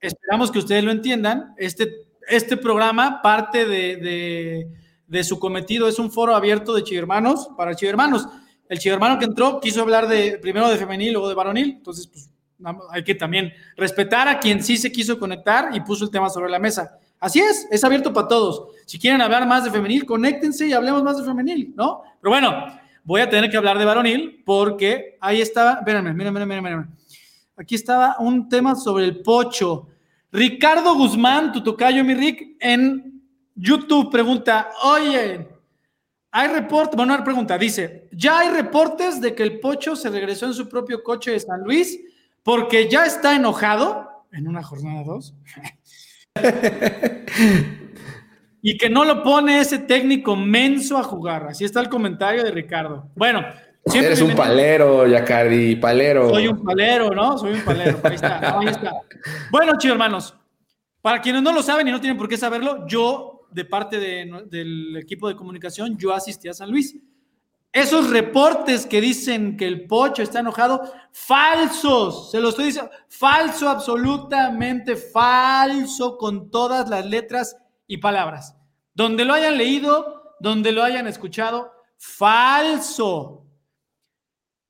esperamos 0.00 0.52
que 0.52 0.60
ustedes 0.60 0.84
lo 0.84 0.92
entiendan, 0.92 1.54
este, 1.58 2.06
este 2.28 2.56
programa 2.56 3.20
parte 3.20 3.66
de 3.66 3.96
de 3.96 4.79
su 5.24 5.38
cometido. 5.38 5.88
Es 5.88 5.98
un 5.98 6.10
foro 6.10 6.34
abierto 6.34 6.74
de 6.74 6.82
chivermanos 6.84 7.50
para 7.56 7.74
chivermanos. 7.74 8.26
El 8.68 8.78
chivermano 8.78 9.18
que 9.18 9.24
entró 9.24 9.60
quiso 9.60 9.82
hablar 9.82 10.08
de 10.08 10.38
primero 10.38 10.68
de 10.68 10.76
femenil, 10.76 11.12
luego 11.12 11.28
de 11.28 11.34
varonil. 11.34 11.70
Entonces, 11.78 12.06
pues 12.06 12.30
hay 12.90 13.04
que 13.04 13.14
también 13.14 13.52
respetar 13.76 14.28
a 14.28 14.38
quien 14.38 14.62
sí 14.62 14.76
se 14.76 14.92
quiso 14.92 15.18
conectar 15.18 15.70
y 15.74 15.80
puso 15.80 16.04
el 16.04 16.10
tema 16.10 16.30
sobre 16.30 16.50
la 16.50 16.58
mesa. 16.58 16.98
Así 17.18 17.40
es, 17.40 17.66
es 17.70 17.84
abierto 17.84 18.12
para 18.12 18.28
todos. 18.28 18.68
Si 18.86 18.98
quieren 18.98 19.20
hablar 19.20 19.46
más 19.46 19.64
de 19.64 19.70
femenil, 19.70 20.06
conéctense 20.06 20.66
y 20.66 20.72
hablemos 20.72 21.02
más 21.02 21.18
de 21.18 21.24
femenil, 21.24 21.74
¿no? 21.76 22.02
Pero 22.20 22.30
bueno, 22.30 22.66
voy 23.04 23.20
a 23.20 23.28
tener 23.28 23.50
que 23.50 23.56
hablar 23.56 23.78
de 23.78 23.84
varonil 23.84 24.42
porque 24.44 25.18
ahí 25.20 25.40
estaba, 25.40 25.74
espérenme, 25.74 26.14
miren, 26.14 26.32
miren, 26.32 26.62
miren, 26.62 26.88
Aquí 27.56 27.74
estaba 27.74 28.16
un 28.20 28.48
tema 28.48 28.74
sobre 28.74 29.04
el 29.04 29.20
pocho. 29.20 29.88
Ricardo 30.32 30.94
Guzmán, 30.94 31.52
tu 31.52 31.62
tocayo, 31.62 32.02
mi 32.04 32.14
Rick, 32.14 32.56
en 32.58 33.09
YouTube 33.60 34.10
pregunta, 34.10 34.70
oye, 34.84 35.46
hay 36.30 36.48
reportes, 36.48 36.96
bueno, 36.96 37.12
hay 37.12 37.22
pregunta, 37.22 37.58
dice, 37.58 38.08
ya 38.12 38.38
hay 38.38 38.48
reportes 38.48 39.20
de 39.20 39.34
que 39.34 39.42
el 39.42 39.60
Pocho 39.60 39.94
se 39.96 40.08
regresó 40.08 40.46
en 40.46 40.54
su 40.54 40.66
propio 40.68 41.02
coche 41.02 41.32
de 41.32 41.40
San 41.40 41.62
Luis 41.62 42.00
porque 42.42 42.88
ya 42.88 43.04
está 43.04 43.36
enojado 43.36 44.24
en 44.32 44.48
una 44.48 44.62
jornada 44.62 45.02
dos 45.04 45.34
y 48.62 48.78
que 48.78 48.88
no 48.88 49.04
lo 49.04 49.22
pone 49.22 49.60
ese 49.60 49.78
técnico 49.78 50.36
menso 50.36 50.96
a 50.96 51.02
jugar. 51.02 51.48
Así 51.48 51.64
está 51.64 51.80
el 51.80 51.88
comentario 51.88 52.42
de 52.44 52.52
Ricardo. 52.52 53.10
Bueno, 53.14 53.44
siempre 53.84 54.12
Eres 54.12 54.22
un 54.22 54.34
palero, 54.34 55.06
Yacardi, 55.06 55.76
palero. 55.76 56.30
Soy 56.30 56.48
un 56.48 56.64
palero, 56.64 57.10
¿no? 57.10 57.36
Soy 57.36 57.52
un 57.54 57.60
palero. 57.62 58.00
Ahí 58.04 58.14
está, 58.14 58.58
ahí 58.58 58.66
está. 58.68 58.92
Bueno, 59.50 59.72
chicos 59.72 59.92
hermanos, 59.92 60.34
para 61.02 61.20
quienes 61.20 61.42
no 61.42 61.52
lo 61.52 61.62
saben 61.62 61.88
y 61.88 61.90
no 61.90 62.00
tienen 62.00 62.16
por 62.16 62.28
qué 62.28 62.36
saberlo, 62.36 62.86
yo 62.86 63.29
de 63.52 63.64
parte 63.64 63.98
del 63.98 64.96
equipo 64.96 65.28
de 65.28 65.36
comunicación, 65.36 65.96
yo 65.96 66.12
asistí 66.12 66.48
a 66.48 66.54
San 66.54 66.70
Luis. 66.70 66.96
Esos 67.72 68.10
reportes 68.10 68.84
que 68.84 69.00
dicen 69.00 69.56
que 69.56 69.66
el 69.66 69.86
Pocho 69.86 70.22
está 70.22 70.40
enojado, 70.40 70.92
falsos, 71.12 72.30
se 72.32 72.40
lo 72.40 72.48
estoy 72.48 72.66
diciendo, 72.66 72.90
falso, 73.08 73.68
absolutamente 73.68 74.96
falso 74.96 76.18
con 76.18 76.50
todas 76.50 76.88
las 76.88 77.06
letras 77.06 77.56
y 77.86 77.98
palabras. 77.98 78.56
Donde 78.92 79.24
lo 79.24 79.34
hayan 79.34 79.56
leído, 79.56 80.34
donde 80.40 80.72
lo 80.72 80.82
hayan 80.82 81.06
escuchado, 81.06 81.72
falso. 81.96 83.46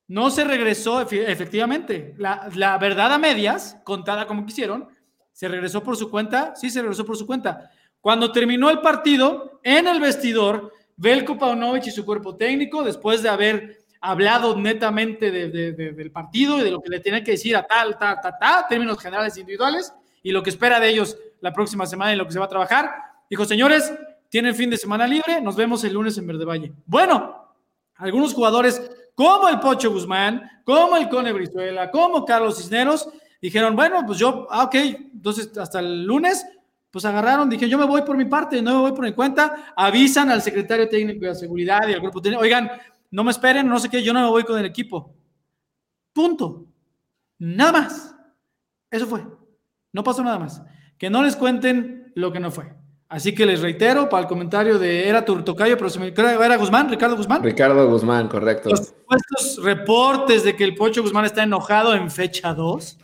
No 0.06 0.28
se 0.28 0.44
regresó, 0.44 1.00
efectivamente, 1.00 2.14
la, 2.18 2.50
la 2.54 2.76
verdad 2.76 3.14
a 3.14 3.18
medias, 3.18 3.78
contada 3.82 4.26
como 4.26 4.44
quisieron, 4.44 4.88
se 5.32 5.48
regresó 5.48 5.82
por 5.82 5.96
su 5.96 6.10
cuenta, 6.10 6.54
sí 6.54 6.68
se 6.68 6.82
regresó 6.82 7.06
por 7.06 7.16
su 7.16 7.26
cuenta, 7.26 7.70
cuando 8.00 8.32
terminó 8.32 8.70
el 8.70 8.80
partido, 8.80 9.60
en 9.62 9.86
el 9.86 10.00
vestidor, 10.00 10.72
Velko 10.96 11.38
Paunovic 11.38 11.86
y 11.86 11.90
su 11.90 12.04
cuerpo 12.04 12.36
técnico, 12.36 12.82
después 12.82 13.22
de 13.22 13.28
haber 13.28 13.78
hablado 14.00 14.56
netamente 14.56 15.30
del 15.30 16.10
partido 16.10 16.58
y 16.58 16.64
de 16.64 16.70
lo 16.70 16.80
que 16.80 16.88
le 16.88 17.00
tenía 17.00 17.22
que 17.22 17.32
decir 17.32 17.56
a 17.56 17.66
tal, 17.66 17.98
tal, 17.98 18.18
tal, 18.20 18.34
tal, 18.40 18.64
términos 18.68 18.98
generales 18.98 19.36
e 19.36 19.40
individuales, 19.40 19.92
y 20.22 20.32
lo 20.32 20.42
que 20.42 20.50
espera 20.50 20.80
de 20.80 20.88
ellos 20.88 21.16
la 21.40 21.52
próxima 21.52 21.86
semana 21.86 22.12
y 22.12 22.16
lo 22.16 22.26
que 22.26 22.32
se 22.32 22.38
va 22.38 22.46
a 22.46 22.48
trabajar, 22.48 22.90
dijo, 23.28 23.44
señores, 23.44 23.92
tienen 24.28 24.54
fin 24.54 24.70
de 24.70 24.76
semana 24.76 25.06
libre, 25.06 25.40
nos 25.40 25.56
vemos 25.56 25.82
el 25.84 25.92
lunes 25.92 26.16
en 26.18 26.26
Verde 26.26 26.44
Valle. 26.44 26.72
Bueno, 26.86 27.54
algunos 27.96 28.32
jugadores 28.32 28.90
como 29.14 29.48
el 29.48 29.60
Pocho 29.60 29.90
Guzmán, 29.90 30.48
como 30.64 30.96
el 30.96 31.08
Cone 31.08 31.32
Brizuela, 31.32 31.90
como 31.90 32.24
Carlos 32.24 32.56
Cisneros, 32.56 33.08
dijeron, 33.42 33.74
bueno, 33.74 34.02
pues 34.06 34.18
yo, 34.18 34.46
ah, 34.50 34.64
ok, 34.64 34.74
entonces 34.74 35.56
hasta 35.58 35.80
el 35.80 36.04
lunes 36.04 36.46
pues 36.90 37.04
agarraron, 37.04 37.48
dije, 37.48 37.68
yo 37.68 37.78
me 37.78 37.84
voy 37.84 38.02
por 38.02 38.16
mi 38.16 38.24
parte, 38.24 38.60
no 38.60 38.74
me 38.74 38.80
voy 38.80 38.92
por 38.92 39.04
mi 39.04 39.12
cuenta, 39.12 39.72
avisan 39.76 40.30
al 40.30 40.42
secretario 40.42 40.88
técnico 40.88 41.24
de 41.24 41.34
seguridad 41.34 41.88
y 41.88 41.92
al 41.92 42.00
grupo 42.00 42.20
técnico, 42.20 42.42
oigan, 42.42 42.70
no 43.10 43.24
me 43.24 43.30
esperen, 43.30 43.68
no 43.68 43.78
sé 43.78 43.88
qué, 43.88 44.02
yo 44.02 44.12
no 44.12 44.22
me 44.22 44.28
voy 44.28 44.44
con 44.44 44.58
el 44.58 44.66
equipo. 44.66 45.14
Punto. 46.12 46.66
Nada 47.38 47.72
más. 47.72 48.14
Eso 48.90 49.06
fue. 49.06 49.24
No 49.92 50.02
pasó 50.02 50.22
nada 50.22 50.38
más. 50.38 50.62
Que 50.98 51.10
no 51.10 51.22
les 51.22 51.36
cuenten 51.36 52.12
lo 52.14 52.32
que 52.32 52.40
no 52.40 52.50
fue. 52.50 52.72
Así 53.08 53.34
que 53.34 53.44
les 53.44 53.60
reitero 53.60 54.08
para 54.08 54.22
el 54.22 54.28
comentario 54.28 54.78
de 54.78 55.08
era 55.08 55.24
Turtocayo, 55.24 55.76
pero 55.76 55.90
se 55.90 55.98
me 55.98 56.08
era 56.08 56.56
Guzmán, 56.56 56.88
Ricardo 56.88 57.16
Guzmán. 57.16 57.42
Ricardo 57.42 57.90
Guzmán, 57.90 58.28
correcto. 58.28 58.70
Los 58.70 58.86
supuestos 58.86 59.64
reportes 59.64 60.44
de 60.44 60.54
que 60.54 60.62
el 60.62 60.76
Pocho 60.76 61.02
Guzmán 61.02 61.24
está 61.24 61.42
enojado 61.42 61.92
en 61.94 62.08
fecha 62.08 62.54
2, 62.54 62.98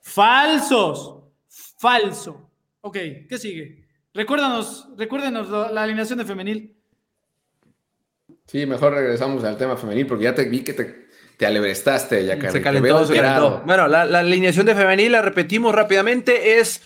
falsos, 0.00 1.16
falso. 1.48 2.47
Ok, 2.88 2.96
¿qué 3.28 3.36
sigue? 3.36 3.84
Recuérdanos, 4.14 4.88
recuérdenos 4.96 5.50
la, 5.50 5.82
alineación 5.82 6.18
de 6.18 6.24
femenil. 6.24 6.74
Sí, 8.46 8.64
mejor 8.64 8.94
regresamos 8.94 9.44
al 9.44 9.58
tema 9.58 9.76
femenil 9.76 10.06
porque 10.06 10.24
ya 10.24 10.34
te 10.34 10.48
vi 10.48 10.64
que 10.64 10.72
te, 10.72 11.08
te 11.36 11.44
alebrestaste, 11.44 12.24
ya 12.24 12.50
Se 12.50 12.62
calentó, 12.62 13.04
se 13.04 13.14
calentó. 13.14 13.62
Bueno, 13.66 13.88
la, 13.88 14.00
alineación 14.20 14.64
de 14.64 14.74
femenil, 14.74 15.12
la 15.12 15.20
repetimos 15.20 15.74
rápidamente, 15.74 16.58
es 16.58 16.80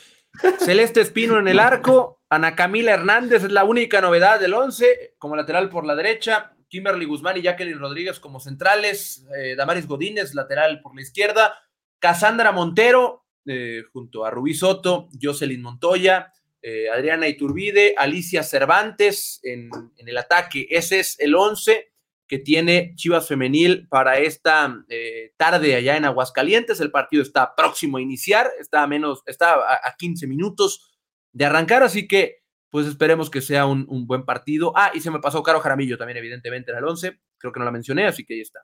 Celeste 0.59 1.03
Espino 1.03 1.39
en 1.39 1.47
el 1.47 1.61
arco, 1.61 2.21
Ana 2.29 2.57
Camila 2.57 2.95
Hernández 2.95 3.45
es 3.45 3.53
la 3.53 3.63
única 3.63 4.01
novedad 4.01 4.41
del 4.41 4.55
11, 4.55 5.15
como 5.19 5.37
lateral 5.37 5.69
por 5.69 5.87
la 5.87 5.95
derecha. 5.95 6.57
Kimberly 6.67 7.05
Guzmán 7.05 7.37
y 7.37 7.43
Jacqueline 7.43 7.79
Rodríguez 7.79 8.19
como 8.19 8.41
centrales. 8.41 9.25
Eh, 9.39 9.55
Damaris 9.55 9.87
Godínez, 9.87 10.35
lateral 10.35 10.81
por 10.81 10.97
la 10.97 11.03
izquierda. 11.03 11.55
Casandra 12.01 12.51
Montero, 12.51 13.22
eh, 13.47 13.83
junto 13.93 14.25
a 14.25 14.31
Rubí 14.31 14.55
Soto, 14.55 15.09
Jocelyn 15.21 15.63
Montoya, 15.63 16.33
eh, 16.63 16.89
Adriana 16.89 17.27
Iturbide, 17.27 17.95
Alicia 17.97 18.43
Cervantes 18.45 19.41
en, 19.43 19.71
el 19.97 20.17
ataque. 20.17 20.67
Ese 20.71 21.01
es 21.01 21.19
el 21.19 21.35
11 21.35 21.93
que 22.29 22.39
tiene 22.39 22.95
Chivas 22.95 23.27
Femenil 23.27 23.89
para 23.89 24.19
esta 24.19 24.85
eh, 24.89 25.33
tarde 25.37 25.75
allá 25.75 25.97
en 25.97 26.05
Aguascalientes. 26.05 26.81
El 26.81 26.93
partido 26.93 27.23
está 27.23 27.55
próximo 27.57 27.99
a 27.99 28.01
iniciar, 28.01 28.49
está 28.61 28.85
a 28.85 28.87
menos, 28.87 29.23
está 29.27 29.55
a, 29.55 29.81
a 29.83 29.97
15 29.99 30.27
minutos 30.29 30.99
de 31.33 31.45
arrancar, 31.45 31.83
así 31.83 32.07
que 32.07 32.43
pues 32.71 32.87
esperemos 32.87 33.29
que 33.29 33.43
sea 33.43 33.67
un, 33.67 33.85
un, 33.89 34.07
buen 34.07 34.25
partido. 34.25 34.73
Ah, 34.77 34.93
y 34.95 35.01
se 35.01 35.11
me 35.11 35.19
pasó 35.19 35.43
Caro 35.43 35.61
Jaramillo 35.61 35.99
también, 35.99 36.17
evidentemente, 36.17 36.71
en 36.71 36.79
el 36.79 36.85
11, 36.85 37.21
creo 37.37 37.53
que 37.53 37.59
no 37.59 37.67
la 37.67 37.71
mencioné, 37.71 38.07
así 38.07 38.25
que 38.25 38.35
ahí 38.35 38.41
está. 38.41 38.61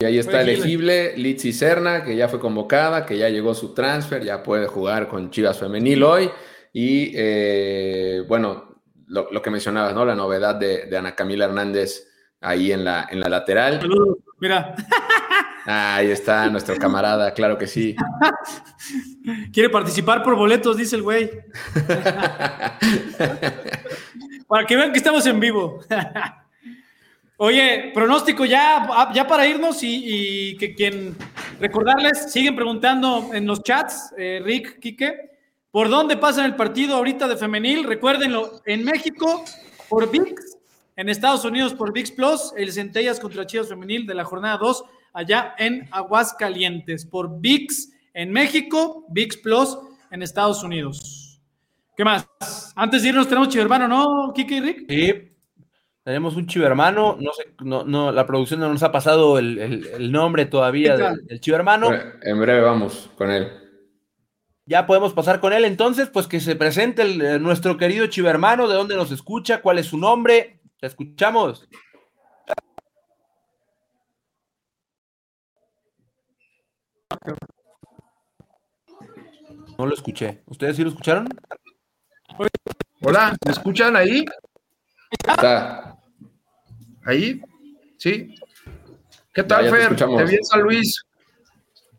Y 0.00 0.04
ahí 0.04 0.18
está 0.18 0.42
elegible 0.42 1.16
Litsi 1.16 1.52
Serna, 1.52 2.04
que 2.04 2.14
ya 2.14 2.28
fue 2.28 2.38
convocada, 2.38 3.04
que 3.04 3.18
ya 3.18 3.28
llegó 3.30 3.52
su 3.52 3.74
transfer, 3.74 4.22
ya 4.22 4.44
puede 4.44 4.68
jugar 4.68 5.08
con 5.08 5.32
Chivas 5.32 5.58
Femenil 5.58 6.04
hoy. 6.04 6.30
Y 6.72 7.10
eh, 7.16 8.22
bueno, 8.28 8.80
lo, 9.08 9.28
lo, 9.32 9.42
que 9.42 9.50
mencionabas, 9.50 9.96
¿no? 9.96 10.04
La 10.04 10.14
novedad 10.14 10.54
de, 10.54 10.86
de 10.86 10.96
Ana 10.96 11.16
Camila 11.16 11.46
Hernández 11.46 12.06
ahí 12.40 12.70
en 12.70 12.84
la, 12.84 13.08
en 13.10 13.18
la 13.18 13.28
lateral. 13.28 13.80
Saludos, 13.80 14.18
mira. 14.38 14.76
Ahí 15.66 16.12
está 16.12 16.48
nuestro 16.48 16.76
camarada, 16.76 17.34
claro 17.34 17.58
que 17.58 17.66
sí. 17.66 17.96
Quiere 19.52 19.68
participar 19.68 20.22
por 20.22 20.36
boletos, 20.36 20.76
dice 20.76 20.94
el 20.94 21.02
güey. 21.02 21.28
para 24.46 24.64
que 24.64 24.76
vean 24.76 24.92
que 24.92 24.98
estamos 24.98 25.26
en 25.26 25.40
vivo. 25.40 25.80
Oye, 27.40 27.92
pronóstico 27.94 28.44
ya, 28.44 29.12
ya 29.14 29.24
para 29.24 29.46
irnos 29.46 29.84
y, 29.84 30.02
y, 30.04 30.56
que 30.56 30.74
quien 30.74 31.14
recordarles, 31.60 32.32
siguen 32.32 32.56
preguntando 32.56 33.30
en 33.32 33.46
los 33.46 33.62
chats, 33.62 34.12
eh, 34.18 34.40
Rick, 34.42 34.80
Quique, 34.80 35.30
¿por 35.70 35.88
dónde 35.88 36.16
pasan 36.16 36.46
el 36.46 36.56
partido 36.56 36.96
ahorita 36.96 37.28
de 37.28 37.36
femenil? 37.36 37.84
Recuérdenlo, 37.84 38.60
en 38.66 38.84
México 38.84 39.44
por 39.88 40.10
VIX, 40.10 40.34
en 40.96 41.08
Estados 41.08 41.44
Unidos 41.44 41.74
por 41.74 41.92
VIX 41.92 42.10
Plus, 42.10 42.52
el 42.56 42.72
Centellas 42.72 43.20
contra 43.20 43.46
Chivas 43.46 43.68
Femenil 43.68 44.04
de 44.04 44.14
la 44.14 44.24
jornada 44.24 44.56
2, 44.56 44.84
allá 45.12 45.54
en 45.58 45.88
Aguascalientes, 45.92 47.06
por 47.06 47.38
VIX 47.40 47.92
en 48.14 48.32
México, 48.32 49.06
VIX 49.10 49.36
Plus 49.36 49.78
en 50.10 50.24
Estados 50.24 50.64
Unidos. 50.64 51.40
¿Qué 51.96 52.04
más? 52.04 52.26
Antes 52.74 53.04
de 53.04 53.10
irnos 53.10 53.28
tenemos 53.28 53.48
chivermano, 53.48 53.86
¿no, 53.86 54.32
Kike 54.34 54.56
y 54.56 54.60
Rick? 54.60 54.86
Sí, 54.88 55.37
tenemos 56.08 56.36
un 56.36 56.46
chivermano, 56.46 57.18
no 57.20 57.34
sé, 57.34 57.52
no, 57.60 57.84
no, 57.84 58.10
la 58.12 58.24
producción 58.24 58.60
no 58.60 58.70
nos 58.70 58.82
ha 58.82 58.90
pasado 58.90 59.38
el, 59.38 59.58
el, 59.58 59.86
el 59.88 60.10
nombre 60.10 60.46
todavía 60.46 60.96
del, 60.96 61.26
del 61.26 61.38
chivermano. 61.38 61.90
En 62.22 62.40
breve 62.40 62.62
vamos 62.62 63.10
con 63.14 63.30
él. 63.30 63.52
Ya 64.64 64.86
podemos 64.86 65.12
pasar 65.12 65.38
con 65.38 65.52
él, 65.52 65.66
entonces, 65.66 66.08
pues 66.08 66.26
que 66.26 66.40
se 66.40 66.56
presente 66.56 67.02
el, 67.02 67.42
nuestro 67.42 67.76
querido 67.76 68.06
chivermano, 68.06 68.68
de 68.68 68.76
dónde 68.76 68.96
nos 68.96 69.12
escucha, 69.12 69.60
cuál 69.60 69.78
es 69.78 69.84
su 69.84 69.98
nombre, 69.98 70.62
te 70.80 70.86
escuchamos. 70.86 71.68
No 79.76 79.84
lo 79.84 79.92
escuché. 79.92 80.42
¿Ustedes 80.46 80.76
sí 80.76 80.84
lo 80.84 80.88
escucharon? 80.88 81.28
Hola, 83.02 83.36
¿me 83.44 83.52
escuchan 83.52 83.94
ahí? 83.94 84.24
Está. 85.10 85.97
¿Ahí? 87.08 87.40
¿Sí? 87.96 88.34
¿Qué 89.32 89.42
tal, 89.42 89.64
ya, 89.64 89.70
ya 89.70 89.76
Fer? 89.76 89.96
Te, 89.96 90.04
te, 90.04 90.24
vi 90.24 90.34
en 90.34 90.44
San 90.44 90.60
Luis. 90.60 91.06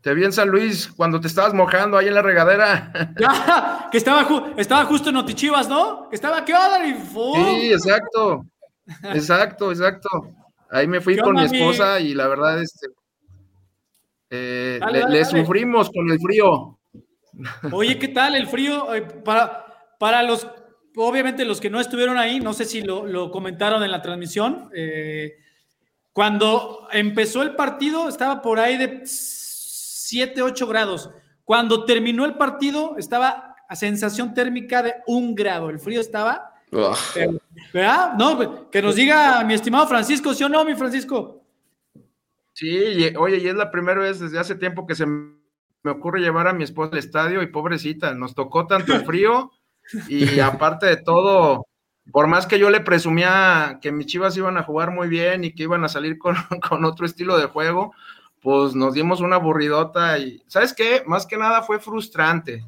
Te 0.00 0.14
vi 0.14 0.24
en 0.24 0.32
San 0.32 0.48
Luis 0.48 0.88
cuando 0.96 1.20
te 1.20 1.26
estabas 1.26 1.52
mojando 1.52 1.98
ahí 1.98 2.06
en 2.06 2.14
la 2.14 2.22
regadera. 2.22 2.92
Ya, 3.18 3.88
que 3.90 3.98
estaba, 3.98 4.22
ju 4.22 4.54
estaba 4.56 4.84
justo 4.84 5.08
en 5.08 5.16
Notichivas, 5.16 5.68
¿no? 5.68 6.08
Que 6.08 6.14
estaba, 6.14 6.44
¿qué 6.44 6.54
onda? 6.54 6.78
Sí, 6.84 7.72
exacto. 7.72 8.46
Exacto, 9.12 9.72
exacto. 9.72 10.08
Ahí 10.70 10.86
me 10.86 11.00
fui 11.00 11.18
con 11.18 11.34
mi 11.34 11.42
esposa 11.44 11.98
y 11.98 12.14
la 12.14 12.28
verdad, 12.28 12.62
este, 12.62 12.86
eh, 14.30 14.78
dale, 14.80 14.92
le, 14.92 15.00
dale, 15.00 15.14
le 15.14 15.24
dale. 15.24 15.40
sufrimos 15.42 15.90
con 15.90 16.08
el 16.08 16.20
frío. 16.20 16.78
Oye, 17.72 17.98
¿qué 17.98 18.08
tal 18.08 18.36
el 18.36 18.46
frío? 18.46 18.86
Para, 19.24 19.66
para 19.98 20.22
los, 20.22 20.46
obviamente 21.06 21.44
los 21.44 21.60
que 21.60 21.70
no 21.70 21.80
estuvieron 21.80 22.18
ahí, 22.18 22.40
no 22.40 22.52
sé 22.52 22.64
si 22.64 22.82
lo, 22.82 23.06
lo 23.06 23.30
comentaron 23.30 23.82
en 23.82 23.90
la 23.90 24.02
transmisión, 24.02 24.70
eh, 24.74 25.38
cuando 26.12 26.88
empezó 26.92 27.42
el 27.42 27.54
partido 27.54 28.08
estaba 28.08 28.42
por 28.42 28.58
ahí 28.58 28.76
de 28.76 29.02
7, 29.04 30.42
8 30.42 30.66
grados. 30.66 31.10
Cuando 31.44 31.84
terminó 31.84 32.24
el 32.24 32.34
partido 32.34 32.96
estaba 32.98 33.56
a 33.68 33.76
sensación 33.76 34.34
térmica 34.34 34.82
de 34.82 34.94
un 35.06 35.34
grado. 35.34 35.70
El 35.70 35.78
frío 35.78 36.00
estaba... 36.00 36.54
Eh, 37.16 37.38
¿Verdad? 37.72 38.14
No, 38.18 38.70
que 38.70 38.82
nos 38.82 38.94
diga 38.94 39.42
mi 39.44 39.54
estimado 39.54 39.86
Francisco, 39.86 40.34
¿sí 40.34 40.44
o 40.44 40.48
no, 40.48 40.64
mi 40.64 40.74
Francisco? 40.74 41.42
Sí, 42.52 42.68
y, 42.68 43.16
oye, 43.16 43.38
y 43.38 43.48
es 43.48 43.54
la 43.54 43.70
primera 43.70 44.00
vez 44.00 44.20
desde 44.20 44.38
hace 44.38 44.54
tiempo 44.54 44.86
que 44.86 44.94
se 44.94 45.06
me 45.06 45.90
ocurre 45.90 46.20
llevar 46.20 46.46
a 46.46 46.52
mi 46.52 46.64
esposa 46.64 46.92
al 46.92 46.98
estadio 46.98 47.42
y 47.42 47.46
pobrecita, 47.46 48.14
nos 48.14 48.34
tocó 48.34 48.66
tanto 48.66 48.94
el 48.94 49.04
frío 49.04 49.50
y 50.08 50.40
aparte 50.40 50.86
de 50.86 50.96
todo, 50.96 51.66
por 52.12 52.26
más 52.26 52.46
que 52.46 52.58
yo 52.58 52.70
le 52.70 52.80
presumía 52.80 53.78
que 53.80 53.92
mis 53.92 54.06
chivas 54.06 54.36
iban 54.36 54.56
a 54.56 54.62
jugar 54.62 54.90
muy 54.90 55.08
bien 55.08 55.44
y 55.44 55.54
que 55.54 55.64
iban 55.64 55.84
a 55.84 55.88
salir 55.88 56.18
con, 56.18 56.34
con 56.68 56.84
otro 56.84 57.06
estilo 57.06 57.38
de 57.38 57.46
juego, 57.46 57.92
pues 58.40 58.74
nos 58.74 58.94
dimos 58.94 59.20
una 59.20 59.36
aburridota 59.36 60.18
y, 60.18 60.42
¿sabes 60.46 60.72
qué? 60.72 61.02
Más 61.06 61.26
que 61.26 61.36
nada 61.36 61.62
fue 61.62 61.78
frustrante, 61.78 62.64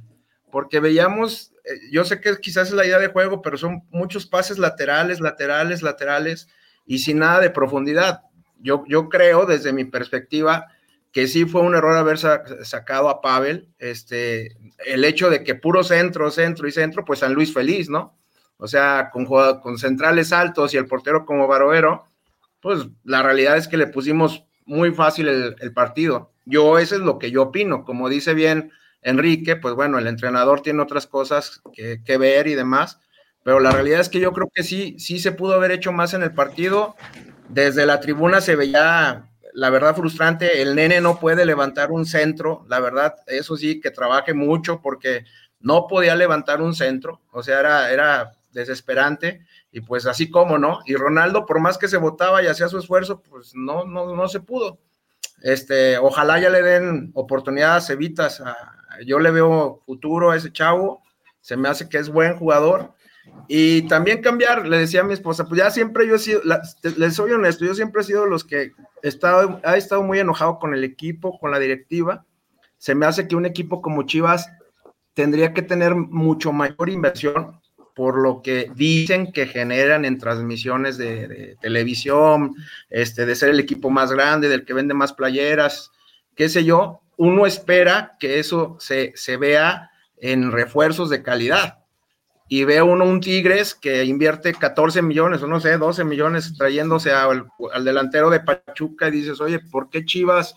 porque 0.50 0.80
veíamos, 0.80 1.52
eh, 1.64 1.78
yo 1.90 2.04
sé 2.04 2.20
que 2.20 2.36
quizás 2.36 2.68
es 2.68 2.74
la 2.74 2.86
idea 2.86 2.98
de 2.98 3.08
juego, 3.08 3.40
pero 3.40 3.56
son 3.56 3.82
muchos 3.90 4.26
pases 4.26 4.58
laterales, 4.58 5.20
laterales, 5.20 5.82
laterales 5.82 6.48
y 6.84 6.98
sin 6.98 7.18
nada 7.18 7.40
de 7.40 7.50
profundidad. 7.50 8.22
Yo, 8.60 8.84
yo 8.86 9.08
creo, 9.08 9.46
desde 9.46 9.72
mi 9.72 9.84
perspectiva, 9.84 10.68
que 11.12 11.26
sí 11.26 11.44
fue 11.44 11.60
un 11.60 11.74
error 11.74 11.96
haber 11.96 12.18
sacado 12.18 13.10
a 13.10 13.20
Pavel, 13.20 13.68
este, 13.78 14.56
el 14.86 15.04
hecho 15.04 15.28
de 15.28 15.44
que 15.44 15.54
puro 15.54 15.84
centro, 15.84 16.30
centro 16.30 16.66
y 16.66 16.72
centro, 16.72 17.04
pues 17.04 17.18
San 17.18 17.34
Luis 17.34 17.52
feliz, 17.52 17.90
¿no? 17.90 18.16
O 18.56 18.66
sea, 18.66 19.10
con, 19.12 19.26
con 19.26 19.78
centrales 19.78 20.32
altos 20.32 20.72
y 20.72 20.78
el 20.78 20.86
portero 20.86 21.26
como 21.26 21.46
Baroero, 21.46 22.06
pues 22.60 22.86
la 23.04 23.22
realidad 23.22 23.58
es 23.58 23.68
que 23.68 23.76
le 23.76 23.88
pusimos 23.88 24.44
muy 24.64 24.92
fácil 24.92 25.28
el, 25.28 25.56
el, 25.60 25.72
partido. 25.72 26.30
Yo, 26.46 26.78
eso 26.78 26.94
es 26.94 27.02
lo 27.02 27.18
que 27.18 27.30
yo 27.30 27.42
opino. 27.42 27.84
Como 27.84 28.08
dice 28.08 28.32
bien 28.34 28.70
Enrique, 29.02 29.56
pues 29.56 29.74
bueno, 29.74 29.98
el 29.98 30.06
entrenador 30.06 30.62
tiene 30.62 30.80
otras 30.80 31.06
cosas 31.06 31.60
que, 31.74 32.02
que 32.04 32.16
ver 32.16 32.46
y 32.46 32.54
demás, 32.54 33.00
pero 33.42 33.58
la 33.60 33.72
realidad 33.72 34.00
es 34.00 34.08
que 34.08 34.20
yo 34.20 34.32
creo 34.32 34.48
que 34.54 34.62
sí, 34.62 34.96
sí 34.98 35.18
se 35.18 35.32
pudo 35.32 35.54
haber 35.54 35.72
hecho 35.72 35.92
más 35.92 36.14
en 36.14 36.22
el 36.22 36.32
partido. 36.32 36.94
Desde 37.48 37.84
la 37.84 38.00
tribuna 38.00 38.40
se 38.40 38.56
veía 38.56 39.31
la 39.52 39.70
verdad 39.70 39.94
frustrante, 39.94 40.62
el 40.62 40.74
nene 40.74 41.00
no 41.00 41.18
puede 41.18 41.44
levantar 41.44 41.90
un 41.90 42.06
centro, 42.06 42.64
la 42.68 42.80
verdad, 42.80 43.16
eso 43.26 43.56
sí, 43.56 43.80
que 43.80 43.90
trabaje 43.90 44.34
mucho 44.34 44.80
porque 44.80 45.24
no 45.60 45.86
podía 45.86 46.16
levantar 46.16 46.60
un 46.60 46.74
centro, 46.74 47.20
o 47.30 47.42
sea, 47.42 47.60
era, 47.60 47.92
era 47.92 48.32
desesperante, 48.52 49.46
y 49.70 49.80
pues 49.80 50.06
así 50.06 50.30
como, 50.30 50.58
¿no? 50.58 50.80
Y 50.86 50.96
Ronaldo, 50.96 51.46
por 51.46 51.60
más 51.60 51.78
que 51.78 51.88
se 51.88 51.96
votaba 51.96 52.42
y 52.42 52.46
hacía 52.46 52.68
su 52.68 52.78
esfuerzo, 52.78 53.22
pues 53.22 53.54
no, 53.54 53.84
no, 53.84 54.14
no 54.14 54.28
se 54.28 54.40
pudo. 54.40 54.78
Este, 55.42 55.98
ojalá 55.98 56.38
ya 56.38 56.50
le 56.50 56.62
den 56.62 57.10
oportunidades 57.14 57.90
a 58.40 58.56
yo 59.06 59.18
le 59.18 59.30
veo 59.30 59.82
futuro 59.86 60.30
a 60.30 60.36
ese 60.36 60.52
chavo, 60.52 61.02
se 61.40 61.56
me 61.56 61.68
hace 61.68 61.88
que 61.88 61.98
es 61.98 62.08
buen 62.08 62.36
jugador, 62.36 62.94
y 63.48 63.82
también 63.82 64.22
cambiar, 64.22 64.66
le 64.66 64.78
decía 64.78 65.00
a 65.00 65.04
mi 65.04 65.12
esposa, 65.12 65.46
pues 65.46 65.58
ya 65.58 65.70
siempre 65.70 66.06
yo 66.06 66.14
he 66.14 66.18
sido, 66.18 66.40
les 66.96 67.14
soy 67.14 67.32
honesto, 67.32 67.64
yo 67.64 67.74
siempre 67.74 68.02
he 68.02 68.04
sido 68.04 68.26
los 68.26 68.44
que 68.44 68.72
he 69.02 69.08
estado, 69.08 69.60
muy 70.02 70.18
enojado 70.20 70.58
con 70.58 70.74
el 70.74 70.84
equipo, 70.84 71.38
con 71.38 71.50
la 71.50 71.58
directiva. 71.58 72.24
Se 72.78 72.94
me 72.94 73.06
hace 73.06 73.28
que 73.28 73.36
un 73.36 73.46
equipo 73.46 73.82
como 73.82 74.04
Chivas 74.04 74.50
tendría 75.14 75.52
que 75.52 75.62
tener 75.62 75.94
mucho 75.94 76.52
mayor 76.52 76.88
inversión 76.88 77.60
por 77.94 78.18
lo 78.18 78.40
que 78.40 78.70
dicen 78.74 79.32
que 79.32 79.46
generan 79.46 80.06
en 80.06 80.16
transmisiones 80.16 80.96
de, 80.96 81.58
televisión, 81.60 82.54
este, 82.88 83.26
de 83.26 83.36
ser 83.36 83.50
el 83.50 83.60
equipo 83.60 83.90
más 83.90 84.10
grande, 84.10 84.48
del 84.48 84.64
que 84.64 84.72
vende 84.72 84.94
más 84.94 85.12
playeras, 85.12 85.90
qué 86.34 86.48
sé 86.48 86.64
yo. 86.64 87.02
Uno 87.18 87.44
espera 87.44 88.16
que 88.18 88.38
eso 88.38 88.78
se 88.78 89.36
vea 89.36 89.90
en 90.16 90.50
refuerzos 90.50 91.10
de 91.10 91.22
calidad 91.22 91.81
y 92.52 92.64
ve 92.64 92.82
uno 92.82 93.06
un 93.06 93.22
Tigres 93.22 93.74
que 93.74 94.04
invierte 94.04 94.52
14 94.52 95.00
millones 95.00 95.42
o 95.42 95.46
no 95.46 95.58
sé, 95.58 95.78
12 95.78 96.04
millones 96.04 96.54
trayéndose 96.58 97.10
al, 97.10 97.46
al, 97.72 97.82
delantero 97.82 98.28
de 98.28 98.40
Pachuca 98.40 99.08
y 99.08 99.12
dices, 99.12 99.40
oye, 99.40 99.58
¿por 99.58 99.88
qué 99.88 100.04
Chivas 100.04 100.54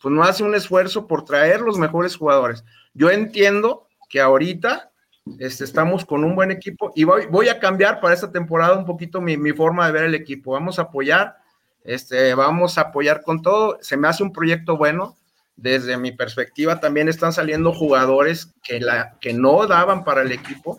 pues 0.00 0.14
no 0.14 0.22
hace 0.22 0.44
un 0.44 0.54
esfuerzo 0.54 1.08
por 1.08 1.24
traer 1.24 1.60
los 1.60 1.78
mejores 1.78 2.14
jugadores? 2.14 2.64
Yo 2.94 3.10
entiendo 3.10 3.88
que 4.08 4.20
ahorita 4.20 4.92
Este, 5.40 5.64
estamos 5.64 6.04
con 6.04 6.22
un 6.22 6.36
buen 6.36 6.52
equipo 6.52 6.92
y 6.94 7.02
voy, 7.02 7.26
voy 7.26 7.48
a 7.48 7.58
cambiar 7.58 8.00
para 8.00 8.14
esta 8.14 8.30
temporada 8.30 8.78
un 8.78 8.86
poquito 8.86 9.20
mi, 9.20 9.36
mi, 9.36 9.50
forma 9.50 9.84
de 9.86 9.92
ver 9.92 10.04
el 10.04 10.14
equipo. 10.14 10.52
Vamos 10.52 10.78
a 10.78 10.82
apoyar, 10.82 11.38
este, 11.82 12.34
vamos 12.34 12.78
a 12.78 12.82
apoyar 12.82 13.22
con 13.22 13.42
todo. 13.42 13.78
Se 13.80 13.96
me 13.96 14.06
hace 14.06 14.22
un 14.22 14.32
proyecto 14.32 14.76
bueno. 14.76 15.16
Desde 15.56 15.96
mi 15.96 16.12
perspectiva 16.12 16.78
también 16.78 17.08
están 17.08 17.32
saliendo 17.32 17.72
jugadores 17.72 18.54
que, 18.62 18.78
la, 18.78 19.18
que 19.20 19.32
no 19.32 19.66
daban 19.66 20.04
para 20.04 20.22
el 20.22 20.30
equipo. 20.30 20.78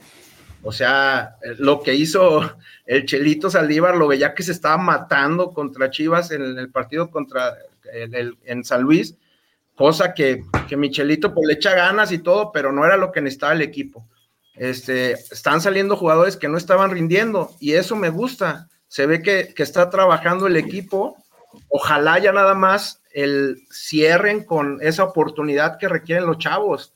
O 0.64 0.72
sea, 0.72 1.36
lo 1.58 1.82
que 1.84 1.94
hizo 1.94 2.56
el 2.86 3.06
Chelito 3.06 3.50
Saldívar, 3.50 3.96
lo 3.96 4.08
veía 4.08 4.34
que 4.34 4.44
se 4.44 4.54
estaba 4.54 4.78
matando 4.78 5.52
contra 5.52 5.90
Chivas 5.90 6.32
en 6.32 6.58
el 6.58 6.70
partido 6.72 7.12
contra 7.12 7.58
el, 7.92 8.38
en 8.46 8.64
San 8.64 8.82
Luis, 8.82 9.16
cosa 9.76 10.14
que, 10.14 10.44
que 10.68 10.78
Michelito 10.78 11.34
pues 11.34 11.48
le 11.48 11.54
echa 11.56 11.76
ganas 11.76 12.12
y 12.12 12.20
todo, 12.20 12.52
pero 12.52 12.72
no 12.72 12.86
era 12.86 12.96
lo 12.96 13.12
que 13.12 13.22
necesitaba 13.22 13.54
el 13.54 13.62
equipo. 13.62 14.08
Este, 14.56 15.12
están 15.12 15.62
saliendo 15.62 15.98
jugadores 15.98 16.38
que 16.38 16.48
no 16.48 16.58
estaban 16.58 16.92
rindiendo 16.92 17.52
y 17.60 17.74
eso 17.74 17.96
me 17.96 18.10
gusta. 18.10 18.70
Se 18.88 19.06
ve 19.06 19.22
que, 19.22 19.54
que 19.54 19.64
está 19.64 19.90
trabajando 19.90 20.48
el 20.48 20.56
equipo. 20.56 21.18
Ojalá 21.70 22.20
ya 22.20 22.32
nada 22.32 22.54
más 22.54 23.02
el 23.12 23.64
cierren 23.72 24.44
con 24.44 24.78
esa 24.82 25.04
oportunidad 25.04 25.78
que 25.78 25.90
requieren 25.90 26.26
los 26.26 26.38
chavos. 26.38 26.94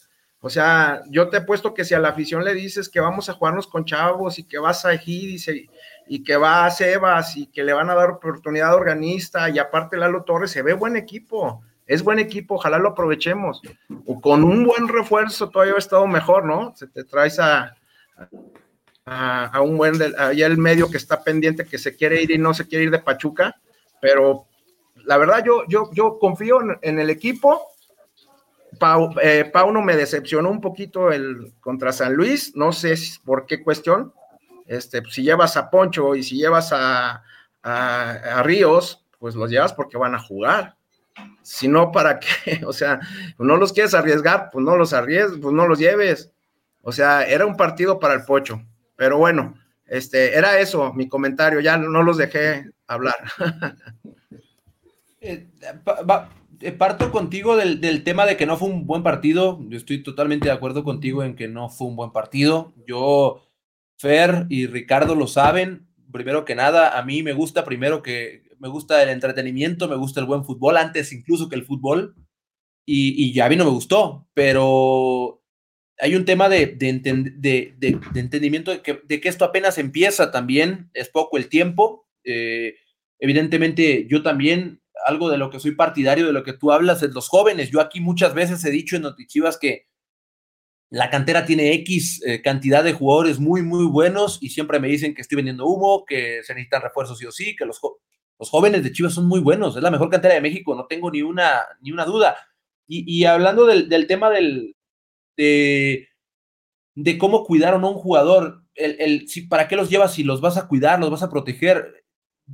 O 0.47 0.49
sea, 0.49 1.03
yo 1.09 1.29
te 1.29 1.37
he 1.37 1.41
puesto 1.41 1.73
que 1.73 1.85
si 1.85 1.93
a 1.93 1.99
la 1.99 2.09
afición 2.09 2.43
le 2.43 2.53
dices 2.53 2.89
que 2.89 2.99
vamos 2.99 3.29
a 3.29 3.33
jugarnos 3.33 3.67
con 3.67 3.85
chavos 3.85 4.39
y 4.39 4.43
que 4.43 4.57
vas 4.57 4.85
a 4.85 4.93
Ejid 4.93 5.37
y, 5.37 5.69
y, 6.07 6.23
que 6.23 6.37
va 6.37 6.65
a 6.65 6.71
Sebas 6.71 7.35
y 7.35 7.47
que 7.47 7.63
le 7.63 7.73
van 7.73 7.89
a 7.89 7.95
dar 7.95 8.09
oportunidad 8.09 8.73
organista 8.73 9.49
y 9.49 9.59
aparte 9.59 9.97
Lalo 9.97 10.23
Torres, 10.23 10.51
se 10.51 10.61
ve 10.61 10.73
buen 10.73 10.95
equipo 10.95 11.61
es 11.87 12.03
buen 12.03 12.19
equipo, 12.19 12.55
ojalá 12.55 12.77
lo 12.77 12.89
aprovechemos. 12.89 13.61
O 14.05 14.19
con 14.19 14.43
un 14.43 14.65
buen 14.65 14.89
refuerzo 14.89 15.49
todavía 15.49 15.75
ha 15.75 15.79
estado 15.79 16.05
mejor, 16.05 16.45
¿no? 16.45 16.75
Se 16.75 16.87
te 16.87 17.05
traes 17.05 17.39
a, 17.39 17.77
a, 19.05 19.61
un 19.61 19.77
buen, 19.77 19.95
ahí 20.17 20.43
el 20.43 20.57
medio 20.57 20.91
que 20.91 20.97
está 20.97 21.23
pendiente, 21.23 21.65
que 21.65 21.77
se 21.77 21.95
quiere 21.95 22.21
ir 22.21 22.31
y 22.31 22.37
no 22.37 22.53
se 22.53 22.67
quiere 22.67 22.83
ir 22.83 22.91
de 22.91 22.99
Pachuca, 22.99 23.55
pero 24.01 24.47
la 25.05 25.17
verdad 25.17 25.43
yo, 25.45 25.63
yo, 25.69 25.89
yo 25.93 26.19
confío 26.19 26.59
en, 26.81 26.99
el 26.99 27.09
equipo. 27.09 27.61
Pau, 28.77 29.13
eh, 29.21 29.51
me 29.83 29.95
decepcionó 29.95 30.49
un 30.49 30.61
poquito 30.61 31.11
el 31.11 31.53
contra 31.59 31.91
San 31.91 32.13
Luis, 32.13 32.55
no 32.55 32.71
sé 32.71 32.95
por 33.25 33.45
qué 33.45 33.63
cuestión. 33.63 34.13
Este, 34.65 35.01
si 35.09 35.23
llevas 35.23 35.57
a 35.57 35.69
Poncho 35.69 36.15
y 36.15 36.23
si 36.23 36.37
llevas 36.37 36.71
a, 36.73 37.23
a 37.63 38.43
Ríos, 38.43 39.05
pues 39.19 39.35
los 39.35 39.49
llevas 39.49 39.73
porque 39.73 39.97
van 39.97 40.15
a 40.15 40.19
jugar 40.19 40.77
si 41.41 41.67
no, 41.67 41.91
¿para 41.91 42.19
qué? 42.19 42.61
O 42.65 42.73
sea, 42.73 42.99
no 43.37 43.57
los 43.57 43.73
quieres 43.73 43.93
arriesgar, 43.93 44.49
pues 44.51 44.63
no 44.65 44.75
los 44.75 44.93
arriesgues, 44.93 45.39
pues 45.41 45.53
no 45.53 45.67
los 45.67 45.79
lleves. 45.79 46.31
O 46.81 46.91
sea, 46.91 47.25
era 47.25 47.45
un 47.45 47.55
partido 47.55 47.99
para 47.99 48.13
el 48.13 48.23
pocho. 48.25 48.61
Pero 48.95 49.17
bueno, 49.17 49.55
este, 49.85 50.37
era 50.37 50.59
eso 50.59 50.93
mi 50.93 51.07
comentario, 51.07 51.59
ya 51.59 51.77
no 51.77 52.03
los 52.03 52.17
dejé 52.17 52.69
hablar. 52.87 53.15
Eh, 55.19 55.47
parto 56.77 57.11
contigo 57.11 57.55
del, 57.55 57.81
del, 57.81 58.03
tema 58.03 58.25
de 58.25 58.37
que 58.37 58.45
no 58.45 58.57
fue 58.57 58.69
un 58.69 58.85
buen 58.85 59.03
partido. 59.03 59.59
Yo 59.69 59.77
estoy 59.77 60.03
totalmente 60.03 60.47
de 60.47 60.53
acuerdo 60.53 60.83
contigo 60.83 61.23
en 61.23 61.35
que 61.35 61.47
no 61.47 61.69
fue 61.69 61.87
un 61.87 61.95
buen 61.95 62.11
partido. 62.11 62.73
Yo, 62.87 63.43
Fer 63.97 64.45
y 64.49 64.67
Ricardo 64.67 65.15
lo 65.15 65.27
saben. 65.27 65.87
Primero 66.11 66.45
que 66.45 66.55
nada, 66.55 66.97
a 66.97 67.03
mí 67.03 67.23
me 67.23 67.33
gusta 67.33 67.65
primero 67.65 68.01
que 68.01 68.43
me 68.59 68.69
gusta 68.69 69.03
el 69.03 69.09
entretenimiento, 69.09 69.87
me 69.87 69.95
gusta 69.95 70.19
el 70.19 70.25
buen 70.25 70.43
fútbol, 70.43 70.77
antes 70.77 71.13
incluso 71.13 71.49
que 71.49 71.55
el 71.55 71.65
fútbol, 71.65 72.15
y, 72.85 73.23
y 73.23 73.33
ya 73.33 73.45
a 73.45 73.49
mí 73.49 73.55
no 73.55 73.65
me 73.65 73.71
gustó, 73.71 74.27
pero 74.33 75.43
hay 75.99 76.15
un 76.15 76.25
tema 76.25 76.47
de, 76.49 76.67
de, 76.67 77.73
de, 77.77 77.99
entendimiento 78.15 78.71
de 78.71 78.81
que, 78.81 79.01
de 79.03 79.19
que, 79.19 79.29
esto 79.29 79.45
apenas 79.45 79.77
empieza 79.77 80.31
también, 80.31 80.89
es 80.93 81.09
poco 81.09 81.37
el 81.37 81.49
tiempo. 81.49 82.07
Eh, 82.23 82.75
evidentemente, 83.19 84.05
yo 84.07 84.21
también, 84.21 84.81
algo 85.07 85.29
de 85.29 85.37
lo 85.37 85.49
que 85.49 85.59
soy 85.59 85.71
partidario, 85.71 86.27
de 86.27 86.33
lo 86.33 86.43
que 86.43 86.53
tú 86.53 86.71
hablas, 86.71 87.01
es 87.01 87.13
los 87.13 87.29
jóvenes. 87.29 87.71
Yo 87.71 87.79
aquí 87.79 88.01
muchas 88.01 88.33
veces 88.33 88.63
he 88.65 88.69
dicho 88.69 88.95
en 88.95 89.03
Notichivas 89.03 89.57
que 89.57 89.87
la 90.89 91.09
cantera 91.09 91.45
tiene 91.45 91.73
X 91.73 92.21
eh, 92.25 92.41
cantidad 92.41 92.83
de 92.83 92.93
jugadores 92.93 93.39
muy, 93.39 93.61
muy 93.61 93.85
buenos 93.85 94.37
y 94.41 94.49
siempre 94.49 94.79
me 94.79 94.87
dicen 94.87 95.13
que 95.13 95.21
estoy 95.21 95.37
vendiendo 95.37 95.65
humo, 95.65 96.05
que 96.05 96.43
se 96.43 96.53
necesitan 96.53 96.81
refuerzos 96.81 97.17
sí 97.17 97.25
o 97.25 97.31
sí, 97.31 97.55
que 97.55 97.65
los, 97.65 97.79
los 98.39 98.49
jóvenes 98.49 98.83
de 98.83 98.91
Chivas 98.91 99.13
son 99.13 99.27
muy 99.27 99.39
buenos, 99.39 99.75
es 99.75 99.83
la 99.83 99.91
mejor 99.91 100.09
cantera 100.09 100.33
de 100.33 100.41
México, 100.41 100.75
no 100.75 100.87
tengo 100.87 101.11
ni 101.11 101.21
una, 101.21 101.61
ni 101.81 101.91
una 101.91 102.05
duda. 102.05 102.37
Y, 102.89 103.25
hablando 103.25 103.65
del, 103.65 104.07
tema 104.07 104.29
del, 104.29 104.77
de, 105.35 106.07
de, 106.95 107.17
cómo 107.17 107.43
cuidar 107.43 107.73
o 107.73 107.79
no 107.79 107.91
un 107.91 107.97
jugador, 107.97 108.63
el, 108.75 108.95
el, 109.01 109.27
si, 109.27 109.41
¿para 109.41 109.67
qué 109.67 109.75
los 109.75 109.89
llevas 109.89 110.13
si 110.13 110.23
los 110.23 110.39
vas 110.39 110.55
a 110.55 110.69
cuidar, 110.69 110.97
los 110.97 111.11
vas 111.11 111.21
a 111.21 111.29
proteger? 111.29 112.05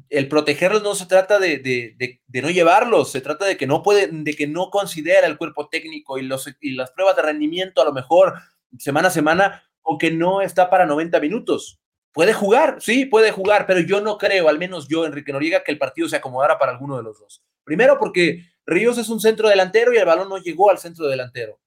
El 0.09 0.27
protegerlos 0.27 0.81
no 0.81 0.95
se 0.95 1.05
trata 1.05 1.39
de, 1.39 1.59
de, 1.59 2.21
de 2.25 2.41
no 2.41 2.49
llevarlos, 2.49 3.11
se 3.11 3.21
trata 3.21 3.45
de 3.45 3.57
que 3.57 3.67
no 3.67 3.83
puede, 3.83 4.07
de 4.11 4.33
que 4.35 4.47
no 4.47 4.69
considera 4.69 5.27
el 5.27 5.37
cuerpo 5.37 5.69
técnico 5.69 6.17
y, 6.17 6.23
los, 6.23 6.49
y 6.59 6.71
las 6.71 6.91
pruebas 6.91 7.15
de 7.15 7.21
rendimiento 7.21 7.81
a 7.81 7.85
lo 7.85 7.93
mejor 7.93 8.33
semana 8.79 9.09
a 9.09 9.11
semana 9.11 9.63
o 9.81 9.97
que 9.97 10.11
no 10.11 10.41
está 10.41 10.69
para 10.69 10.85
90 10.85 11.19
minutos. 11.19 11.79
Puede 12.11 12.33
jugar, 12.33 12.77
sí, 12.79 13.05
puede 13.05 13.31
jugar, 13.31 13.65
pero 13.65 13.79
yo 13.79 14.01
no 14.01 14.17
creo, 14.17 14.47
al 14.47 14.59
menos 14.59 14.87
yo, 14.87 15.05
Enrique 15.05 15.33
Noriega, 15.33 15.63
que 15.63 15.71
el 15.71 15.79
partido 15.79 16.07
se 16.07 16.15
acomodara 16.15 16.59
para 16.59 16.71
alguno 16.71 16.97
de 16.97 17.03
los 17.03 17.19
dos. 17.19 17.43
Primero, 17.63 17.97
porque 17.99 18.45
Ríos 18.65 18.97
es 18.97 19.09
un 19.09 19.19
centro 19.19 19.49
delantero 19.49 19.93
y 19.93 19.97
el 19.97 20.05
balón 20.05 20.29
no 20.29 20.37
llegó 20.37 20.69
al 20.69 20.77
centro 20.77 21.07
delantero. 21.07 21.59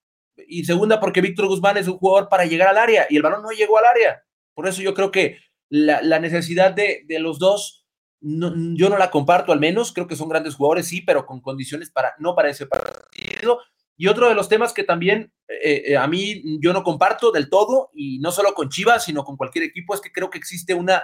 Y 0.47 0.65
segunda, 0.65 1.01
porque 1.01 1.21
Víctor 1.21 1.49
Guzmán 1.49 1.79
es 1.79 1.89
un 1.89 1.99
jugador 1.99 2.29
para 2.29 2.45
llegar 2.45 2.69
al 2.69 2.79
área 2.79 3.07
y 3.09 3.17
el 3.17 3.23
balón 3.23 3.43
no 3.43 3.51
llegó 3.51 3.79
al 3.79 3.87
área. 3.87 4.23
Por 4.55 4.69
eso 4.69 4.83
yo 4.83 4.95
creo 4.95 5.11
que 5.11 5.39
la, 5.69 6.19
necesidad 6.21 6.73
de, 6.73 7.05
los 7.19 7.39
dos, 7.39 7.86
yo 8.21 8.89
no 8.89 8.99
la 8.99 9.11
comparto 9.11 9.53
al 9.53 9.61
menos. 9.61 9.93
Creo 9.93 10.07
que 10.07 10.17
son 10.17 10.29
grandes 10.29 10.55
jugadores, 10.55 10.89
sí, 10.89 11.03
pero 11.03 11.27
con 11.27 11.41
condiciones 11.41 11.91
para 11.91 12.15
no 12.19 12.35
para 12.35 12.51
ese 12.51 12.67
partido. 12.67 13.61
Y 13.97 14.09
otro 14.09 14.29
de 14.29 14.35
los 14.35 14.49
temas 14.49 14.73
que 14.73 14.85
también 14.85 15.33
eh, 15.49 15.85
eh, 15.87 15.97
a 15.97 16.07
mí 16.07 16.59
yo 16.61 16.73
no 16.73 16.83
comparto 16.83 17.33
del 17.33 17.49
todo, 17.49 17.91
y 17.95 18.19
no 18.19 18.31
solo 18.31 18.53
con 18.53 18.69
Chivas, 18.69 19.05
sino 19.05 19.25
con 19.25 19.37
cualquier 19.37 19.65
equipo, 19.65 19.95
es 19.95 20.01
que 20.01 20.13
creo 20.13 20.29
que 20.29 20.39
existe 20.39 20.75
una, 20.75 21.03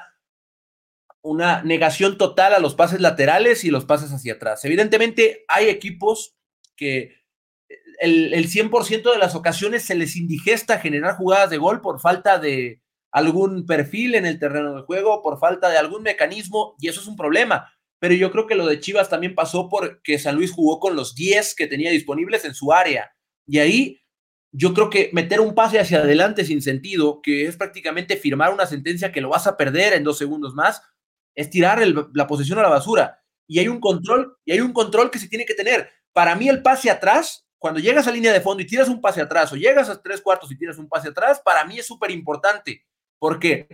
una 1.22 1.62
negación 1.62 2.18
total 2.18 2.52
a 2.54 2.58
los 2.58 2.74
pases 2.74 3.00
laterales 3.00 3.64
y 3.64 3.70
los 3.70 3.86
pases 3.86 4.12
hacia 4.12 4.34
atrás. 4.34 4.64
Evidentemente 4.64 5.44
hay 5.48 5.68
equipos 5.68 6.36
que 6.76 7.16
el, 8.00 8.34
el 8.34 8.48
100% 8.48 9.10
de 9.10 9.18
las 9.18 9.34
ocasiones 9.34 9.84
se 9.84 9.94
les 9.94 10.16
indigesta 10.16 10.78
generar 10.78 11.16
jugadas 11.16 11.48
de 11.48 11.58
gol 11.58 11.80
por 11.80 12.00
falta 12.00 12.38
de 12.38 12.81
algún 13.12 13.66
perfil 13.66 14.16
en 14.16 14.26
el 14.26 14.38
terreno 14.40 14.74
de 14.74 14.82
juego, 14.82 15.22
por 15.22 15.38
falta 15.38 15.68
de 15.68 15.78
algún 15.78 16.02
mecanismo, 16.02 16.74
y 16.80 16.88
eso 16.88 17.00
es 17.00 17.06
un 17.06 17.16
problema 17.16 17.72
pero 18.02 18.14
yo 18.14 18.32
creo 18.32 18.48
que 18.48 18.56
lo 18.56 18.66
de 18.66 18.80
Chivas 18.80 19.08
también 19.08 19.36
pasó 19.36 19.68
porque 19.68 20.18
San 20.18 20.34
Luis 20.34 20.50
jugó 20.50 20.80
con 20.80 20.96
los 20.96 21.14
10 21.14 21.54
que 21.54 21.68
tenía 21.68 21.92
disponibles 21.92 22.44
en 22.44 22.52
su 22.52 22.72
área. 22.72 23.14
Y 23.46 23.60
ahí 23.60 24.02
yo 24.50 24.74
creo 24.74 24.90
que 24.90 25.10
meter 25.12 25.40
un 25.40 25.54
pase 25.54 25.78
hacia 25.78 25.98
adelante 25.98 26.44
sin 26.44 26.62
sentido, 26.62 27.22
que 27.22 27.46
es 27.46 27.56
prácticamente 27.56 28.16
firmar 28.16 28.52
una 28.52 28.66
sentencia 28.66 29.12
que 29.12 29.20
lo 29.20 29.28
vas 29.28 29.46
a 29.46 29.56
perder 29.56 29.92
en 29.92 30.02
dos 30.02 30.18
segundos 30.18 30.52
más, 30.52 30.82
es 31.36 31.48
tirar 31.48 31.80
la 32.12 32.26
posesión 32.26 32.58
a 32.58 32.62
la 32.62 32.70
basura. 32.70 33.22
Y 33.46 33.60
hay 33.60 33.68
un 33.68 33.78
control, 33.78 34.36
y 34.44 34.50
hay 34.50 34.60
un 34.60 34.72
control 34.72 35.08
que 35.08 35.20
se 35.20 35.28
tiene 35.28 35.46
que 35.46 35.54
tener. 35.54 35.88
Para 36.12 36.34
mí 36.34 36.48
el 36.48 36.60
pase 36.60 36.90
atrás, 36.90 37.46
cuando 37.56 37.78
llegas 37.78 38.08
a 38.08 38.10
línea 38.10 38.32
de 38.32 38.40
fondo 38.40 38.64
y 38.64 38.66
tiras 38.66 38.88
un 38.88 39.00
pase 39.00 39.20
atrás, 39.20 39.52
o 39.52 39.56
llegas 39.56 39.88
a 39.88 40.02
tres 40.02 40.20
cuartos 40.20 40.50
y 40.50 40.58
tiras 40.58 40.76
un 40.76 40.88
pase 40.88 41.10
atrás, 41.10 41.40
para 41.44 41.64
mí 41.66 41.78
es 41.78 41.86
súper 41.86 42.10
importante. 42.10 42.84
Porque 43.22 43.68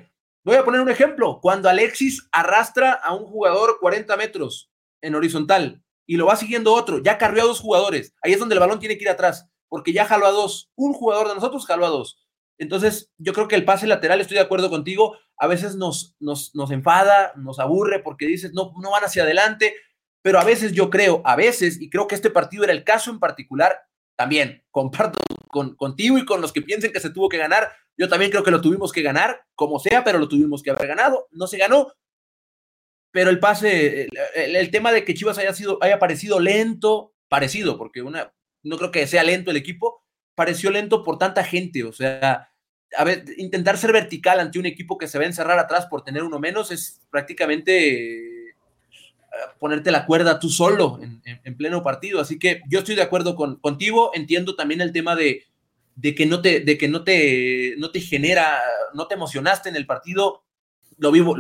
Voy 0.49 0.57
a 0.57 0.65
poner 0.65 0.81
un 0.81 0.89
ejemplo. 0.89 1.41
Cuando 1.43 1.69
Alexis 1.69 2.27
arrastra 2.33 2.93
a 2.93 3.15
un 3.15 3.27
jugador 3.27 3.79
40 3.81 4.17
metros 4.17 4.71
en 5.03 5.15
horizontal 5.15 5.83
y 6.07 6.17
lo 6.17 6.25
va 6.25 6.37
siguiendo 6.37 6.73
otro, 6.73 7.03
ya 7.03 7.19
carrió 7.19 7.43
a 7.43 7.47
dos 7.47 7.61
jugadores. 7.61 8.15
Ahí 8.23 8.33
es 8.33 8.39
donde 8.39 8.55
el 8.55 8.61
balón 8.61 8.79
tiene 8.79 8.97
que 8.97 9.05
ir 9.05 9.11
atrás, 9.11 9.47
porque 9.69 9.93
ya 9.93 10.07
jaló 10.07 10.25
a 10.25 10.31
dos. 10.31 10.71
Un 10.75 10.95
jugador 10.95 11.29
de 11.29 11.35
nosotros 11.35 11.67
jaló 11.67 11.85
a 11.85 11.91
dos. 11.91 12.19
Entonces, 12.57 13.13
yo 13.19 13.35
creo 13.35 13.47
que 13.47 13.57
el 13.57 13.67
pase 13.67 13.87
lateral, 13.87 14.23
estoy 14.23 14.37
de 14.37 14.43
acuerdo 14.43 14.71
contigo, 14.71 15.19
a 15.37 15.47
veces 15.49 15.77
nos, 15.77 16.17
nos, 16.19 16.55
nos 16.55 16.71
enfada, 16.71 17.35
nos 17.37 17.59
aburre 17.59 17.99
porque 17.99 18.27
dices, 18.27 18.55
no, 18.55 18.73
no 18.81 18.91
van 18.93 19.05
hacia 19.05 19.25
adelante, 19.25 19.75
pero 20.23 20.41
a 20.41 20.45
veces 20.45 20.73
yo 20.73 20.89
creo, 20.89 21.21
a 21.27 21.37
veces, 21.37 21.79
y 21.79 21.91
creo 21.91 22.07
que 22.07 22.15
este 22.15 22.31
partido 22.31 22.65
era 22.65 22.73
el 22.73 22.85
caso 22.85 23.11
en 23.11 23.21
particular, 23.21 23.79
también 24.19 24.65
comparto 24.73 25.21
con, 25.47 25.77
contigo 25.77 26.19
y 26.19 26.25
con 26.25 26.41
los 26.41 26.53
que 26.53 26.61
piensen 26.61 26.93
que 26.93 26.99
se 26.99 27.11
tuvo 27.11 27.29
que 27.29 27.39
ganar, 27.39 27.71
yo 27.97 28.09
también 28.09 28.33
creo 28.33 28.43
que 28.43 28.51
lo 28.51 28.61
tuvimos 28.61 28.93
que 28.93 29.03
ganar, 29.03 29.45
como 29.55 29.79
sea, 29.79 30.03
pero 30.03 30.19
lo 30.19 30.29
tuvimos 30.29 30.61
que 30.61 30.71
haber 30.71 30.89
ganado. 30.89 31.29
No 31.31 31.47
se 31.47 31.57
ganó, 31.57 31.93
pero 33.13 33.31
el 33.31 33.39
pase, 33.39 34.09
el, 34.35 34.71
tema 34.73 34.91
de 34.91 35.05
que 35.05 35.15
Chivas 35.15 35.39
haya 35.39 35.55
sido, 35.55 35.79
haya 35.81 36.01
parecido 36.01 36.41
lento, 36.41 37.15
parecido, 37.29 37.79
porque 37.79 38.03
una, 38.03 38.35
no 38.65 38.77
creo 38.77 38.91
que 38.91 39.07
sea 39.07 39.23
lento 39.23 39.53
el 39.53 39.57
equipo, 39.57 40.05
pareció 40.35 40.73
lento 40.73 41.05
por 41.05 41.17
tanta 41.17 41.45
gente. 41.45 41.85
O 41.85 41.93
sea, 41.93 42.53
a 42.97 43.05
ver, 43.05 43.25
intentar 43.37 43.79
ser 43.79 43.93
vertical 43.93 44.41
ante 44.41 44.59
un 44.59 44.67
equipo 44.67 44.99
que 44.99 45.07
se 45.07 45.17
va 45.17 45.23
a 45.23 45.29
encerrar 45.29 45.61
atrás 45.61 45.87
por 45.87 46.03
tener 46.03 46.25
uno 46.25 46.41
menos 46.41 46.73
es 46.73 47.07
prácticamente 47.09 48.28
ponerte 49.59 49.91
la 49.91 50.07
cuerda 50.07 50.39
tú 50.39 50.49
solo 50.49 51.01
en, 51.01 51.57
pleno 51.57 51.83
partido. 51.83 52.21
Así 52.21 52.39
que 52.39 52.63
yo 52.69 52.81
estoy 52.81 52.95
de 52.95 53.03
acuerdo 53.03 53.37
con, 53.37 53.57
contigo, 53.57 54.11
entiendo 54.15 54.55
también 54.55 54.81
el 54.81 54.93
tema 54.93 55.17
de 55.17 55.45
de 55.99 56.15
que 56.15 56.27
no 56.27 56.41
te, 56.41 56.61
de 56.61 56.79
que 56.79 56.87
no 56.87 57.03
te, 57.03 57.75
no 57.79 57.91
te 57.91 58.01
genera, 58.01 58.57
no 58.95 59.09
te 59.09 59.15
emocionaste 59.15 59.69
en 59.69 59.75
el 59.75 59.85
partido, 59.85 60.45
lo 60.97 61.11
vivo, 61.11 61.37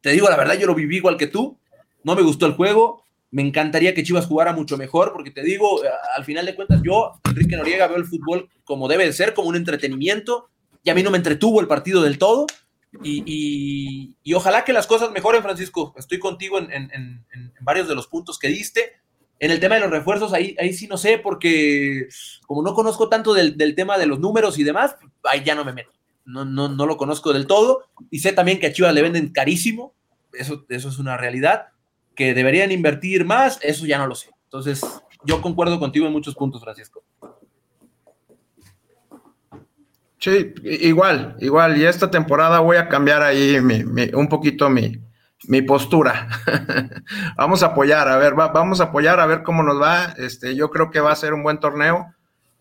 te 0.00 0.10
digo 0.10 0.30
la 0.30 0.36
verdad, 0.36 0.56
yo 0.56 0.68
lo 0.68 0.76
viví 0.76 0.98
igual 0.98 1.16
que 1.16 1.26
tú, 1.26 1.58
no 2.04 2.14
me 2.14 2.22
gustó 2.22 2.46
el 2.46 2.52
juego, 2.52 3.02
me 3.32 3.42
encantaría 3.42 3.94
que 3.94 4.04
Chivas 4.04 4.26
jugara 4.26 4.52
mucho 4.52 4.76
mejor, 4.76 5.12
porque 5.12 5.32
te 5.32 5.42
digo, 5.42 5.80
al 6.16 6.24
final 6.24 6.46
de 6.46 6.54
cuentas, 6.54 6.80
yo, 6.84 7.20
Enrique 7.24 7.56
Noriega, 7.56 7.88
veo 7.88 7.96
el 7.96 8.04
fútbol 8.04 8.48
como 8.62 8.86
debe 8.86 9.06
de 9.06 9.12
ser, 9.12 9.34
como 9.34 9.48
un 9.48 9.56
entretenimiento, 9.56 10.50
y 10.84 10.90
a 10.90 10.94
mí 10.94 11.02
no 11.02 11.10
me 11.10 11.18
entretuvo 11.18 11.60
el 11.60 11.66
partido 11.66 12.00
del 12.00 12.16
todo, 12.16 12.46
y, 13.02 14.34
ojalá 14.34 14.64
que 14.64 14.72
las 14.72 14.86
cosas 14.86 15.10
mejoren, 15.10 15.42
Francisco. 15.42 15.94
Estoy 15.96 16.18
contigo 16.18 16.58
en, 16.58 17.24
varios 17.60 17.88
de 17.88 17.94
los 17.94 18.06
puntos 18.06 18.38
que 18.38 18.48
diste. 18.48 18.92
En 19.38 19.50
el 19.50 19.60
tema 19.60 19.74
de 19.74 19.82
los 19.82 19.90
refuerzos, 19.90 20.32
ahí, 20.32 20.56
ahí 20.58 20.72
sí 20.72 20.86
no 20.86 20.96
sé, 20.96 21.18
porque 21.18 22.08
como 22.46 22.62
no 22.62 22.74
conozco 22.74 23.08
tanto 23.08 23.34
del, 23.34 23.74
tema 23.74 23.98
de 23.98 24.06
los 24.06 24.18
números 24.18 24.58
y 24.58 24.64
demás, 24.64 24.96
ahí 25.24 25.42
ya 25.44 25.54
no 25.54 25.64
me 25.64 25.72
meto. 25.72 25.90
No, 26.24 26.44
no, 26.44 26.68
no 26.68 26.86
lo 26.86 26.96
conozco 26.96 27.32
del 27.32 27.46
todo. 27.46 27.84
Y 28.10 28.20
sé 28.20 28.32
también 28.32 28.58
que 28.58 28.66
a 28.66 28.72
Chivas 28.72 28.94
le 28.94 29.02
venden 29.02 29.32
carísimo. 29.32 29.94
Eso, 30.32 30.64
eso 30.68 30.88
es 30.88 30.98
una 30.98 31.16
realidad. 31.16 31.68
Que 32.14 32.34
deberían 32.34 32.72
invertir 32.72 33.24
más, 33.24 33.58
eso 33.62 33.86
ya 33.86 33.98
no 33.98 34.06
lo 34.06 34.14
sé. 34.14 34.30
Entonces, 34.44 34.82
yo 35.24 35.42
concuerdo 35.42 35.78
contigo 35.78 36.06
en 36.06 36.12
muchos 36.12 36.34
puntos, 36.34 36.62
Francisco. 36.62 37.04
Sí, 40.26 40.52
igual, 40.64 41.36
igual. 41.38 41.76
Y 41.78 41.84
esta 41.84 42.10
temporada 42.10 42.58
voy 42.58 42.78
a 42.78 42.88
cambiar 42.88 43.22
ahí 43.22 43.58
un 44.12 44.28
poquito 44.28 44.68
mi, 44.68 45.62
postura. 45.62 46.28
vamos 47.36 47.62
a 47.62 47.66
apoyar, 47.66 48.08
a 48.08 48.16
ver, 48.16 48.34
vamos 48.34 48.80
a 48.80 48.84
apoyar 48.84 49.20
a 49.20 49.26
ver 49.26 49.44
cómo 49.44 49.62
nos 49.62 49.80
va. 49.80 50.16
Este, 50.18 50.56
yo 50.56 50.70
creo 50.70 50.90
que 50.90 50.98
va 50.98 51.12
a 51.12 51.16
ser 51.16 51.32
un 51.32 51.44
buen 51.44 51.60
torneo. 51.60 52.12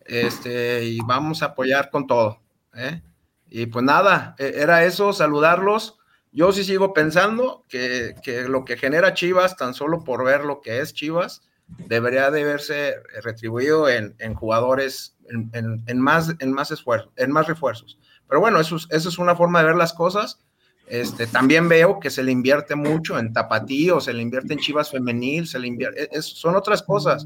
Este, 0.05 0.84
y 0.84 0.99
vamos 1.07 1.41
a 1.41 1.47
apoyar 1.47 1.89
con 1.89 2.05
todo. 2.05 2.39
¿eh? 2.76 3.01
Y 3.47 3.66
pues 3.66 3.84
nada, 3.84 4.36
e, 4.38 4.57
era 4.57 4.84
eso, 4.84 5.11
saludarlos. 5.11 5.97
Yo 6.32 6.51
sí 6.51 6.63
sigo 6.63 6.93
pensando 6.93 7.66
que, 7.68 8.13
lo 8.47 8.63
que 8.63 8.78
genera 8.78 9.16
Chivas, 9.16 9.57
tan 9.57 9.74
solo 9.74 10.03
por 10.03 10.24
ver 10.24 10.45
lo 10.45 10.61
que 10.61 10.82
es 10.82 10.93
Chivas, 10.93 11.41
debería 11.68 12.32
de 12.32 12.43
verse 12.43 12.95
retribuido 13.24 13.89
en, 13.89 14.16
en 14.20 14.34
jugadores 14.34 15.16
en, 15.30 15.99
más, 15.99 16.36
en 16.39 16.51
más 16.51 16.72
esfuerzo, 16.72 17.11
en 17.16 17.32
más 17.32 17.47
refuerzos. 17.47 17.97
Pero 18.28 18.41
bueno, 18.41 18.59
eso, 18.59 18.78
eso 18.89 19.09
es 19.09 19.18
una 19.18 19.36
forma 19.36 19.59
de 19.59 19.66
ver 19.66 19.76
las 19.76 19.93
cosas. 19.93 20.39
Este, 20.88 21.26
también 21.26 21.68
veo 21.68 21.99
que 21.99 22.11
se 22.11 22.24
le 22.24 22.32
invierte 22.32 22.76
mucho 22.76 23.18
en 23.18 23.34
tapatío, 23.34 23.99
se 23.99 24.13
le 24.13 24.22
invierte 24.22 24.53
en 24.53 24.59
chivas 24.59 24.91
femenil, 24.91 25.47
se 25.47 25.57
le 25.57 25.68
invierte, 25.68 26.22
son 26.22 26.55
otras 26.55 26.84
cosas. 26.84 27.26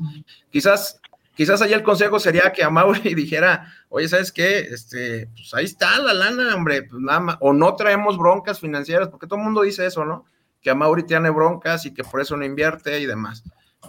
Quizás, 0.50 1.02
quizás 1.36 1.62
allá 1.62 1.76
el 1.76 1.84
consejo 1.84 2.20
sería 2.20 2.54
que 2.54 2.64
a 2.64 2.70
Mauri 2.70 3.14
dijera, 3.16 3.74
oye, 3.90 4.08
¿sabes 4.08 4.32
qué? 4.32 4.60
Este, 4.60 5.28
pues 5.36 5.54
ahí 5.54 5.66
está 5.66 6.00
la 6.00 6.14
lana, 6.14 6.56
hombre, 6.56 6.84
pues 6.84 7.02
o 7.42 7.52
no 7.52 7.76
traemos 7.76 8.18
broncas 8.18 8.60
financieras, 8.60 9.10
porque 9.10 9.28
todo 9.28 9.40
el 9.40 9.46
mundo 9.46 9.62
dice 9.62 9.86
eso, 9.86 10.06
¿no? 10.06 10.26
Que 10.62 10.70
a 10.70 10.76
Mauri 10.76 11.04
tiene 11.04 11.30
broncas 11.30 11.86
y 11.86 11.94
que 11.94 12.04
por 12.04 12.22
eso 12.22 12.38
no 12.38 12.46
invierte 12.46 13.00
y 13.02 13.06
demás 13.06 13.44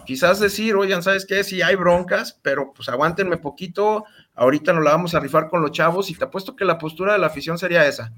quizás 0.05 0.39
decir, 0.39 0.75
oigan, 0.75 1.03
¿sabes 1.03 1.25
qué? 1.25 1.43
Sí 1.43 1.61
hay 1.61 1.75
broncas, 1.75 2.39
pero 2.41 2.73
pues 2.73 2.89
aguántenme 2.89 3.37
poquito, 3.37 4.05
ahorita 4.35 4.73
nos 4.73 4.83
la 4.83 4.91
vamos 4.91 5.15
a 5.15 5.19
rifar 5.19 5.49
con 5.49 5.61
los 5.61 5.71
chavos 5.71 6.09
y 6.09 6.15
te 6.15 6.25
apuesto 6.25 6.55
que 6.55 6.65
la 6.65 6.77
postura 6.77 7.13
de 7.13 7.19
la 7.19 7.27
afición 7.27 7.57
sería 7.57 7.87
esa. 7.87 8.13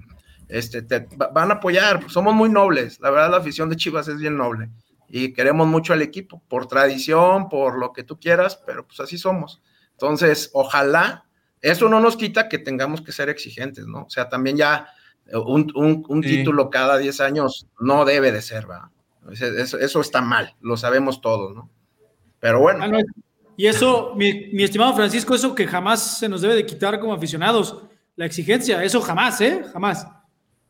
Este, 0.48 0.82
te 0.82 1.08
van 1.32 1.52
a 1.52 1.56
apoyar, 1.56 2.10
somos 2.10 2.34
muy 2.34 2.50
nobles, 2.50 3.00
la 3.00 3.10
verdad 3.10 3.32
la 3.32 3.38
afición 3.38 3.70
de 3.70 3.76
Chivas 3.76 4.08
es 4.08 4.18
bien 4.18 4.38
noble 4.38 4.70
y 5.16 5.32
queremos 5.34 5.68
mucho 5.68 5.94
al 5.94 6.02
equipo, 6.02 6.42
por 6.48 6.68
tradición, 6.68 7.48
por 7.48 7.78
lo 7.78 7.94
que 7.94 8.04
tú 8.04 8.20
quieras, 8.20 8.60
pero 8.66 8.88
pues 8.88 9.00
así 9.00 9.18
somos. 9.18 9.62
Entonces, 9.92 10.50
ojalá, 10.54 11.26
eso 11.62 11.88
no 11.88 12.00
nos 12.00 12.18
quita 12.18 12.50
que 12.50 12.58
tengamos 12.58 13.02
que 13.02 13.12
ser 13.12 13.30
exigentes, 13.30 13.86
¿no? 13.86 14.06
O 14.06 14.10
sea, 14.10 14.28
también 14.28 14.58
ya 14.58 14.88
un, 15.32 16.22
título 16.22 16.70
cada 16.70 16.98
10 16.98 17.22
años 17.22 17.68
no 17.80 18.06
debe 18.06 18.32
de 18.32 18.42
ser, 18.42 18.66
¿verdad? 18.66 18.90
Eso, 19.32 20.02
está 20.02 20.22
mal, 20.22 20.56
lo 20.62 20.78
sabemos 20.78 21.22
todos, 21.22 21.56
¿no? 21.56 21.70
Pero 22.40 22.60
bueno. 22.60 22.84
Ah, 22.84 23.02
y 23.56 23.68
eso, 23.68 24.14
mi, 24.16 24.52
estimado 24.64 24.96
Francisco, 24.96 25.36
eso 25.36 25.56
que 25.56 25.68
jamás 25.68 26.20
se 26.20 26.28
nos 26.28 26.42
debe 26.42 26.56
de 26.56 26.66
quitar 26.66 27.00
como 27.00 27.14
aficionados, 27.14 27.84
la 28.16 28.26
exigencia, 28.26 28.84
eso 28.84 29.00
jamás, 29.02 29.40
¿eh? 29.42 29.64
Jamás. 29.72 30.08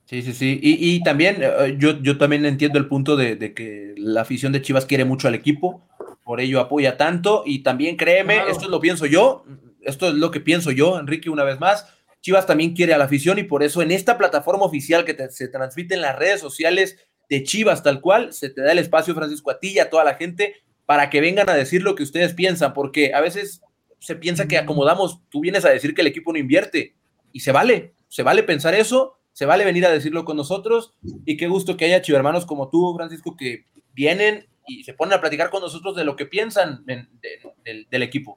Sí, 0.05 0.21
sí, 0.21 0.33
sí. 0.33 0.59
Y, 0.61 1.01
también 1.03 1.37
eh, 1.39 1.75
yo, 1.79 1.99
yo 2.01 2.17
también 2.17 2.45
entiendo 2.45 2.77
el 2.77 2.87
punto 2.87 3.15
de, 3.15 3.53
que 3.53 3.95
la 3.97 4.21
afición 4.21 4.51
de 4.51 4.61
Chivas 4.61 4.85
quiere 4.85 5.05
mucho 5.05 5.27
al 5.27 5.35
equipo, 5.35 5.87
por 6.23 6.41
ello 6.41 6.59
apoya 6.59 6.97
tanto. 6.97 7.43
Y 7.45 7.63
también 7.63 7.95
créeme, 7.95 8.49
esto 8.49 8.67
lo 8.67 8.79
pienso 8.79 9.05
yo, 9.05 9.45
esto 9.81 10.09
es 10.09 10.15
lo 10.15 10.29
que 10.29 10.41
pienso 10.41 10.71
yo, 10.71 10.99
Enrique, 10.99 11.29
una 11.29 11.43
vez 11.43 11.59
más. 11.59 11.87
Chivas 12.21 12.45
también 12.45 12.73
quiere 12.73 12.93
a 12.93 12.97
la 12.97 13.05
afición 13.05 13.37
y 13.39 13.43
por 13.43 13.63
eso 13.63 13.81
en 13.81 13.91
esta 13.91 14.17
plataforma 14.17 14.63
oficial 14.63 15.03
que 15.03 15.29
se 15.29 15.49
transmite 15.49 15.95
en 15.95 16.01
las 16.01 16.17
redes 16.17 16.39
sociales 16.39 16.97
de 17.33 17.43
Chivas 17.43 17.81
tal 17.81 17.99
cual, 17.99 18.31
se 18.31 18.49
te 18.49 18.61
da 18.61 18.71
el 18.71 18.77
espacio, 18.77 19.15
Francisco, 19.15 19.49
a 19.49 19.59
ti 19.59 19.69
y 19.69 19.79
a 19.79 19.89
toda 19.89 20.03
la 20.03 20.15
gente 20.15 20.57
para 20.85 21.09
que 21.09 21.19
vengan 21.19 21.49
a 21.49 21.55
decir 21.55 21.81
lo 21.81 21.95
que 21.95 22.03
ustedes 22.03 22.33
piensan, 22.33 22.73
porque 22.73 23.13
a 23.13 23.21
veces 23.21 23.61
se 23.99 24.15
piensa 24.15 24.47
que 24.47 24.59
acomodamos, 24.59 25.19
tú 25.29 25.41
vienes 25.41 25.65
a 25.65 25.69
decir 25.69 25.95
que 25.95 26.01
el 26.01 26.07
equipo 26.07 26.31
no 26.31 26.37
invierte 26.37 26.95
y 27.31 27.39
se 27.39 27.51
vale, 27.51 27.93
se 28.07 28.21
vale 28.21 28.43
pensar 28.43 28.75
eso, 28.75 29.17
se 29.31 29.47
vale 29.47 29.65
venir 29.65 29.83
a 29.85 29.91
decirlo 29.91 30.25
con 30.25 30.37
nosotros 30.37 30.93
y 31.25 31.35
qué 31.37 31.47
gusto 31.47 31.75
que 31.75 31.85
haya 31.85 32.03
chivermanos 32.03 32.45
como 32.45 32.69
tú, 32.69 32.93
Francisco, 32.95 33.35
que 33.35 33.65
vienen 33.93 34.47
y 34.67 34.83
se 34.83 34.93
ponen 34.93 35.13
a 35.13 35.21
platicar 35.21 35.49
con 35.49 35.61
nosotros 35.61 35.95
de 35.95 36.05
lo 36.05 36.15
que 36.15 36.27
piensan 36.27 36.85
del 36.85 38.03
equipo. 38.03 38.35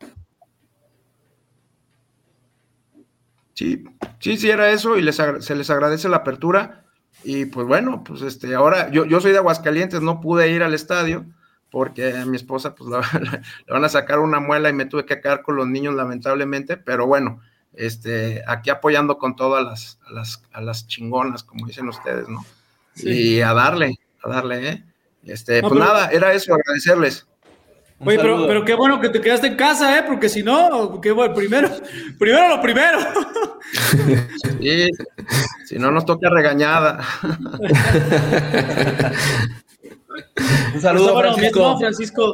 Sí, 3.53 3.84
sí, 4.20 4.38
sí, 4.38 4.49
era 4.49 4.70
eso 4.70 4.97
y 4.97 5.12
se 5.12 5.55
les 5.55 5.70
agradece 5.70 6.09
la 6.09 6.18
apertura. 6.18 6.86
Y 7.25 7.47
pues 7.47 7.67
bueno, 7.67 8.05
pues 8.05 8.23
este, 8.23 8.55
ahora 8.55 8.91
yo, 8.91 9.05
yo 9.05 9.21
soy 9.21 9.33
de 9.33 9.39
Aguascalientes, 9.39 10.01
no 10.01 10.21
pude 10.21 10.51
ir 10.51 10.62
al 10.62 10.75
estadio 10.75 11.27
porque 11.71 12.17
a 12.17 12.25
mi 12.25 12.37
esposa 12.37 12.75
pues 12.75 12.91
le 13.21 13.73
van 13.73 13.85
a 13.85 13.89
sacar 13.89 14.21
una 14.21 14.41
muela 14.41 14.69
y 14.69 14.73
me 14.73 14.87
tuve 14.87 15.05
que 15.05 15.21
quedar 15.21 15.43
con 15.43 15.57
los 15.57 15.67
niños 15.67 15.95
lamentablemente, 15.95 16.77
pero 16.77 17.07
bueno, 17.07 17.41
este, 17.75 18.43
aquí 18.47 18.71
apoyando 18.71 19.19
con 19.19 19.37
todas 19.37 19.64
las, 19.64 19.99
a 20.07 20.12
las, 20.12 20.43
a 20.53 20.61
las 20.61 20.87
chingonas, 20.87 21.43
como 21.43 21.67
dicen 21.67 21.89
ustedes, 21.89 22.29
¿no? 22.29 22.45
Y 22.97 23.41
a 23.41 23.53
darle, 23.53 23.99
a 24.23 24.29
darle, 24.31 24.69
¿eh? 24.71 24.85
Este, 25.25 25.61
pues 25.61 25.75
nada, 25.75 26.09
era 26.09 26.33
eso, 26.33 26.55
agradecerles. 26.55 27.27
Oye, 27.99 28.18
pero, 28.18 28.47
pero, 28.47 28.62
qué 28.64 28.74
bueno 28.74 29.01
que 29.01 29.09
te 29.09 29.22
quedaste 29.22 29.47
en 29.47 29.57
casa, 29.57 29.99
¿eh? 29.99 30.03
Porque 30.07 30.28
si 30.28 30.42
no, 30.42 31.01
qué 31.01 31.12
bueno, 31.12 31.34
primero, 31.34 31.70
primero 32.18 32.49
lo 32.49 32.61
primero. 32.61 32.99
Sí, 34.61 34.88
si 35.64 35.78
no 35.78 35.90
nos 35.90 36.05
toca 36.05 36.30
regañada. 36.30 37.05
Un 40.74 40.80
saludo, 40.80 41.14
bueno, 41.14 41.34
Francisco. 41.34 41.78
Francisco. 41.78 42.32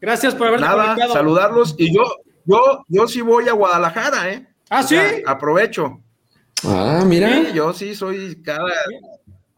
Gracias 0.00 0.34
por 0.34 0.48
haber 0.48 0.60
Nada, 0.60 0.96
saludarlos. 1.12 1.74
Y 1.78 1.94
yo, 1.94 2.02
yo, 2.44 2.84
yo 2.88 3.08
sí 3.08 3.20
voy 3.20 3.48
a 3.48 3.52
Guadalajara, 3.52 4.30
¿eh? 4.30 4.46
Ah, 4.70 4.82
sí. 4.82 4.96
aprovecho. 5.26 6.00
Ah, 6.64 7.02
mira. 7.06 7.50
yo 7.52 7.72
sí 7.72 7.94
soy 7.94 8.42
cada, 8.42 8.70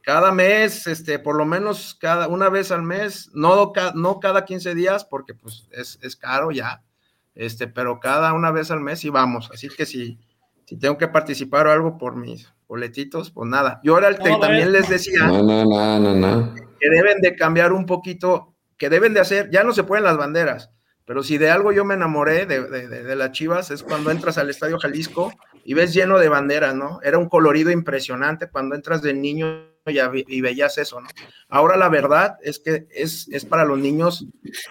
cada 0.06 0.30
mes, 0.30 0.86
este, 0.86 1.18
por 1.18 1.34
lo 1.34 1.44
menos 1.44 1.96
cada 2.00 2.28
una 2.28 2.48
vez 2.48 2.70
al 2.70 2.84
mes, 2.84 3.28
no, 3.34 3.72
no 3.96 4.20
cada 4.20 4.44
15 4.44 4.76
días, 4.76 5.04
porque 5.04 5.34
pues 5.34 5.66
es, 5.72 6.14
caro 6.14 6.52
ya, 6.52 6.84
este, 7.34 7.66
pero 7.66 7.98
cada 7.98 8.32
una 8.32 8.52
vez 8.52 8.70
al 8.70 8.80
mes 8.80 9.04
y 9.04 9.10
vamos. 9.10 9.50
Así 9.52 9.68
que 9.68 9.84
si, 9.84 10.20
si 10.64 10.78
tengo 10.78 10.96
que 10.96 11.08
participar 11.08 11.66
o 11.66 11.72
algo 11.72 11.98
por 11.98 12.14
mis 12.14 12.48
boletitos, 12.68 13.32
pues 13.32 13.50
nada. 13.50 13.80
Yo 13.82 13.94
ahora 13.94 14.14
también 14.16 14.70
les 14.70 14.88
decía 14.88 15.26
no, 15.26 15.42
no, 15.42 15.64
no, 15.98 16.14
no, 16.14 16.54
que 16.54 16.88
deben 16.88 17.20
de 17.20 17.34
cambiar 17.34 17.72
un 17.72 17.84
poquito, 17.84 18.54
que 18.78 18.88
deben 18.88 19.12
de 19.12 19.18
hacer, 19.18 19.50
ya 19.50 19.64
no 19.64 19.72
se 19.72 19.82
pueden 19.82 20.04
las 20.04 20.16
banderas, 20.16 20.70
pero 21.04 21.24
si 21.24 21.36
de 21.36 21.50
algo 21.50 21.72
yo 21.72 21.84
me 21.84 21.94
enamoré 21.94 22.46
de, 22.46 22.62
de, 22.62 22.86
de, 22.86 23.16
las 23.16 23.32
Chivas 23.32 23.72
es 23.72 23.82
cuando 23.82 24.12
entras 24.12 24.38
al 24.38 24.50
Estadio 24.50 24.78
Jalisco 24.78 25.32
y 25.64 25.74
ves 25.74 25.92
lleno 25.92 26.20
de 26.20 26.28
banderas, 26.28 26.76
¿no? 26.76 27.00
Era 27.02 27.18
un 27.18 27.28
colorido 27.28 27.72
impresionante 27.72 28.48
cuando 28.48 28.76
entras 28.76 29.02
de 29.02 29.12
niño 29.12 29.75
y 29.90 30.40
veías 30.40 30.78
eso, 30.78 31.00
¿no? 31.00 31.08
Ahora 31.48 31.76
la 31.76 31.88
verdad 31.88 32.36
es 32.42 32.58
que 32.58 32.86
es, 32.90 33.28
es 33.30 33.44
para 33.44 33.64
los 33.64 33.78
niños 33.78 34.26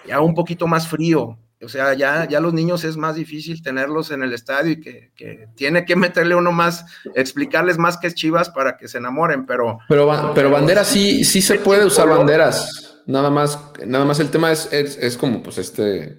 ya 0.06 0.20
un 0.20 0.34
poquito 0.34 0.66
más 0.66 0.88
frío, 0.88 1.38
o 1.62 1.68
sea, 1.68 1.94
ya, 1.94 2.28
ya 2.28 2.38
los 2.40 2.52
niños 2.52 2.84
es 2.84 2.98
más 2.98 3.16
difícil 3.16 3.62
tenerlos 3.62 4.10
en 4.10 4.22
el 4.22 4.34
estadio 4.34 4.72
y 4.72 4.80
que, 4.80 5.10
que, 5.16 5.48
tiene 5.56 5.86
que 5.86 5.96
meterle 5.96 6.34
uno 6.34 6.52
más, 6.52 6.84
explicarles 7.14 7.78
más 7.78 7.96
que 7.96 8.08
es 8.08 8.14
Chivas 8.14 8.50
para 8.50 8.76
que 8.76 8.88
se 8.88 8.98
enamoren, 8.98 9.46
pero... 9.46 9.78
Pero, 9.88 10.32
pero 10.34 10.50
banderas 10.50 10.86
sí, 10.86 11.24
sí 11.24 11.40
se 11.40 11.58
puede 11.58 11.86
usar 11.86 12.08
banderas, 12.08 13.00
nada 13.06 13.30
más, 13.30 13.58
nada 13.86 14.04
más 14.04 14.20
el 14.20 14.30
tema 14.30 14.52
es, 14.52 14.70
es, 14.70 15.16
como 15.16 15.42
pues 15.42 15.56
este... 15.56 16.16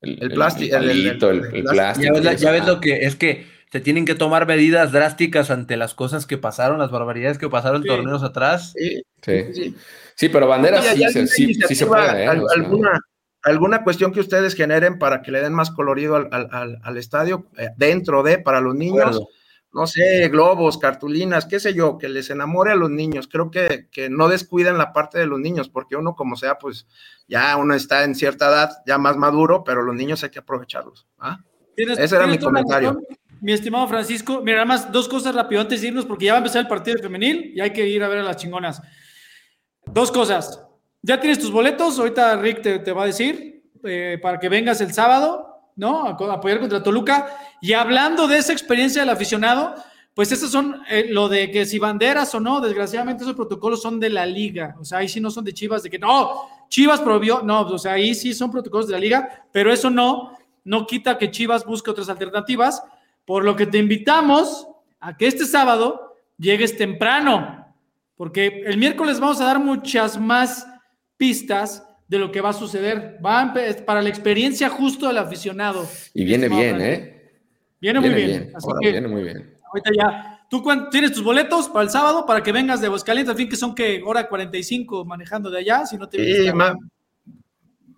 El, 0.00 0.30
plástico, 0.30 0.76
el, 0.76 1.18
plástico. 1.64 2.20
Ya 2.20 2.52
ves, 2.52 2.64
lo 2.64 2.78
que 2.78 2.98
es 2.98 3.16
que 3.16 3.57
se 3.70 3.80
tienen 3.80 4.04
que 4.04 4.14
tomar 4.14 4.46
medidas 4.46 4.92
drásticas 4.92 5.50
ante 5.50 5.76
las 5.76 5.94
cosas 5.94 6.26
que 6.26 6.38
pasaron, 6.38 6.78
las 6.78 6.90
barbaridades 6.90 7.38
que 7.38 7.48
pasaron 7.48 7.82
en 7.82 7.88
torneos 7.88 8.22
atrás. 8.22 8.72
Sí, 8.76 9.02
sí, 9.22 9.74
sí. 10.14 10.28
pero 10.28 10.48
banderas 10.48 10.84
sí, 10.86 11.54
sí, 11.56 11.74
se 11.74 11.86
puede. 11.86 12.24
¿eh? 12.24 12.26
alguna, 12.26 12.98
alguna 13.42 13.84
cuestión 13.84 14.12
que 14.12 14.20
ustedes 14.20 14.54
generen 14.54 14.98
para 14.98 15.20
que 15.20 15.32
le 15.32 15.42
den 15.42 15.52
más 15.52 15.70
colorido 15.70 16.16
al, 16.16 16.28
al, 16.32 16.78
al 16.82 16.96
estadio, 16.96 17.46
eh, 17.58 17.68
dentro 17.76 18.22
de, 18.22 18.38
para 18.38 18.60
los 18.60 18.74
niños. 18.74 19.20
No 19.70 19.86
sé, 19.86 20.26
globos, 20.30 20.78
cartulinas, 20.78 21.44
qué 21.44 21.60
sé 21.60 21.74
yo, 21.74 21.98
que 21.98 22.08
les 22.08 22.30
enamore 22.30 22.72
a 22.72 22.74
los 22.74 22.88
niños. 22.88 23.28
Creo 23.30 23.50
que, 23.50 23.86
que 23.92 24.08
no 24.08 24.28
descuiden 24.28 24.78
la 24.78 24.94
parte 24.94 25.18
de 25.18 25.26
los 25.26 25.38
niños, 25.38 25.68
porque 25.68 25.94
uno, 25.94 26.16
como 26.16 26.36
sea, 26.36 26.56
pues 26.56 26.86
ya 27.28 27.54
uno 27.58 27.74
está 27.74 28.04
en 28.04 28.14
cierta 28.14 28.48
edad, 28.48 28.70
ya 28.86 28.96
más 28.96 29.18
maduro, 29.18 29.64
pero 29.64 29.82
los 29.82 29.94
niños 29.94 30.24
hay 30.24 30.30
que 30.30 30.38
aprovecharlos. 30.38 31.06
¿ah? 31.18 31.44
Ese 31.76 32.16
era 32.16 32.26
mi 32.26 32.38
comentario. 32.38 32.98
Mi 33.40 33.52
estimado 33.52 33.86
Francisco, 33.86 34.40
mira, 34.42 34.58
nada 34.58 34.66
más 34.66 34.90
dos 34.90 35.08
cosas 35.08 35.34
rápido 35.34 35.60
antes 35.60 35.80
de 35.80 35.88
irnos, 35.88 36.04
porque 36.04 36.26
ya 36.26 36.32
va 36.32 36.38
a 36.38 36.40
empezar 36.40 36.62
el 36.62 36.68
partido 36.68 36.98
femenil 36.98 37.52
y 37.54 37.60
hay 37.60 37.72
que 37.72 37.86
ir 37.86 38.02
a 38.02 38.08
ver 38.08 38.18
a 38.18 38.22
las 38.22 38.36
chingonas. 38.36 38.82
Dos 39.86 40.10
cosas. 40.10 40.64
Ya 41.02 41.20
tienes 41.20 41.38
tus 41.38 41.50
boletos, 41.50 41.98
ahorita 41.98 42.36
Rick 42.36 42.62
te, 42.62 42.92
va 42.92 43.04
a 43.04 43.06
decir, 43.06 43.64
eh, 43.84 44.18
para 44.20 44.38
que 44.38 44.48
vengas 44.48 44.80
el 44.80 44.92
sábado, 44.92 45.72
¿no? 45.76 46.04
A, 46.04 46.10
apoyar 46.32 46.58
contra 46.58 46.82
Toluca. 46.82 47.28
Y 47.60 47.72
hablando 47.72 48.26
de 48.26 48.38
esa 48.38 48.52
experiencia 48.52 49.02
del 49.02 49.10
aficionado, 49.10 49.74
pues 50.14 50.32
esos 50.32 50.50
son 50.50 50.82
eh, 50.90 51.06
lo 51.08 51.28
de 51.28 51.50
que 51.52 51.64
si 51.64 51.78
banderas 51.78 52.34
o 52.34 52.40
no, 52.40 52.60
desgraciadamente 52.60 53.22
esos 53.22 53.36
protocolos 53.36 53.80
son 53.80 54.00
de 54.00 54.10
la 54.10 54.26
liga. 54.26 54.74
O 54.80 54.84
sea, 54.84 54.98
ahí 54.98 55.08
sí 55.08 55.20
no 55.20 55.30
son 55.30 55.44
de 55.44 55.54
Chivas, 55.54 55.84
de 55.84 55.90
que 55.90 55.98
no, 55.98 56.48
Chivas 56.68 57.00
prohibió, 57.00 57.42
no, 57.42 57.60
o 57.60 57.78
sea, 57.78 57.92
ahí 57.92 58.16
sí 58.16 58.34
son 58.34 58.50
protocolos 58.50 58.88
de 58.88 58.94
la 58.94 58.98
liga, 58.98 59.46
pero 59.52 59.72
eso 59.72 59.90
no, 59.90 60.36
no 60.64 60.88
quita 60.88 61.16
que 61.16 61.30
Chivas 61.30 61.64
busque 61.64 61.90
otras 61.90 62.08
alternativas. 62.08 62.82
Por 63.28 63.44
lo 63.44 63.56
que 63.56 63.66
te 63.66 63.76
invitamos 63.76 64.66
a 65.00 65.14
que 65.14 65.26
este 65.26 65.44
sábado 65.44 66.16
llegues 66.38 66.78
temprano, 66.78 67.74
porque 68.16 68.62
el 68.64 68.78
miércoles 68.78 69.20
vamos 69.20 69.38
a 69.42 69.44
dar 69.44 69.58
muchas 69.58 70.18
más 70.18 70.66
pistas 71.18 71.86
de 72.08 72.18
lo 72.18 72.32
que 72.32 72.40
va 72.40 72.48
a 72.48 72.54
suceder. 72.54 73.18
Va 73.22 73.52
para 73.84 74.00
la 74.00 74.08
experiencia 74.08 74.70
justo 74.70 75.08
del 75.08 75.18
aficionado. 75.18 75.86
Y 76.14 76.24
viene 76.24 76.48
bien, 76.48 76.80
¿eh? 76.80 77.30
Viene, 77.78 78.00
muy 78.00 78.14
bien. 78.14 78.50
Así 78.54 78.66
que, 78.80 78.92
viene 78.92 79.08
muy 79.08 79.22
bien. 79.22 79.54
Ahorita 79.66 79.90
ya. 79.94 80.46
¿Tú 80.48 80.64
tienes 80.90 81.12
tus 81.12 81.22
boletos 81.22 81.68
para 81.68 81.82
el 81.82 81.90
sábado 81.90 82.24
para 82.24 82.42
que 82.42 82.50
vengas 82.50 82.80
de 82.80 82.86
Aguascalientes? 82.86 83.30
Al 83.30 83.36
fin 83.36 83.50
que 83.50 83.56
son 83.56 83.74
que 83.74 84.02
hora 84.06 84.26
45 84.26 85.04
manejando 85.04 85.50
de 85.50 85.58
allá, 85.58 85.84
si 85.84 85.98
no 85.98 86.08
te 86.08 86.16
sí, 86.16 86.50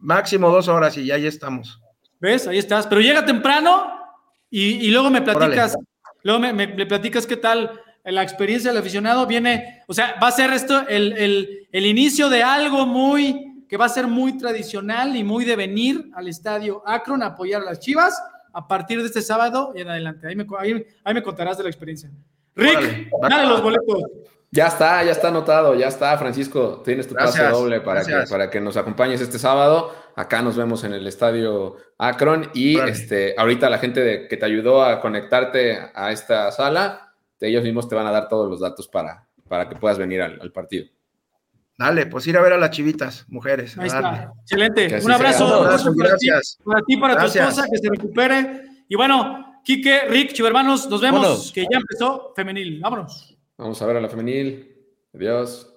máximo 0.01 0.51
dos 0.51 0.66
horas 0.66 0.97
y 0.97 1.07
ya 1.07 1.14
ahí 1.14 1.26
estamos. 1.26 1.81
¿Ves? 2.18 2.49
Ahí 2.49 2.59
estás. 2.59 2.89
Pero 2.89 3.01
llega 3.01 3.24
temprano 3.24 3.99
y, 4.51 4.90
luego 4.90 5.11
me 5.11 5.22
platicas, 5.22 5.76
luego 6.22 6.40
me, 6.40 6.68
platicas 6.86 7.26
qué 7.26 7.36
tal 7.36 7.80
la 8.05 8.22
experiencia 8.22 8.70
del 8.70 8.80
aficionado. 8.80 9.26
Viene, 9.26 9.82
o 9.86 9.94
sea, 9.94 10.16
va 10.22 10.28
a 10.28 10.32
ser 10.32 10.53
esto 10.53 10.86
el, 10.88 11.12
el, 11.12 11.68
el, 11.70 11.86
inicio 11.86 12.28
de 12.28 12.42
algo 12.42 12.86
muy, 12.86 13.64
que 13.68 13.76
va 13.76 13.86
a 13.86 13.90
ser 13.90 14.07
muy 14.07 14.36
tradicional 14.36 15.16
y 15.16 15.22
muy 15.22 15.44
de 15.44 15.57
venir 15.57 16.11
al 16.14 16.28
estadio 16.28 16.82
Akron 16.84 17.22
a 17.22 17.26
apoyar 17.26 17.62
a 17.62 17.66
las 17.66 17.78
chivas 17.78 18.20
a 18.53 18.66
partir 18.66 19.01
de 19.01 19.07
este 19.07 19.22
sábado 19.22 19.72
y 19.76 19.80
en 19.80 19.88
adelante. 19.88 20.26
Ahí 20.26 20.36
me, 20.36 20.46
ahí, 20.59 21.14
me 21.14 21.22
contarás 21.22 21.57
de 21.57 21.64
la 21.64 21.70
experiencia. 21.70 22.11
Rick, 22.57 23.09
dale 23.22 23.48
los 23.48 23.62
boletos. 23.62 24.03
Ya 24.53 24.66
está, 24.66 25.05
ya 25.05 25.12
está 25.12 25.28
anotado, 25.28 25.74
ya 25.76 25.86
está, 25.86 26.18
Francisco. 26.18 26.82
Tienes 26.84 27.07
tu 27.07 27.14
pase 27.14 27.44
doble 27.44 27.80
para 27.80 28.05
que, 28.05 28.24
para 28.28 28.51
que 28.51 28.61
nos 28.61 28.76
acompañes 28.76 29.20
este 29.20 29.38
sábado. 29.38 29.94
Acá 30.16 30.42
nos 30.42 30.57
vemos 30.57 30.82
en 30.82 30.92
el 30.92 31.07
estadio 31.07 31.76
Akron 31.98 32.51
y 32.53 32.78
este, 32.80 33.34
ahorita 33.38 33.70
la 33.70 33.78
gente 33.78 34.26
que 34.28 34.36
te 34.36 34.44
ayudó 34.44 34.82
a 34.82 35.01
conectarte 35.01 35.78
a 35.94 36.11
esta 36.11 36.51
sala, 36.51 37.14
ellos 37.40 37.62
mismos 37.62 37.88
te 37.88 37.94
van 37.94 38.09
a 38.09 38.11
dar 38.11 38.28
todos 38.28 38.51
los 38.51 38.61
datos 38.61 38.88
para, 38.88 39.28
para 39.46 39.68
que 39.68 39.76
puedas 39.76 39.98
venir 39.98 40.20
al, 40.20 40.51
partido. 40.51 40.86
Dale, 41.78 42.07
pues 42.07 42.26
ir 42.26 42.36
a 42.36 42.42
ver 42.42 42.53
a 42.53 42.59
las 42.59 42.70
chivitas, 42.70 43.24
mujeres. 43.28 43.78
Ahí 43.78 43.86
está. 43.86 44.32
Excelente. 44.42 45.01
Un 45.01 45.12
abrazo. 45.12 45.64
gracias. 45.94 46.59
Para 46.64 46.82
ti, 46.82 46.96
para 46.96 47.16
tu 47.16 47.26
esposa, 47.26 47.66
que 47.70 47.78
se 47.78 47.88
recupere. 47.88 48.64
Y 48.88 48.96
bueno, 48.96 49.61
Quique, 49.64 50.07
Rick, 50.09 50.32
chivermanos, 50.32 50.88
nos 50.90 51.01
vemos, 51.01 51.53
que 51.53 51.62
ya 51.70 51.78
empezó 51.78 52.32
femenil. 52.34 52.80
Vámonos. 52.80 53.30
Vamos 53.61 53.82
a 53.82 53.86
ver 53.86 53.98
a 53.98 54.00
la 54.00 54.08
femenil. 54.08 54.74
Adiós. 55.12 55.69